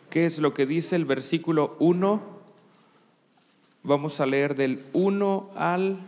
¿Qué 0.09 0.25
es 0.25 0.39
lo 0.39 0.53
que 0.53 0.65
dice 0.65 0.95
el 0.95 1.03
versículo 1.03 1.75
1? 1.79 2.21
Vamos 3.83 4.21
a 4.21 4.25
leer 4.25 4.55
del 4.55 4.81
1 4.93 5.51
al 5.57 5.99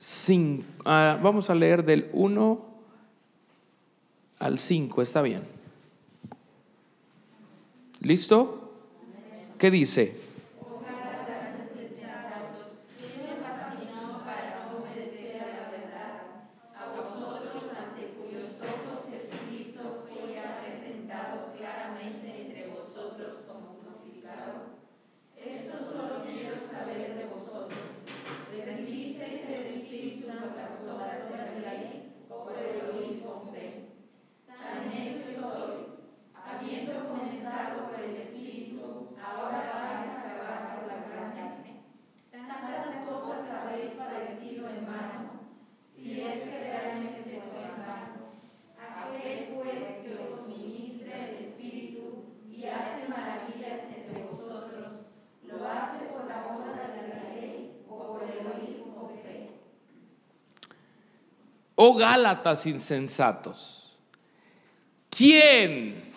5. 0.00 0.64
Ah, 0.86 1.18
vamos 1.22 1.50
a 1.50 1.54
leer 1.54 1.84
del 1.84 2.08
1 2.14 2.64
al 4.38 4.58
5, 4.58 5.02
está 5.02 5.20
bien. 5.20 5.42
¿Listo? 8.00 8.72
¿Qué 9.58 9.70
dice? 9.70 10.18
Gálatas 61.94 62.66
insensatos, 62.66 63.98
¿quién? 65.08 66.12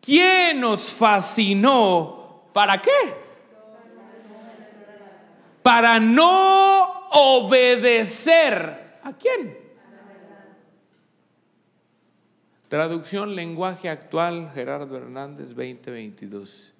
¿Quién 0.00 0.60
nos 0.60 0.92
fascinó? 0.92 2.50
¿Para 2.52 2.82
qué? 2.82 2.90
Para 5.62 6.00
no 6.00 7.08
obedecer. 7.12 8.98
¿A 9.04 9.12
quién? 9.12 9.62
Traducción 12.68 13.36
lenguaje 13.36 13.88
actual, 13.88 14.50
Gerardo 14.54 14.96
Hernández 14.96 15.48
2022. 15.50 16.72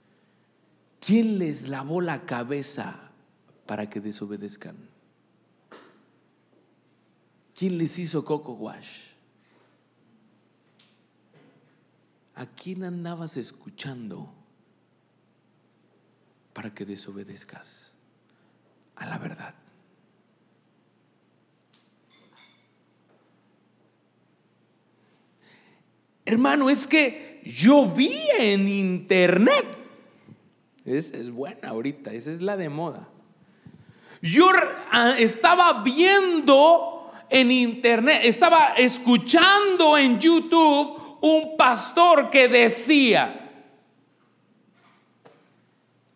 ¿Quién 1.04 1.38
les 1.38 1.68
lavó 1.68 2.00
la 2.00 2.22
cabeza 2.22 3.12
para 3.66 3.90
que 3.90 4.00
desobedezcan? 4.00 4.91
¿Quién 7.62 7.78
les 7.78 7.96
hizo 7.96 8.24
coco 8.24 8.54
wash? 8.54 9.02
¿A 12.34 12.44
quién 12.44 12.82
andabas 12.82 13.36
escuchando 13.36 14.34
para 16.52 16.74
que 16.74 16.84
desobedezcas 16.84 17.92
a 18.96 19.06
la 19.06 19.16
verdad? 19.16 19.54
Hermano, 26.24 26.68
es 26.68 26.88
que 26.88 27.42
yo 27.44 27.88
vi 27.88 28.26
en 28.40 28.66
internet. 28.66 29.66
Es, 30.84 31.12
es 31.12 31.30
buena 31.30 31.68
ahorita, 31.68 32.12
esa 32.12 32.32
es 32.32 32.40
la 32.40 32.56
de 32.56 32.68
moda. 32.68 33.08
Yo 34.20 34.50
ah, 34.90 35.14
estaba 35.16 35.84
viendo 35.84 36.91
en 37.32 37.50
internet, 37.50 38.20
estaba 38.24 38.74
escuchando 38.76 39.96
en 39.96 40.20
YouTube 40.20 41.18
un 41.22 41.56
pastor 41.56 42.28
que 42.28 42.46
decía, 42.46 43.50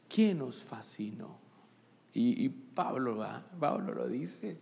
¿quién 0.09 0.39
nos 0.39 0.63
fascinó? 0.63 1.39
Y, 2.13 2.49
Pablo, 2.49 3.27
Pablo 3.59 3.95
lo 3.95 4.07
dice, 4.07 4.59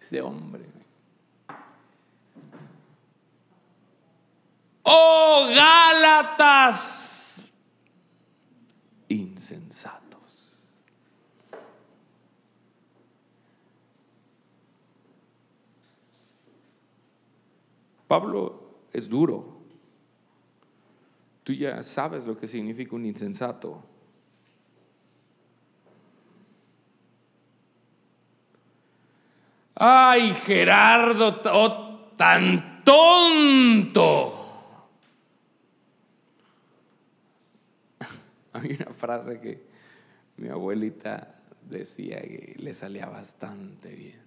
ese 0.00 0.20
hombre. 0.20 0.64
Oh 4.82 5.48
Gálatas 5.54 7.42
insensatos. 9.08 10.03
Pablo 18.14 18.86
es 18.92 19.08
duro. 19.08 19.58
Tú 21.42 21.52
ya 21.52 21.82
sabes 21.82 22.24
lo 22.24 22.36
que 22.36 22.46
significa 22.46 22.94
un 22.94 23.04
insensato. 23.04 23.82
Ay, 29.74 30.32
Gerardo, 30.32 31.40
oh, 31.52 32.12
tan 32.16 32.84
tonto. 32.84 34.46
Hay 38.52 38.76
una 38.80 38.94
frase 38.94 39.40
que 39.40 39.66
mi 40.36 40.50
abuelita 40.50 41.34
decía 41.68 42.20
que 42.20 42.54
le 42.58 42.74
salía 42.74 43.06
bastante 43.06 43.92
bien. 43.92 44.23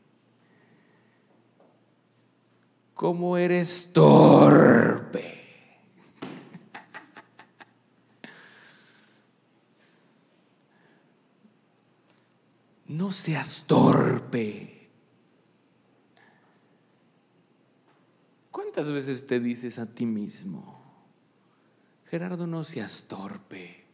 ¿Cómo 2.98 3.38
eres 3.38 3.92
torpe? 3.94 5.38
No 12.88 13.12
seas 13.12 13.64
torpe. 13.68 14.90
¿Cuántas 18.52 18.92
veces 18.92 19.26
te 19.28 19.40
dices 19.40 19.78
a 19.78 19.86
ti 19.86 20.06
mismo, 20.06 20.82
Gerardo, 22.10 22.48
no 22.48 22.64
seas 22.64 23.04
torpe? 23.08 23.88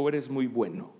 o 0.00 0.08
eres 0.08 0.30
muy 0.30 0.46
bueno? 0.46 0.97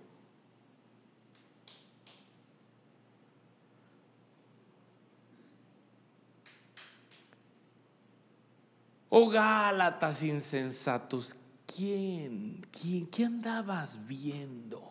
Oh 9.09 9.27
Gálatas 9.27 10.21
insensatos, 10.21 11.35
¿quién? 11.65 12.65
¿Quién? 12.71 13.07
¿Qué 13.07 13.25
andabas 13.25 13.99
viendo? 14.05 14.83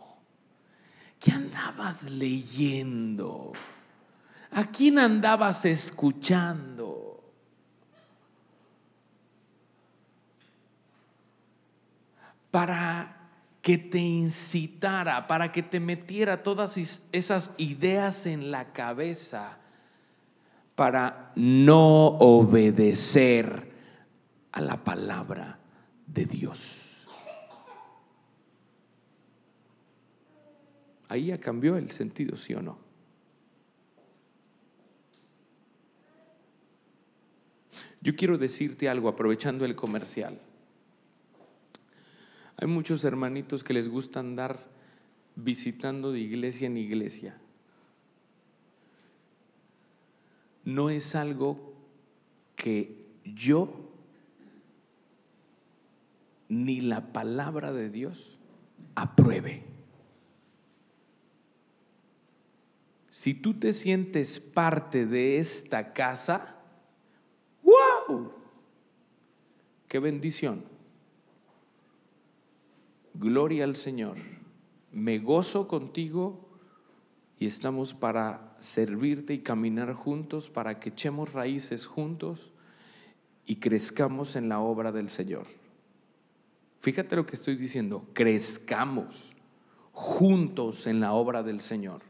¿Qué 1.20 1.30
andabas 1.30 2.02
leyendo? 2.04 3.52
¿A 4.50 4.66
quién 4.66 4.98
andabas 4.98 5.64
escuchando? 5.64 7.22
Para 12.50 13.16
que 13.62 13.78
te 13.78 13.98
incitara, 13.98 15.26
para 15.26 15.52
que 15.52 15.62
te 15.62 15.78
metiera 15.78 16.42
todas 16.42 16.76
esas 17.12 17.52
ideas 17.58 18.26
en 18.26 18.50
la 18.50 18.72
cabeza 18.72 19.58
para 20.74 21.32
no 21.34 22.06
obedecer 22.06 23.67
a 24.52 24.60
la 24.60 24.82
palabra 24.84 25.58
de 26.06 26.24
Dios. 26.24 26.96
Ahí 31.08 31.26
ya 31.26 31.38
cambió 31.38 31.76
el 31.76 31.90
sentido, 31.90 32.36
¿sí 32.36 32.54
o 32.54 32.62
no? 32.62 32.78
Yo 38.00 38.14
quiero 38.14 38.38
decirte 38.38 38.88
algo 38.88 39.08
aprovechando 39.08 39.64
el 39.64 39.74
comercial. 39.74 40.38
Hay 42.56 42.68
muchos 42.68 43.04
hermanitos 43.04 43.64
que 43.64 43.74
les 43.74 43.88
gusta 43.88 44.20
andar 44.20 44.66
visitando 45.36 46.12
de 46.12 46.20
iglesia 46.20 46.66
en 46.66 46.76
iglesia. 46.76 47.38
No 50.64 50.90
es 50.90 51.14
algo 51.14 51.74
que 52.56 53.06
yo 53.24 53.87
ni 56.48 56.80
la 56.80 57.12
palabra 57.12 57.72
de 57.72 57.90
Dios 57.90 58.38
apruebe. 58.94 59.64
Si 63.10 63.34
tú 63.34 63.54
te 63.54 63.72
sientes 63.72 64.38
parte 64.38 65.04
de 65.04 65.38
esta 65.38 65.92
casa, 65.92 66.56
¡wow! 67.62 68.32
¡Qué 69.88 69.98
bendición! 69.98 70.64
Gloria 73.14 73.64
al 73.64 73.74
Señor. 73.74 74.16
Me 74.92 75.18
gozo 75.18 75.66
contigo 75.66 76.48
y 77.38 77.46
estamos 77.46 77.92
para 77.92 78.56
servirte 78.60 79.34
y 79.34 79.40
caminar 79.40 79.92
juntos, 79.94 80.50
para 80.50 80.78
que 80.78 80.90
echemos 80.90 81.32
raíces 81.32 81.86
juntos 81.86 82.52
y 83.44 83.56
crezcamos 83.56 84.36
en 84.36 84.48
la 84.48 84.60
obra 84.60 84.92
del 84.92 85.10
Señor. 85.10 85.57
Fíjate 86.80 87.16
lo 87.16 87.26
que 87.26 87.36
estoy 87.36 87.56
diciendo, 87.56 88.06
crezcamos 88.12 89.32
juntos 89.92 90.86
en 90.86 91.00
la 91.00 91.12
obra 91.12 91.42
del 91.42 91.60
Señor. 91.60 92.02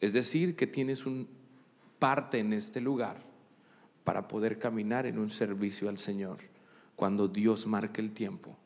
Es 0.00 0.12
decir, 0.12 0.56
que 0.56 0.66
tienes 0.66 1.04
un 1.04 1.28
parte 1.98 2.38
en 2.38 2.52
este 2.52 2.80
lugar 2.80 3.22
para 4.04 4.26
poder 4.26 4.58
caminar 4.58 5.06
en 5.06 5.18
un 5.18 5.30
servicio 5.30 5.88
al 5.88 5.98
Señor 5.98 6.38
cuando 6.96 7.28
Dios 7.28 7.66
marque 7.66 8.00
el 8.00 8.12
tiempo. 8.12 8.56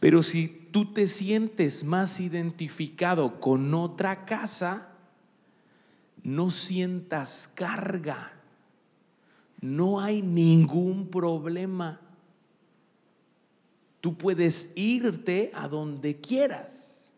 Pero 0.00 0.22
si 0.22 0.48
tú 0.48 0.92
te 0.92 1.06
sientes 1.06 1.84
más 1.84 2.20
identificado 2.20 3.40
con 3.40 3.72
otra 3.74 4.24
casa, 4.24 4.88
no 6.22 6.50
sientas 6.50 7.50
carga. 7.54 8.32
No 9.60 10.00
hay 10.00 10.22
ningún 10.22 11.08
problema. 11.08 12.00
Tú 14.06 14.16
puedes 14.16 14.70
irte 14.76 15.50
a 15.52 15.66
donde 15.66 16.20
quieras. 16.20 17.10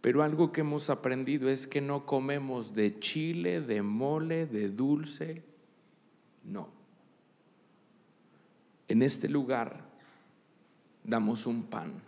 Pero 0.00 0.22
algo 0.22 0.52
que 0.52 0.60
hemos 0.60 0.90
aprendido 0.90 1.50
es 1.50 1.66
que 1.66 1.80
no 1.80 2.06
comemos 2.06 2.72
de 2.72 3.00
chile, 3.00 3.60
de 3.60 3.82
mole, 3.82 4.46
de 4.46 4.68
dulce. 4.68 5.42
No. 6.44 6.68
En 8.86 9.02
este 9.02 9.28
lugar 9.28 9.84
damos 11.02 11.44
un 11.44 11.64
pan. 11.64 12.00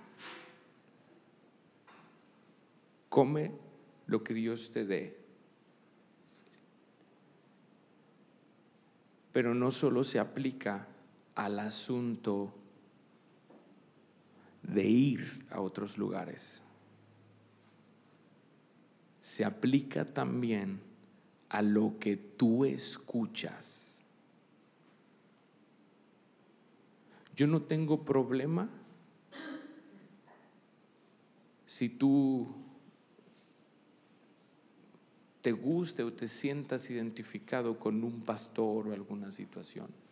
come 3.09 3.51
lo 4.07 4.23
que 4.23 4.35
Dios 4.35 4.71
te 4.71 4.85
dé. 4.87 5.17
Pero 9.33 9.53
no 9.53 9.73
solo 9.73 10.05
se 10.05 10.21
aplica 10.21 10.87
al 11.45 11.59
asunto 11.59 12.53
de 14.63 14.87
ir 14.87 15.47
a 15.51 15.63
otros 15.63 15.97
lugares, 15.97 16.61
se 19.23 19.43
aplica 19.47 20.05
también 20.05 20.81
a 21.49 21.63
lo 21.63 21.99
que 21.99 22.17
tú 22.17 22.67
escuchas. 22.67 23.97
Yo 27.35 27.47
no 27.47 27.63
tengo 27.63 28.05
problema 28.05 28.69
si 31.65 31.89
tú 31.89 32.49
te 35.41 35.53
guste 35.53 36.03
o 36.03 36.13
te 36.13 36.29
sientas 36.29 36.91
identificado 36.91 37.79
con 37.79 38.05
un 38.05 38.21
pastor 38.21 38.89
o 38.89 38.93
alguna 38.93 39.33
situación. 39.33 40.10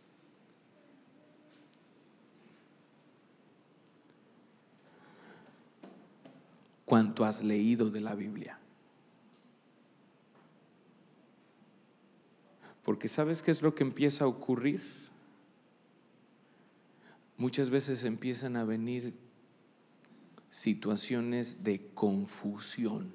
¿Cuánto 6.88 7.26
has 7.26 7.44
leído 7.44 7.90
de 7.90 8.00
la 8.00 8.14
Biblia? 8.14 8.58
Porque 12.82 13.08
¿sabes 13.08 13.42
qué 13.42 13.50
es 13.50 13.60
lo 13.60 13.74
que 13.74 13.82
empieza 13.82 14.24
a 14.24 14.28
ocurrir? 14.28 14.80
Muchas 17.36 17.68
veces 17.68 18.04
empiezan 18.04 18.56
a 18.56 18.64
venir 18.64 19.12
situaciones 20.48 21.62
de 21.62 21.90
confusión. 21.92 23.12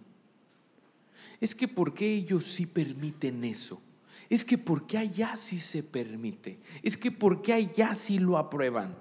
Es 1.41 1.55
que 1.55 1.67
¿por 1.67 1.95
qué 1.95 2.13
ellos 2.13 2.43
sí 2.43 2.67
permiten 2.67 3.43
eso? 3.43 3.82
Es 4.30 4.45
que 4.45 4.59
¿por 4.59 4.86
qué 4.86 4.99
allá 4.99 5.36
sí 5.36 5.57
se 5.57 5.82
permite? 5.82 6.59
Es 6.84 6.95
que 6.95 7.09
¿por 7.09 7.41
qué 7.41 7.53
allá 7.53 7.95
sí 7.95 8.19
lo 8.19 8.38
aprueban? 8.38 8.95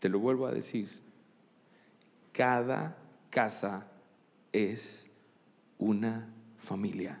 Te 0.00 0.08
lo 0.08 0.18
vuelvo 0.18 0.46
a 0.46 0.50
decir. 0.50 1.04
Cada 2.36 2.98
casa 3.30 3.90
es 4.52 5.06
una 5.78 6.28
familia. 6.58 7.18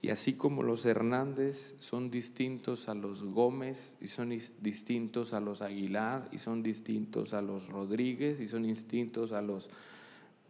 Y 0.00 0.08
así 0.08 0.32
como 0.32 0.62
los 0.62 0.86
Hernández 0.86 1.76
son 1.78 2.10
distintos 2.10 2.88
a 2.88 2.94
los 2.94 3.22
Gómez 3.22 3.96
y 4.00 4.08
son 4.08 4.30
distintos 4.30 5.34
a 5.34 5.40
los 5.40 5.60
Aguilar 5.60 6.26
y 6.32 6.38
son 6.38 6.62
distintos 6.62 7.34
a 7.34 7.42
los 7.42 7.68
Rodríguez 7.68 8.40
y 8.40 8.48
son 8.48 8.62
distintos 8.62 9.32
a 9.32 9.42
los 9.42 9.68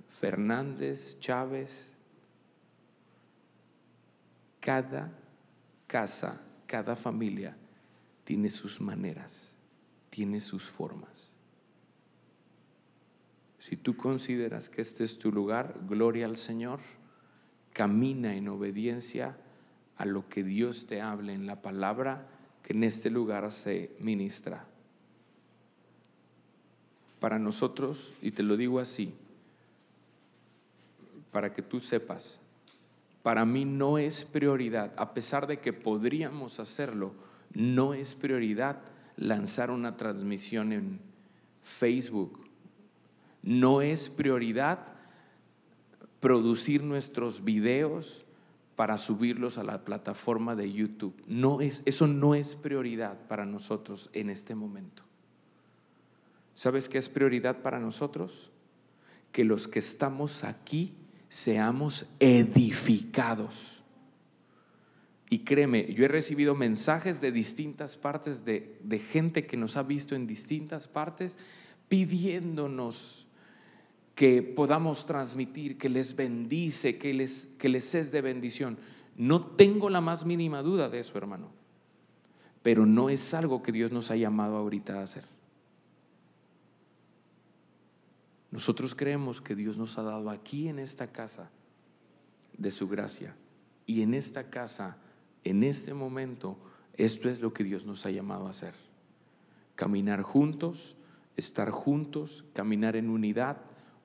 Fernández, 0.08 1.18
Chávez, 1.18 1.92
cada 4.60 5.18
casa, 5.88 6.40
cada 6.68 6.94
familia 6.94 7.56
tiene 8.22 8.50
sus 8.50 8.80
maneras, 8.80 9.52
tiene 10.10 10.40
sus 10.40 10.70
formas. 10.70 11.33
Si 13.64 13.78
tú 13.78 13.96
consideras 13.96 14.68
que 14.68 14.82
este 14.82 15.04
es 15.04 15.18
tu 15.18 15.32
lugar, 15.32 15.74
gloria 15.88 16.26
al 16.26 16.36
Señor, 16.36 16.80
camina 17.72 18.36
en 18.36 18.48
obediencia 18.48 19.38
a 19.96 20.04
lo 20.04 20.28
que 20.28 20.44
Dios 20.44 20.86
te 20.86 21.00
hable 21.00 21.32
en 21.32 21.46
la 21.46 21.62
palabra 21.62 22.28
que 22.62 22.74
en 22.74 22.84
este 22.84 23.08
lugar 23.08 23.50
se 23.52 23.96
ministra. 24.00 24.66
Para 27.20 27.38
nosotros, 27.38 28.12
y 28.20 28.32
te 28.32 28.42
lo 28.42 28.58
digo 28.58 28.80
así, 28.80 29.14
para 31.32 31.50
que 31.54 31.62
tú 31.62 31.80
sepas, 31.80 32.42
para 33.22 33.46
mí 33.46 33.64
no 33.64 33.96
es 33.96 34.26
prioridad, 34.26 34.92
a 34.98 35.14
pesar 35.14 35.46
de 35.46 35.60
que 35.60 35.72
podríamos 35.72 36.60
hacerlo, 36.60 37.14
no 37.54 37.94
es 37.94 38.14
prioridad 38.14 38.82
lanzar 39.16 39.70
una 39.70 39.96
transmisión 39.96 40.70
en 40.74 41.00
Facebook. 41.62 42.43
No 43.44 43.82
es 43.82 44.08
prioridad 44.08 44.94
producir 46.18 46.82
nuestros 46.82 47.44
videos 47.44 48.24
para 48.74 48.96
subirlos 48.96 49.58
a 49.58 49.64
la 49.64 49.84
plataforma 49.84 50.56
de 50.56 50.72
YouTube. 50.72 51.14
No 51.26 51.60
es, 51.60 51.82
eso 51.84 52.06
no 52.06 52.34
es 52.34 52.56
prioridad 52.56 53.18
para 53.28 53.44
nosotros 53.44 54.08
en 54.14 54.30
este 54.30 54.54
momento. 54.54 55.02
¿Sabes 56.54 56.88
qué 56.88 56.96
es 56.96 57.10
prioridad 57.10 57.60
para 57.60 57.78
nosotros? 57.78 58.50
Que 59.30 59.44
los 59.44 59.68
que 59.68 59.80
estamos 59.80 60.42
aquí 60.42 60.94
seamos 61.28 62.06
edificados. 62.20 63.82
Y 65.28 65.40
créeme, 65.40 65.92
yo 65.92 66.06
he 66.06 66.08
recibido 66.08 66.54
mensajes 66.54 67.20
de 67.20 67.30
distintas 67.30 67.98
partes, 67.98 68.46
de, 68.46 68.78
de 68.82 68.98
gente 69.00 69.44
que 69.44 69.58
nos 69.58 69.76
ha 69.76 69.82
visto 69.82 70.14
en 70.14 70.26
distintas 70.26 70.88
partes, 70.88 71.36
pidiéndonos 71.88 73.23
que 74.14 74.42
podamos 74.42 75.06
transmitir, 75.06 75.76
que 75.76 75.88
les 75.88 76.14
bendice, 76.14 76.98
que 76.98 77.12
les, 77.12 77.48
que 77.58 77.68
les 77.68 77.94
es 77.94 78.12
de 78.12 78.20
bendición. 78.20 78.78
No 79.16 79.44
tengo 79.44 79.90
la 79.90 80.00
más 80.00 80.24
mínima 80.24 80.62
duda 80.62 80.88
de 80.88 81.00
eso, 81.00 81.18
hermano. 81.18 81.50
Pero 82.62 82.86
no 82.86 83.10
es 83.10 83.34
algo 83.34 83.62
que 83.62 83.72
Dios 83.72 83.92
nos 83.92 84.10
ha 84.10 84.16
llamado 84.16 84.56
ahorita 84.56 85.00
a 85.00 85.02
hacer. 85.02 85.24
Nosotros 88.50 88.94
creemos 88.94 89.40
que 89.40 89.56
Dios 89.56 89.76
nos 89.76 89.98
ha 89.98 90.02
dado 90.02 90.30
aquí 90.30 90.68
en 90.68 90.78
esta 90.78 91.08
casa 91.08 91.50
de 92.56 92.70
su 92.70 92.88
gracia. 92.88 93.34
Y 93.84 94.02
en 94.02 94.14
esta 94.14 94.48
casa, 94.48 94.96
en 95.42 95.64
este 95.64 95.92
momento, 95.92 96.56
esto 96.94 97.28
es 97.28 97.40
lo 97.40 97.52
que 97.52 97.64
Dios 97.64 97.84
nos 97.84 98.06
ha 98.06 98.12
llamado 98.12 98.46
a 98.46 98.50
hacer. 98.50 98.74
Caminar 99.74 100.22
juntos, 100.22 100.96
estar 101.36 101.70
juntos, 101.70 102.44
caminar 102.52 102.94
en 102.94 103.10
unidad 103.10 103.58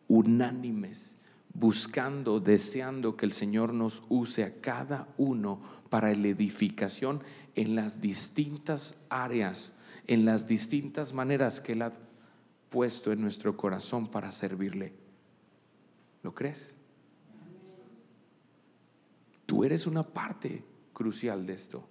unánimes, 0.09 1.15
buscando, 1.53 2.41
deseando 2.41 3.15
que 3.15 3.25
el 3.25 3.31
Señor 3.31 3.73
nos 3.73 4.03
use 4.09 4.43
a 4.43 4.59
cada 4.59 5.07
uno 5.17 5.61
para 5.89 6.13
la 6.13 6.27
edificación 6.27 7.23
en 7.55 7.75
las 7.75 8.01
distintas 8.01 8.97
áreas, 9.09 9.73
en 10.07 10.25
las 10.25 10.47
distintas 10.47 11.13
maneras 11.13 11.61
que 11.61 11.71
Él 11.71 11.83
ha 11.83 11.93
puesto 12.69 13.11
en 13.11 13.21
nuestro 13.21 13.55
corazón 13.55 14.07
para 14.07 14.31
servirle. 14.31 14.93
¿Lo 16.23 16.33
crees? 16.33 16.73
Tú 19.45 19.63
eres 19.63 19.87
una 19.87 20.03
parte 20.03 20.63
crucial 20.93 21.45
de 21.45 21.53
esto. 21.53 21.87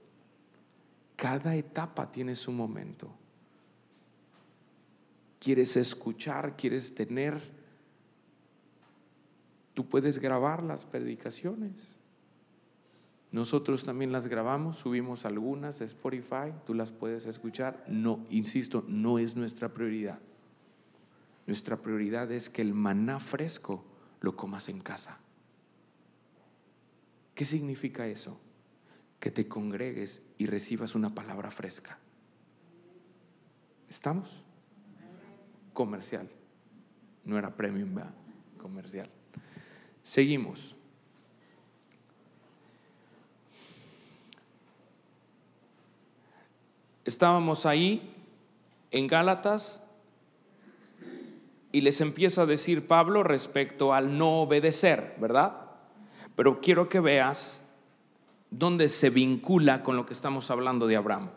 Cada 1.16 1.56
etapa 1.56 2.10
tiene 2.10 2.34
su 2.34 2.52
momento. 2.52 3.12
¿Quieres 5.40 5.76
escuchar? 5.76 6.56
¿Quieres 6.56 6.94
tener? 6.94 7.57
Tú 9.78 9.88
puedes 9.88 10.18
grabar 10.18 10.64
las 10.64 10.86
predicaciones. 10.86 11.94
Nosotros 13.30 13.84
también 13.84 14.10
las 14.10 14.26
grabamos, 14.26 14.76
subimos 14.76 15.24
algunas 15.24 15.80
a 15.80 15.84
Spotify, 15.84 16.52
tú 16.66 16.74
las 16.74 16.90
puedes 16.90 17.26
escuchar. 17.26 17.84
No, 17.86 18.26
insisto, 18.28 18.84
no 18.88 19.20
es 19.20 19.36
nuestra 19.36 19.72
prioridad. 19.72 20.18
Nuestra 21.46 21.76
prioridad 21.76 22.32
es 22.32 22.50
que 22.50 22.60
el 22.60 22.74
maná 22.74 23.20
fresco 23.20 23.84
lo 24.20 24.34
comas 24.34 24.68
en 24.68 24.80
casa. 24.80 25.20
¿Qué 27.36 27.44
significa 27.44 28.08
eso? 28.08 28.36
Que 29.20 29.30
te 29.30 29.46
congregues 29.46 30.24
y 30.38 30.46
recibas 30.46 30.96
una 30.96 31.14
palabra 31.14 31.52
fresca. 31.52 32.00
¿Estamos? 33.88 34.42
Comercial. 35.72 36.28
No 37.24 37.38
era 37.38 37.54
premium, 37.54 37.94
¿verdad? 37.94 38.14
Comercial. 38.56 39.08
Seguimos. 40.08 40.74
Estábamos 47.04 47.66
ahí 47.66 48.14
en 48.90 49.06
Gálatas 49.06 49.82
y 51.72 51.82
les 51.82 52.00
empieza 52.00 52.40
a 52.40 52.46
decir 52.46 52.86
Pablo 52.86 53.22
respecto 53.22 53.92
al 53.92 54.16
no 54.16 54.40
obedecer, 54.40 55.14
¿verdad? 55.20 55.66
Pero 56.34 56.62
quiero 56.62 56.88
que 56.88 57.00
veas 57.00 57.62
dónde 58.50 58.88
se 58.88 59.10
vincula 59.10 59.82
con 59.82 59.96
lo 59.96 60.06
que 60.06 60.14
estamos 60.14 60.50
hablando 60.50 60.86
de 60.86 60.96
Abraham. 60.96 61.28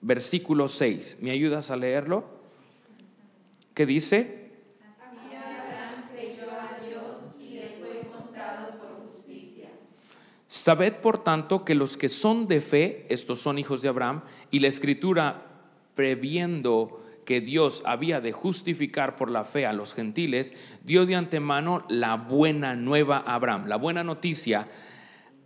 Versículo 0.00 0.68
6. 0.68 1.18
¿Me 1.20 1.32
ayudas 1.32 1.72
a 1.72 1.76
leerlo? 1.76 2.24
¿Qué 3.74 3.84
dice? 3.84 4.41
Sabed, 10.52 10.96
por 10.96 11.16
tanto, 11.24 11.64
que 11.64 11.74
los 11.74 11.96
que 11.96 12.10
son 12.10 12.46
de 12.46 12.60
fe, 12.60 13.06
estos 13.08 13.40
son 13.40 13.58
hijos 13.58 13.80
de 13.80 13.88
Abraham, 13.88 14.20
y 14.50 14.58
la 14.60 14.68
escritura, 14.68 15.46
previendo 15.94 17.02
que 17.24 17.40
Dios 17.40 17.82
había 17.86 18.20
de 18.20 18.32
justificar 18.32 19.16
por 19.16 19.30
la 19.30 19.46
fe 19.46 19.64
a 19.64 19.72
los 19.72 19.94
gentiles, 19.94 20.52
dio 20.84 21.06
de 21.06 21.14
antemano 21.14 21.86
la 21.88 22.16
buena 22.16 22.76
nueva 22.76 23.24
a 23.26 23.36
Abraham, 23.36 23.64
la 23.66 23.76
buena 23.76 24.04
noticia 24.04 24.68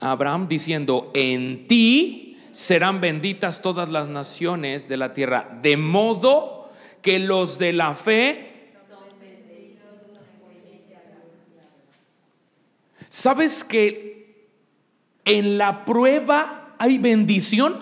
a 0.01 0.11
Abraham 0.11 0.49
diciendo, 0.49 1.13
en 1.15 1.69
ti 1.69 2.39
serán 2.51 3.01
benditas 3.01 3.63
todas 3.63 3.89
las 3.91 4.09
naciones 4.09 4.89
de 4.89 4.97
la 4.97 5.13
tierra, 5.13 5.57
de 5.63 5.77
modo 5.77 6.73
que 7.01 7.21
los 7.21 7.59
de 7.59 7.73
la 7.73 7.95
fe... 7.95 8.73
¿Sabes 13.09 13.63
que 13.63 14.16
en 15.27 15.59
la 15.59 15.85
prueba 15.85 16.75
hay 16.79 16.97
bendición? 16.97 17.79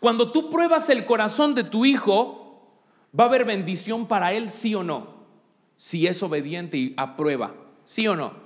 Cuando 0.00 0.32
tú 0.32 0.50
pruebas 0.50 0.90
el 0.90 1.06
corazón 1.06 1.54
de 1.54 1.64
tu 1.64 1.86
hijo, 1.86 2.80
va 3.18 3.24
a 3.24 3.26
haber 3.28 3.46
bendición 3.46 4.06
para 4.06 4.34
él, 4.34 4.50
sí 4.50 4.74
o 4.74 4.82
no. 4.82 5.14
Si 5.78 6.06
es 6.06 6.22
obediente 6.22 6.76
y 6.76 6.94
aprueba, 6.96 7.54
sí 7.84 8.06
o 8.06 8.14
no. 8.14 8.44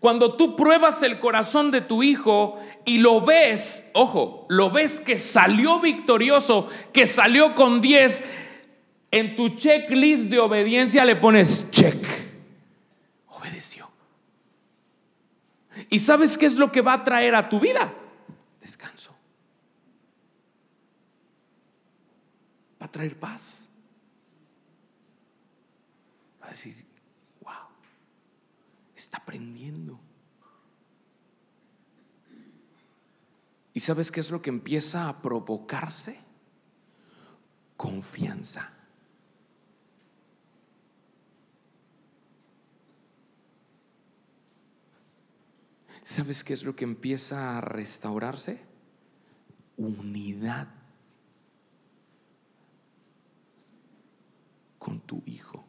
Cuando 0.00 0.34
tú 0.34 0.56
pruebas 0.56 1.02
el 1.02 1.20
corazón 1.20 1.70
de 1.70 1.80
tu 1.80 2.02
hijo 2.02 2.58
y 2.84 2.98
lo 2.98 3.20
ves, 3.20 3.88
ojo, 3.92 4.46
lo 4.48 4.70
ves 4.70 4.98
que 4.98 5.16
salió 5.16 5.80
victorioso, 5.80 6.68
que 6.92 7.06
salió 7.06 7.54
con 7.54 7.80
10, 7.80 8.24
en 9.12 9.36
tu 9.36 9.50
checklist 9.50 10.24
de 10.24 10.40
obediencia 10.40 11.04
le 11.04 11.16
pones 11.16 11.70
check. 11.70 12.31
¿Y 15.92 16.00
sabes 16.00 16.36
qué 16.36 16.46
es 16.46 16.56
lo 16.56 16.72
que 16.72 16.80
va 16.80 16.94
a 16.94 17.04
traer 17.04 17.36
a 17.36 17.48
tu 17.48 17.60
vida? 17.60 17.94
Descanso. 18.60 19.12
va 22.82 22.86
a 22.86 22.90
traer 22.90 23.16
paz. 23.16 23.60
Va 26.42 26.46
a 26.48 26.50
decir, 26.50 26.74
wow, 27.42 27.68
está 28.96 29.18
aprendiendo. 29.18 30.00
¿Y 33.72 33.80
sabes 33.80 34.10
qué 34.10 34.18
es 34.18 34.32
lo 34.32 34.42
que 34.42 34.50
empieza 34.50 35.08
a 35.08 35.22
provocarse? 35.22 36.18
Confianza. 37.76 38.71
¿Sabes 46.02 46.42
qué 46.42 46.52
es 46.52 46.64
lo 46.64 46.74
que 46.74 46.84
empieza 46.84 47.56
a 47.56 47.60
restaurarse? 47.60 48.60
Unidad. 49.76 50.68
con 54.82 54.98
tu 54.98 55.22
hijo. 55.26 55.64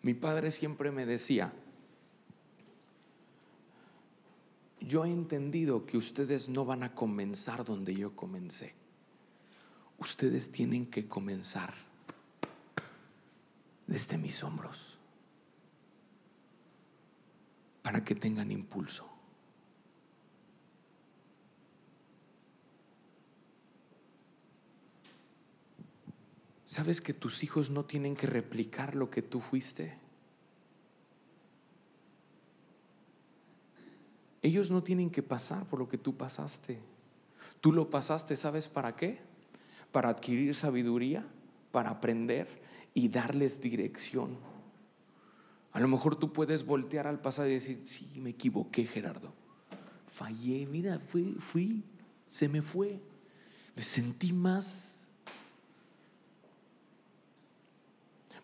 Mi 0.00 0.14
padre 0.14 0.50
siempre 0.50 0.90
me 0.90 1.04
decía, 1.04 1.52
yo 4.80 5.04
he 5.04 5.10
entendido 5.10 5.84
que 5.84 5.98
ustedes 5.98 6.48
no 6.48 6.64
van 6.64 6.82
a 6.82 6.94
comenzar 6.94 7.62
donde 7.62 7.94
yo 7.94 8.16
comencé. 8.16 8.74
Ustedes 9.98 10.50
tienen 10.50 10.86
que 10.86 11.06
comenzar 11.06 11.74
desde 13.92 14.16
mis 14.16 14.42
hombros 14.42 14.96
para 17.82 18.02
que 18.02 18.14
tengan 18.14 18.50
impulso. 18.50 19.06
¿Sabes 26.64 27.02
que 27.02 27.12
tus 27.12 27.44
hijos 27.44 27.68
no 27.68 27.84
tienen 27.84 28.16
que 28.16 28.26
replicar 28.26 28.94
lo 28.94 29.10
que 29.10 29.20
tú 29.20 29.40
fuiste? 29.40 29.98
Ellos 34.40 34.70
no 34.70 34.82
tienen 34.82 35.10
que 35.10 35.22
pasar 35.22 35.66
por 35.66 35.78
lo 35.78 35.90
que 35.90 35.98
tú 35.98 36.16
pasaste. 36.16 36.78
Tú 37.60 37.72
lo 37.72 37.90
pasaste, 37.90 38.36
¿sabes 38.36 38.68
para 38.68 38.96
qué? 38.96 39.20
Para 39.92 40.08
adquirir 40.08 40.54
sabiduría, 40.54 41.26
para 41.72 41.90
aprender 41.90 42.61
y 42.94 43.08
darles 43.08 43.60
dirección. 43.60 44.36
A 45.72 45.80
lo 45.80 45.88
mejor 45.88 46.16
tú 46.16 46.32
puedes 46.32 46.66
voltear 46.66 47.06
al 47.06 47.20
pasado 47.20 47.48
y 47.48 47.54
decir, 47.54 47.80
sí, 47.84 48.08
me 48.16 48.30
equivoqué, 48.30 48.86
Gerardo. 48.86 49.32
Fallé, 50.06 50.66
mira, 50.66 50.98
fui, 50.98 51.36
fui, 51.38 51.82
se 52.26 52.48
me 52.48 52.60
fue. 52.60 53.00
Me 53.74 53.82
sentí 53.82 54.32
más 54.32 54.92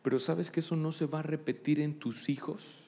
Pero 0.09 0.19
sabes 0.19 0.51
que 0.51 0.61
eso 0.61 0.75
no 0.75 0.91
se 0.91 1.05
va 1.05 1.19
a 1.19 1.23
repetir 1.23 1.81
en 1.81 1.99
tus 1.99 2.31
hijos, 2.31 2.79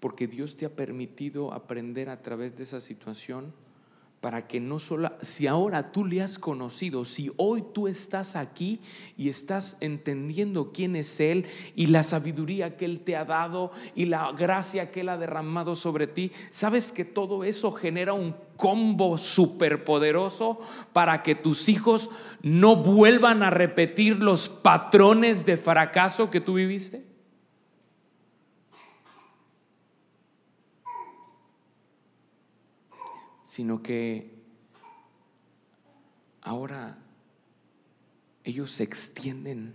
porque 0.00 0.26
Dios 0.26 0.56
te 0.56 0.64
ha 0.64 0.74
permitido 0.74 1.52
aprender 1.52 2.08
a 2.08 2.22
través 2.22 2.56
de 2.56 2.62
esa 2.62 2.80
situación 2.80 3.52
para 4.26 4.48
que 4.48 4.58
no 4.58 4.80
solo, 4.80 5.12
si 5.20 5.46
ahora 5.46 5.92
tú 5.92 6.04
le 6.04 6.20
has 6.20 6.36
conocido, 6.36 7.04
si 7.04 7.30
hoy 7.36 7.62
tú 7.72 7.86
estás 7.86 8.34
aquí 8.34 8.80
y 9.16 9.28
estás 9.28 9.76
entendiendo 9.78 10.72
quién 10.72 10.96
es 10.96 11.20
Él 11.20 11.46
y 11.76 11.86
la 11.86 12.02
sabiduría 12.02 12.76
que 12.76 12.86
Él 12.86 13.04
te 13.04 13.14
ha 13.14 13.24
dado 13.24 13.70
y 13.94 14.06
la 14.06 14.32
gracia 14.32 14.90
que 14.90 15.02
Él 15.02 15.10
ha 15.10 15.16
derramado 15.16 15.76
sobre 15.76 16.08
ti, 16.08 16.32
sabes 16.50 16.90
que 16.90 17.04
todo 17.04 17.44
eso 17.44 17.70
genera 17.70 18.14
un 18.14 18.34
combo 18.56 19.16
superpoderoso 19.16 20.58
para 20.92 21.22
que 21.22 21.36
tus 21.36 21.68
hijos 21.68 22.10
no 22.42 22.74
vuelvan 22.74 23.44
a 23.44 23.50
repetir 23.50 24.16
los 24.16 24.48
patrones 24.48 25.46
de 25.46 25.56
fracaso 25.56 26.30
que 26.32 26.40
tú 26.40 26.54
viviste. 26.54 27.15
Sino 33.56 33.82
que 33.82 34.30
ahora 36.42 36.98
ellos 38.44 38.70
se 38.70 38.82
extienden 38.82 39.74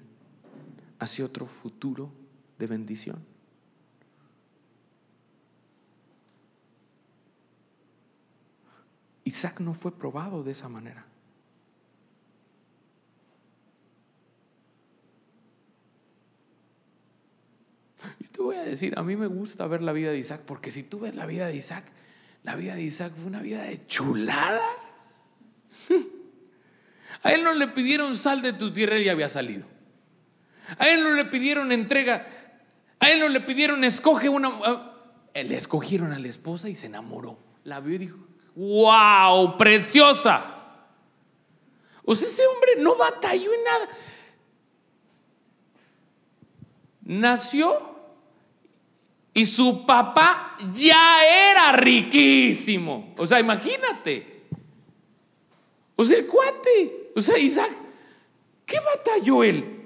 hacia 0.99 1.25
otro 1.25 1.47
futuro 1.47 2.11
de 2.59 2.67
bendición. 2.67 3.25
Isaac 9.23 9.61
no 9.61 9.73
fue 9.73 9.97
probado 9.97 10.43
de 10.43 10.51
esa 10.51 10.69
manera. 10.69 11.03
Yo 18.19 18.29
te 18.29 18.41
voy 18.43 18.57
a 18.57 18.63
decir, 18.63 18.93
a 18.95 19.01
mí 19.01 19.15
me 19.15 19.25
gusta 19.25 19.65
ver 19.65 19.81
la 19.81 19.91
vida 19.91 20.11
de 20.11 20.19
Isaac, 20.19 20.41
porque 20.45 20.69
si 20.69 20.83
tú 20.83 20.99
ves 20.99 21.15
la 21.15 21.25
vida 21.25 21.47
de 21.47 21.55
Isaac, 21.55 21.91
la 22.43 22.55
vida 22.55 22.75
de 22.75 22.83
Isaac 22.83 23.13
fue 23.15 23.25
una 23.25 23.41
vida 23.41 23.63
de 23.63 23.85
chulada. 23.85 24.61
A 27.23 27.33
él 27.33 27.43
no 27.43 27.53
le 27.53 27.67
pidieron 27.67 28.15
sal 28.15 28.41
de 28.41 28.53
tu 28.53 28.73
tierra, 28.73 28.95
él 28.95 29.03
ya 29.03 29.11
había 29.11 29.29
salido. 29.29 29.65
A 30.77 30.87
él 30.89 31.03
no 31.03 31.11
le 31.11 31.25
pidieron 31.25 31.71
entrega, 31.71 32.25
a 32.99 33.11
él 33.11 33.19
no 33.19 33.29
le 33.29 33.41
pidieron 33.41 33.83
escoge 33.83 34.29
una... 34.29 34.87
Le 35.33 35.55
escogieron 35.55 36.11
a 36.11 36.19
la 36.19 36.27
esposa 36.27 36.67
y 36.67 36.75
se 36.75 36.87
enamoró. 36.87 37.37
La 37.63 37.79
vio 37.79 37.95
y 37.95 37.99
dijo, 37.99 38.17
wow, 38.55 39.55
preciosa. 39.55 40.55
O 42.03 42.15
sea, 42.15 42.27
ese 42.27 42.45
hombre 42.47 42.71
no 42.79 42.95
batalló 42.95 43.53
en 43.53 43.63
nada. 43.63 43.89
Nació 47.03 47.90
y 49.33 49.45
su 49.45 49.85
papá 49.85 50.57
ya 50.71 51.23
era 51.25 51.71
riquísimo. 51.71 53.13
O 53.17 53.25
sea, 53.25 53.39
imagínate. 53.39 54.43
O 55.95 56.03
sea, 56.03 56.17
el 56.17 56.27
cuate. 56.27 57.11
O 57.15 57.21
sea, 57.21 57.37
Isaac, 57.37 57.71
¿qué 58.65 58.77
batalló 58.79 59.43
él? 59.43 59.77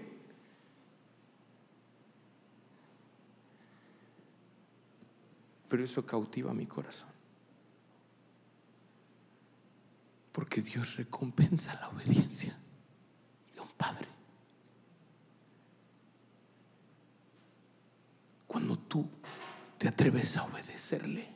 Pero 5.68 5.84
eso 5.84 6.06
cautiva 6.06 6.54
mi 6.54 6.66
corazón. 6.66 7.10
Porque 10.32 10.62
Dios 10.62 10.96
recompensa 10.98 11.76
la 11.76 11.90
obediencia 11.90 12.58
de 13.54 13.62
un 13.62 13.70
padre. 13.78 14.15
Cuando 18.56 18.80
tú 18.80 19.06
te 19.78 19.90
atreves 19.90 20.38
a 20.38 20.46
obedecerle, 20.46 21.28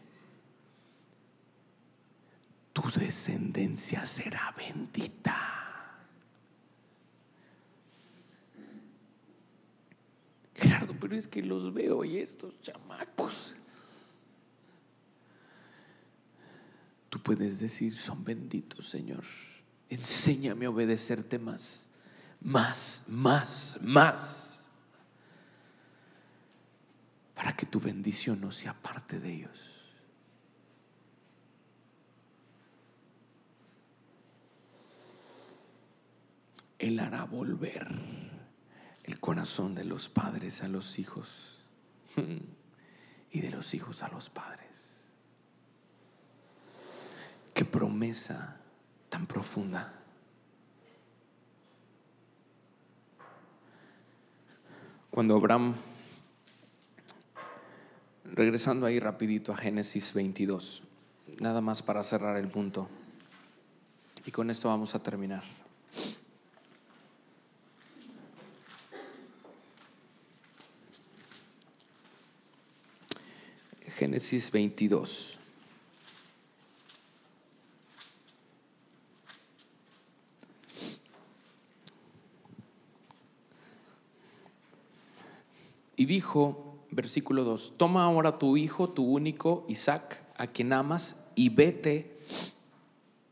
tu 2.72 2.82
descendencia 2.98 4.06
será 4.06 4.56
bendita. 4.58 6.00
Gerardo, 10.56 10.96
pero 10.98 11.18
es 11.18 11.28
que 11.28 11.44
los 11.44 11.74
veo 11.74 12.06
y 12.06 12.20
estos 12.20 12.58
chamacos. 12.62 13.58
tú 17.10 17.22
puedes 17.22 17.60
decir, 17.60 17.98
son 17.98 18.24
benditos, 18.24 18.88
Señor. 18.88 19.26
Enséñame 19.90 20.68
a 20.68 20.70
obedecerte 20.70 21.38
más, 21.38 21.90
más, 22.40 23.04
más, 23.10 23.78
más, 23.82 24.59
para 27.40 27.56
que 27.56 27.66
tu 27.66 27.80
bendición 27.80 28.42
no 28.42 28.52
sea 28.52 28.74
parte 28.74 29.18
de 29.18 29.32
ellos. 29.34 29.74
Él 36.78 37.00
hará 37.00 37.24
volver 37.24 37.88
el 39.06 39.22
corazón 39.22 39.74
de 39.74 39.86
los 39.86 40.10
padres 40.10 40.64
a 40.64 40.68
los 40.68 41.00
hijos 41.00 41.58
y 43.32 43.40
de 43.40 43.50
los 43.52 43.74
hijos 43.74 44.04
a 44.04 44.10
los 44.10 44.30
padres. 44.30 45.08
Qué 47.54 47.64
promesa 47.64 48.60
tan 49.08 49.26
profunda. 49.26 49.94
Cuando 55.10 55.38
Abraham, 55.38 55.76
regresando 58.34 58.86
ahí 58.86 59.00
rapidito 59.00 59.52
a 59.52 59.58
Génesis 59.58 60.14
22, 60.14 60.84
nada 61.40 61.62
más 61.62 61.82
para 61.82 62.04
cerrar 62.04 62.38
el 62.38 62.48
punto, 62.48 62.90
y 64.26 64.32
con 64.32 64.50
esto 64.50 64.68
vamos 64.68 64.96
a 64.96 65.04
terminar. 65.04 65.44
Génesis 74.00 74.50
22. 74.50 75.40
Y 85.98 86.06
dijo, 86.06 86.69
versículo 86.92 87.44
2, 87.44 87.76
toma 87.78 88.04
ahora 88.04 88.38
tu 88.38 88.58
hijo, 88.58 88.90
tu 88.90 89.04
único, 89.04 89.66
Isaac, 89.68 90.24
a 90.38 90.48
quien 90.48 90.74
amas, 90.74 91.16
y 91.36 91.50
vete 91.50 92.18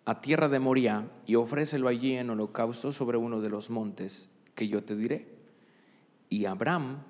a 0.05 0.21
tierra 0.21 0.47
de 0.47 0.59
Moria 0.59 1.09
y 1.25 1.35
ofrécelo 1.35 1.87
allí 1.87 2.13
en 2.13 2.29
holocausto 2.29 2.91
sobre 2.91 3.17
uno 3.17 3.41
de 3.41 3.49
los 3.49 3.69
montes 3.69 4.29
que 4.55 4.67
yo 4.67 4.83
te 4.83 4.95
diré. 4.95 5.27
Y 6.29 6.45
Abraham, 6.45 7.03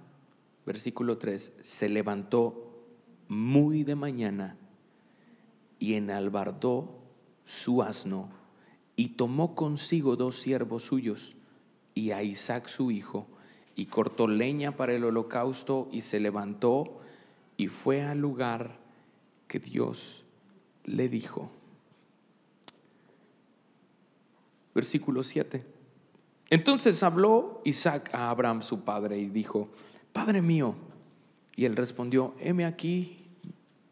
versículo 0.66 1.18
3, 1.18 1.54
se 1.60 1.90
levantó 1.90 2.68
muy 3.28 3.84
de 3.84 3.96
mañana 3.96 4.58
y 5.80 5.94
enalbardó 5.94 6.98
su 7.46 7.84
asno 7.84 8.30
y 8.96 9.10
tomó 9.10 9.54
consigo 9.54 10.16
dos 10.16 10.40
siervos 10.40 10.84
suyos 10.84 11.36
y 11.94 12.12
a 12.12 12.24
Isaac 12.24 12.68
su 12.68 12.90
hijo 12.90 13.28
y 13.78 13.86
cortó 13.86 14.28
leña 14.28 14.76
para 14.76 14.94
el 14.94 15.06
holocausto 15.06 15.88
y 15.92 16.02
se 16.02 16.20
levantó 16.20 17.00
y 17.58 17.68
fue 17.68 18.02
al 18.02 18.18
lugar 18.18 18.80
que 19.48 19.60
Dios 19.60 20.26
le 20.84 21.08
dijo. 21.08 21.52
Versículo 24.74 25.22
7. 25.22 25.64
Entonces 26.50 27.04
habló 27.04 27.62
Isaac 27.66 28.10
a 28.14 28.32
Abraham 28.32 28.64
su 28.64 28.82
padre 28.82 29.20
y 29.20 29.28
dijo, 29.28 29.70
Padre 30.12 30.42
mío. 30.42 30.74
Y 31.56 31.66
él 31.66 31.76
respondió, 31.76 32.34
heme 32.40 32.66
aquí 32.66 33.28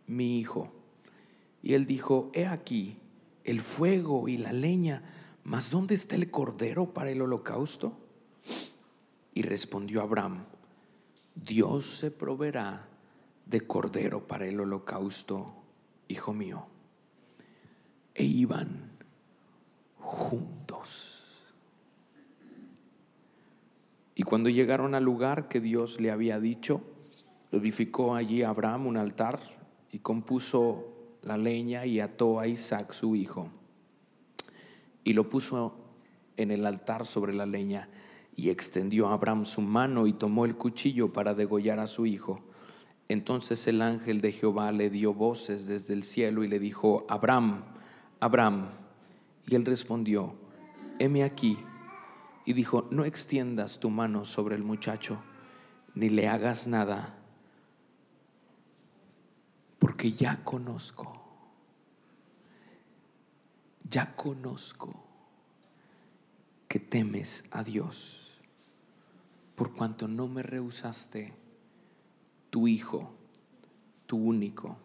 mi 0.07 0.39
hijo. 0.39 0.71
Y 1.61 1.75
él 1.75 1.85
dijo, 1.85 2.31
he 2.33 2.47
aquí 2.47 2.97
el 3.43 3.61
fuego 3.61 4.27
y 4.27 4.37
la 4.37 4.51
leña, 4.51 5.03
mas 5.43 5.69
¿dónde 5.69 5.93
está 5.93 6.15
el 6.15 6.31
cordero 6.31 6.91
para 6.91 7.11
el 7.11 7.21
holocausto? 7.21 7.99
Y 9.35 9.41
respondió 9.41 10.01
Abraham, 10.01 10.45
Dios 11.35 11.97
se 11.97 12.09
proveerá 12.09 12.87
de 13.45 13.67
cordero 13.67 14.25
para 14.25 14.47
el 14.47 14.59
holocausto, 14.61 15.53
hijo 16.07 16.33
mío. 16.33 16.65
E 18.13 18.23
iban 18.23 18.91
juntos. 19.99 21.25
Y 24.15 24.23
cuando 24.23 24.47
llegaron 24.47 24.95
al 24.95 25.03
lugar 25.03 25.49
que 25.49 25.59
Dios 25.59 25.99
le 25.99 26.11
había 26.11 26.39
dicho, 26.39 26.81
edificó 27.51 28.15
allí 28.15 28.41
Abraham 28.41 28.87
un 28.87 28.95
altar 28.95 29.41
y 29.91 29.99
compuso 29.99 30.93
la 31.23 31.37
leña 31.37 31.85
y 31.85 31.99
ató 31.99 32.39
a 32.39 32.47
Isaac 32.47 32.93
su 32.93 33.17
hijo. 33.17 33.49
Y 35.03 35.11
lo 35.11 35.29
puso 35.29 35.75
en 36.37 36.51
el 36.51 36.65
altar 36.65 37.05
sobre 37.05 37.33
la 37.33 37.45
leña 37.45 37.89
y 38.35 38.49
extendió 38.49 39.07
a 39.07 39.13
Abraham 39.13 39.45
su 39.45 39.61
mano 39.61 40.07
y 40.07 40.13
tomó 40.13 40.45
el 40.45 40.55
cuchillo 40.57 41.13
para 41.13 41.33
degollar 41.33 41.79
a 41.79 41.87
su 41.87 42.05
hijo. 42.05 42.41
Entonces 43.07 43.65
el 43.67 43.81
ángel 43.81 44.19
de 44.19 44.31
Jehová 44.31 44.71
le 44.71 44.89
dio 44.89 45.13
voces 45.13 45.67
desde 45.67 45.93
el 45.93 46.03
cielo 46.03 46.43
y 46.43 46.47
le 46.47 46.59
dijo, 46.59 47.05
Abraham, 47.07 47.63
Abraham. 48.19 48.69
Y 49.47 49.55
él 49.55 49.65
respondió, 49.65 50.35
heme 50.99 51.23
aquí. 51.23 51.57
Y 52.45 52.53
dijo, 52.53 52.87
no 52.91 53.05
extiendas 53.05 53.79
tu 53.79 53.89
mano 53.89 54.25
sobre 54.25 54.55
el 54.55 54.63
muchacho, 54.63 55.19
ni 55.95 56.09
le 56.09 56.27
hagas 56.27 56.67
nada, 56.67 57.17
porque 59.79 60.11
ya 60.11 60.43
conozco, 60.43 61.21
ya 63.89 64.15
conozco 64.15 64.93
que 66.67 66.79
temes 66.79 67.45
a 67.49 67.63
Dios 67.63 68.24
por 69.55 69.73
cuanto 69.73 70.07
no 70.07 70.27
me 70.27 70.43
rehusaste 70.43 71.33
tu 72.49 72.67
hijo, 72.67 73.11
tu 74.05 74.17
único. 74.17 74.77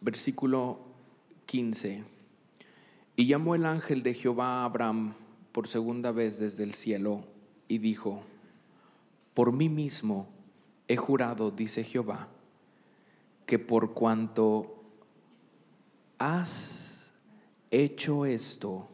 Versículo 0.00 0.78
15. 1.46 2.04
Y 3.16 3.26
llamó 3.26 3.54
el 3.54 3.64
ángel 3.64 4.02
de 4.02 4.14
Jehová 4.14 4.60
a 4.60 4.64
Abraham 4.64 5.14
por 5.52 5.66
segunda 5.66 6.12
vez 6.12 6.38
desde 6.38 6.64
el 6.64 6.74
cielo 6.74 7.24
y 7.66 7.78
dijo, 7.78 8.22
por 9.32 9.52
mí 9.52 9.68
mismo 9.68 10.28
he 10.86 10.96
jurado, 10.96 11.50
dice 11.50 11.82
Jehová, 11.82 12.28
que 13.46 13.58
por 13.58 13.94
cuanto 13.94 14.75
has 16.18 17.12
hecho 17.70 18.26
esto 18.26 18.88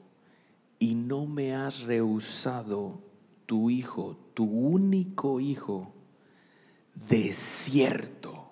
y 0.79 0.95
no 0.95 1.27
me 1.27 1.55
has 1.55 1.83
rehusado 1.83 3.01
tu 3.47 3.71
hijo, 3.71 4.19
tu 4.35 4.45
único 4.45 5.41
hijo, 5.41 5.93
de 7.09 7.33
cierto 7.33 8.51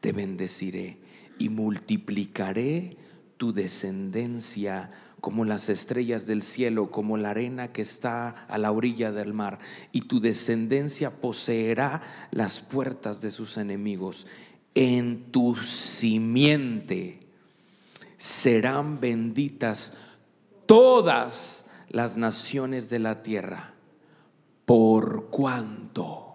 te 0.00 0.12
bendeciré 0.12 0.98
y 1.38 1.48
multiplicaré 1.48 2.96
tu 3.36 3.52
descendencia 3.52 4.90
como 5.20 5.44
las 5.44 5.68
estrellas 5.68 6.26
del 6.26 6.42
cielo, 6.42 6.90
como 6.90 7.16
la 7.16 7.30
arena 7.30 7.72
que 7.72 7.82
está 7.82 8.28
a 8.46 8.58
la 8.58 8.70
orilla 8.70 9.12
del 9.12 9.34
mar, 9.34 9.58
y 9.92 10.02
tu 10.02 10.20
descendencia 10.20 11.20
poseerá 11.20 12.00
las 12.30 12.60
puertas 12.60 13.20
de 13.20 13.30
sus 13.30 13.56
enemigos. 13.56 14.26
En 14.74 15.32
tu 15.32 15.56
simiente 15.56 17.25
serán 18.16 19.00
benditas 19.00 19.94
todas 20.66 21.64
las 21.88 22.16
naciones 22.16 22.88
de 22.88 22.98
la 22.98 23.22
tierra, 23.22 23.74
por 24.64 25.30
cuanto 25.30 26.26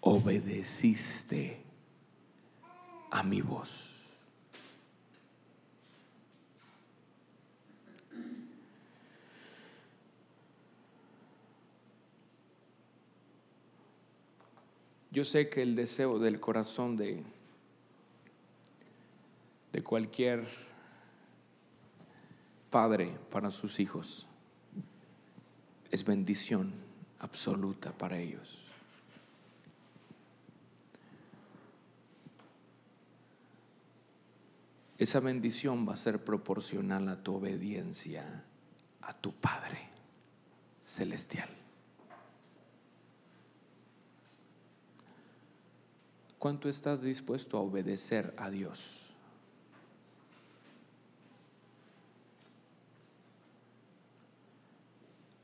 obedeciste 0.00 1.62
a 3.10 3.22
mi 3.22 3.40
voz. 3.40 3.90
Yo 15.12 15.24
sé 15.24 15.48
que 15.48 15.62
el 15.62 15.74
deseo 15.74 16.20
del 16.20 16.38
corazón 16.38 16.96
de 16.96 17.24
de 19.72 19.82
cualquier 19.82 20.46
padre 22.70 23.16
para 23.30 23.50
sus 23.50 23.80
hijos 23.80 24.26
es 25.90 26.04
bendición 26.04 26.72
absoluta 27.18 27.92
para 27.92 28.18
ellos. 28.18 28.62
Esa 34.98 35.20
bendición 35.20 35.88
va 35.88 35.94
a 35.94 35.96
ser 35.96 36.22
proporcional 36.22 37.08
a 37.08 37.22
tu 37.22 37.34
obediencia 37.34 38.44
a 39.02 39.14
tu 39.14 39.32
Padre 39.32 39.88
celestial. 40.84 41.48
¿Cuánto 46.38 46.68
estás 46.68 47.02
dispuesto 47.02 47.58
a 47.58 47.60
obedecer 47.60 48.34
a 48.36 48.50
Dios? 48.50 48.99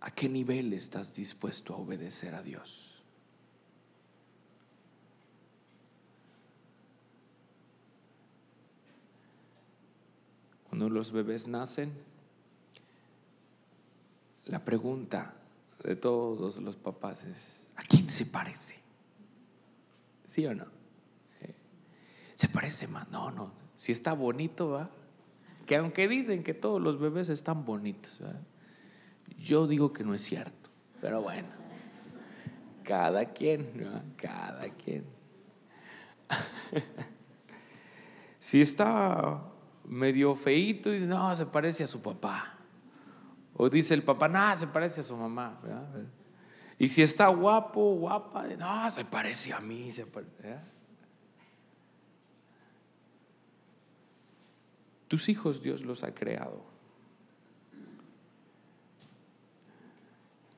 ¿A 0.06 0.12
qué 0.12 0.28
nivel 0.28 0.72
estás 0.72 1.12
dispuesto 1.12 1.74
a 1.74 1.78
obedecer 1.78 2.36
a 2.36 2.40
Dios? 2.40 3.02
Cuando 10.68 10.88
los 10.90 11.10
bebés 11.10 11.48
nacen, 11.48 11.92
la 14.44 14.64
pregunta 14.64 15.34
de 15.82 15.96
todos 15.96 16.58
los 16.58 16.76
papás 16.76 17.24
es, 17.24 17.72
¿a 17.74 17.82
quién 17.82 18.08
se 18.08 18.26
parece? 18.26 18.76
¿Sí 20.24 20.46
o 20.46 20.54
no? 20.54 20.66
Eh, 21.40 21.54
¿Se 22.36 22.48
parece 22.48 22.86
más? 22.86 23.08
No, 23.10 23.32
no. 23.32 23.50
Si 23.74 23.90
está 23.90 24.12
bonito, 24.12 24.70
¿va? 24.70 24.88
Que 25.66 25.74
aunque 25.74 26.06
dicen 26.06 26.44
que 26.44 26.54
todos 26.54 26.80
los 26.80 27.00
bebés 27.00 27.28
están 27.28 27.64
bonitos, 27.64 28.20
yo 29.46 29.66
digo 29.66 29.92
que 29.92 30.02
no 30.02 30.12
es 30.12 30.22
cierto. 30.22 30.70
Pero 31.00 31.22
bueno, 31.22 31.48
cada 32.82 33.26
quien, 33.26 33.70
¿no? 33.74 34.02
Cada 34.16 34.68
quien. 34.70 35.06
si 38.38 38.60
está 38.60 39.40
medio 39.84 40.34
feito, 40.34 40.90
dice, 40.90 41.06
no, 41.06 41.32
se 41.34 41.46
parece 41.46 41.84
a 41.84 41.86
su 41.86 42.02
papá. 42.02 42.58
O 43.54 43.70
dice 43.70 43.94
el 43.94 44.02
papá, 44.02 44.26
no, 44.28 44.56
se 44.56 44.66
parece 44.66 45.00
a 45.00 45.04
su 45.04 45.16
mamá. 45.16 45.60
Y 46.78 46.88
si 46.88 47.02
está 47.02 47.28
guapo, 47.28 47.94
guapa, 47.94 48.46
no, 48.48 48.90
se 48.90 49.04
parece 49.04 49.52
a 49.52 49.60
mí. 49.60 49.90
Tus 55.06 55.28
hijos 55.28 55.62
Dios 55.62 55.82
los 55.82 56.02
ha 56.02 56.12
creado. 56.12 56.75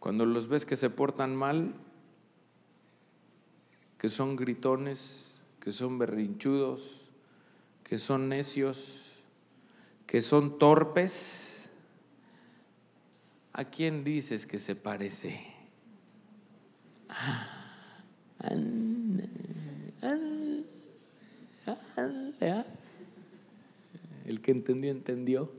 Cuando 0.08 0.24
los 0.24 0.48
ves 0.48 0.64
que 0.64 0.76
se 0.76 0.88
portan 0.88 1.36
mal, 1.36 1.74
que 3.98 4.08
son 4.08 4.36
gritones, 4.36 5.42
que 5.60 5.70
son 5.70 5.98
berrinchudos, 5.98 7.04
que 7.84 7.98
son 7.98 8.30
necios, 8.30 9.12
que 10.06 10.22
son 10.22 10.58
torpes, 10.58 11.68
¿A 13.52 13.64
quién 13.64 14.02
dices 14.02 14.46
que 14.46 14.58
se 14.58 14.74
parece? 14.74 15.42
El 24.24 24.40
que 24.40 24.52
entendió, 24.52 24.90
entendió. 24.90 25.52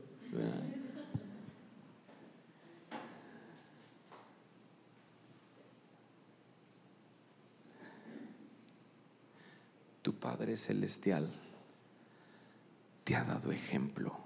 Tu 10.10 10.18
Padre 10.18 10.56
Celestial 10.56 11.30
te 13.04 13.14
ha 13.14 13.22
dado 13.22 13.52
ejemplo. 13.52 14.18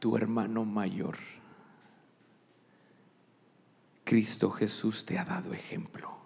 tu 0.00 0.16
hermano 0.16 0.64
mayor. 0.64 1.16
Cristo 4.02 4.50
Jesús 4.50 5.04
te 5.04 5.16
ha 5.16 5.24
dado 5.24 5.52
ejemplo. 5.52 6.16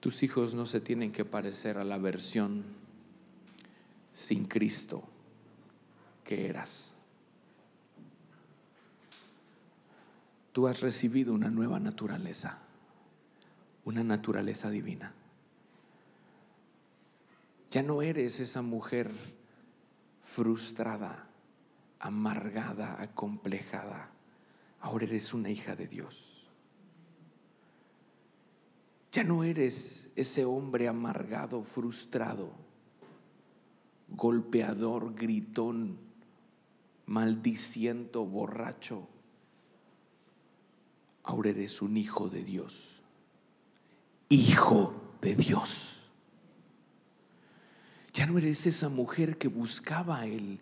Tus 0.00 0.22
hijos 0.22 0.54
no 0.54 0.66
se 0.66 0.80
tienen 0.82 1.10
que 1.10 1.24
parecer 1.24 1.78
a 1.78 1.84
la 1.84 1.96
versión 1.96 2.64
sin 4.12 4.44
Cristo 4.44 5.02
que 6.22 6.48
eras. 6.48 6.95
Tú 10.56 10.66
has 10.68 10.80
recibido 10.80 11.34
una 11.34 11.50
nueva 11.50 11.78
naturaleza, 11.78 12.56
una 13.84 14.02
naturaleza 14.02 14.70
divina. 14.70 15.12
Ya 17.70 17.82
no 17.82 18.00
eres 18.00 18.40
esa 18.40 18.62
mujer 18.62 19.10
frustrada, 20.24 21.26
amargada, 22.00 23.02
acomplejada. 23.02 24.08
Ahora 24.80 25.04
eres 25.04 25.34
una 25.34 25.50
hija 25.50 25.76
de 25.76 25.88
Dios. 25.88 26.46
Ya 29.12 29.24
no 29.24 29.44
eres 29.44 30.10
ese 30.16 30.46
hombre 30.46 30.88
amargado, 30.88 31.62
frustrado, 31.64 32.50
golpeador, 34.08 35.14
gritón, 35.14 35.98
maldiciento, 37.04 38.24
borracho. 38.24 39.06
Ahora 41.26 41.50
eres 41.50 41.82
un 41.82 41.96
hijo 41.96 42.28
de 42.28 42.44
Dios. 42.44 43.02
Hijo 44.28 44.94
de 45.20 45.34
Dios. 45.34 46.08
Ya 48.14 48.26
no 48.26 48.38
eres 48.38 48.64
esa 48.66 48.88
mujer 48.88 49.36
que 49.36 49.48
buscaba 49.48 50.24
el, 50.24 50.60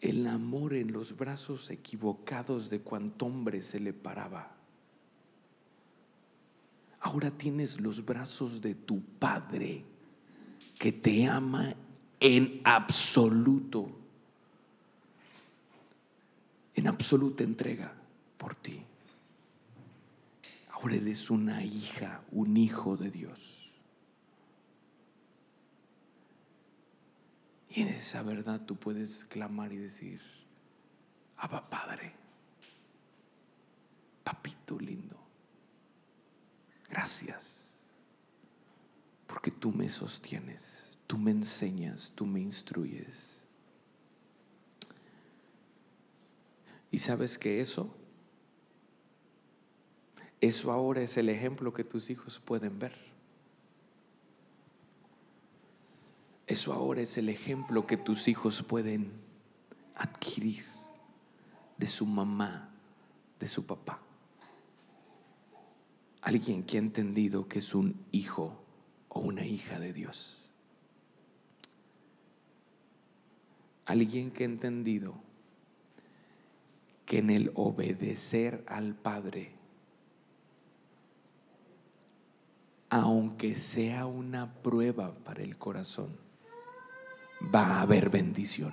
el 0.00 0.26
amor 0.28 0.74
en 0.74 0.92
los 0.92 1.16
brazos 1.16 1.68
equivocados 1.70 2.70
de 2.70 2.80
cuanto 2.80 3.26
hombre 3.26 3.60
se 3.62 3.80
le 3.80 3.92
paraba. 3.92 4.54
Ahora 7.00 7.32
tienes 7.32 7.80
los 7.80 8.04
brazos 8.04 8.60
de 8.60 8.76
tu 8.76 9.02
Padre 9.02 9.84
que 10.78 10.92
te 10.92 11.26
ama 11.26 11.74
en 12.20 12.60
absoluto, 12.64 13.90
en 16.76 16.86
absoluta 16.86 17.42
entrega 17.42 17.92
por 18.36 18.54
ti. 18.54 18.82
Ahora 20.70 20.94
eres 20.94 21.30
una 21.30 21.64
hija, 21.64 22.22
un 22.30 22.56
hijo 22.56 22.98
de 22.98 23.10
Dios. 23.10 23.70
Y 27.70 27.80
en 27.80 27.88
esa 27.88 28.22
verdad 28.22 28.60
tú 28.60 28.76
puedes 28.76 29.24
clamar 29.24 29.72
y 29.72 29.78
decir, 29.78 30.20
Abba 31.38 31.68
Padre, 31.68 32.12
papito 34.22 34.78
lindo, 34.78 35.18
gracias, 36.88 37.70
porque 39.26 39.50
tú 39.50 39.72
me 39.72 39.88
sostienes, 39.88 40.90
tú 41.06 41.18
me 41.18 41.30
enseñas, 41.30 42.12
tú 42.14 42.26
me 42.26 42.40
instruyes. 42.40 43.45
Y 46.90 46.98
sabes 46.98 47.38
que 47.38 47.60
eso, 47.60 47.94
eso 50.40 50.72
ahora 50.72 51.02
es 51.02 51.16
el 51.16 51.28
ejemplo 51.28 51.72
que 51.72 51.84
tus 51.84 52.10
hijos 52.10 52.40
pueden 52.40 52.78
ver. 52.78 52.94
Eso 56.46 56.72
ahora 56.72 57.00
es 57.00 57.18
el 57.18 57.28
ejemplo 57.28 57.86
que 57.86 57.96
tus 57.96 58.28
hijos 58.28 58.62
pueden 58.62 59.10
adquirir 59.96 60.64
de 61.76 61.86
su 61.86 62.06
mamá, 62.06 62.70
de 63.40 63.48
su 63.48 63.66
papá. 63.66 64.00
Alguien 66.22 66.62
que 66.62 66.76
ha 66.76 66.80
entendido 66.80 67.48
que 67.48 67.58
es 67.58 67.74
un 67.74 67.96
hijo 68.12 68.62
o 69.08 69.20
una 69.20 69.44
hija 69.44 69.78
de 69.80 69.92
Dios. 69.92 70.50
Alguien 73.84 74.30
que 74.30 74.44
ha 74.44 74.46
entendido 74.46 75.14
que 77.06 77.18
en 77.18 77.30
el 77.30 77.52
obedecer 77.54 78.64
al 78.66 78.94
Padre, 78.94 79.52
aunque 82.90 83.54
sea 83.54 84.06
una 84.06 84.52
prueba 84.62 85.14
para 85.24 85.42
el 85.42 85.56
corazón, 85.56 86.16
va 87.54 87.66
a 87.66 87.80
haber 87.82 88.10
bendición. 88.10 88.72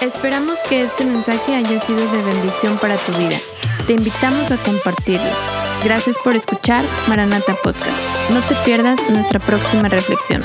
Esperamos 0.00 0.58
que 0.68 0.82
este 0.82 1.04
mensaje 1.04 1.54
haya 1.54 1.80
sido 1.80 2.12
de 2.12 2.22
bendición 2.22 2.78
para 2.78 2.96
tu 2.96 3.12
vida. 3.12 3.40
Te 3.86 3.94
invitamos 3.94 4.50
a 4.52 4.56
compartirlo. 4.58 5.30
Gracias 5.82 6.16
por 6.22 6.36
escuchar 6.36 6.84
Maranata 7.08 7.54
Podcast. 7.62 8.30
No 8.30 8.40
te 8.42 8.54
pierdas 8.64 8.98
nuestra 9.10 9.40
próxima 9.40 9.88
reflexión. 9.88 10.42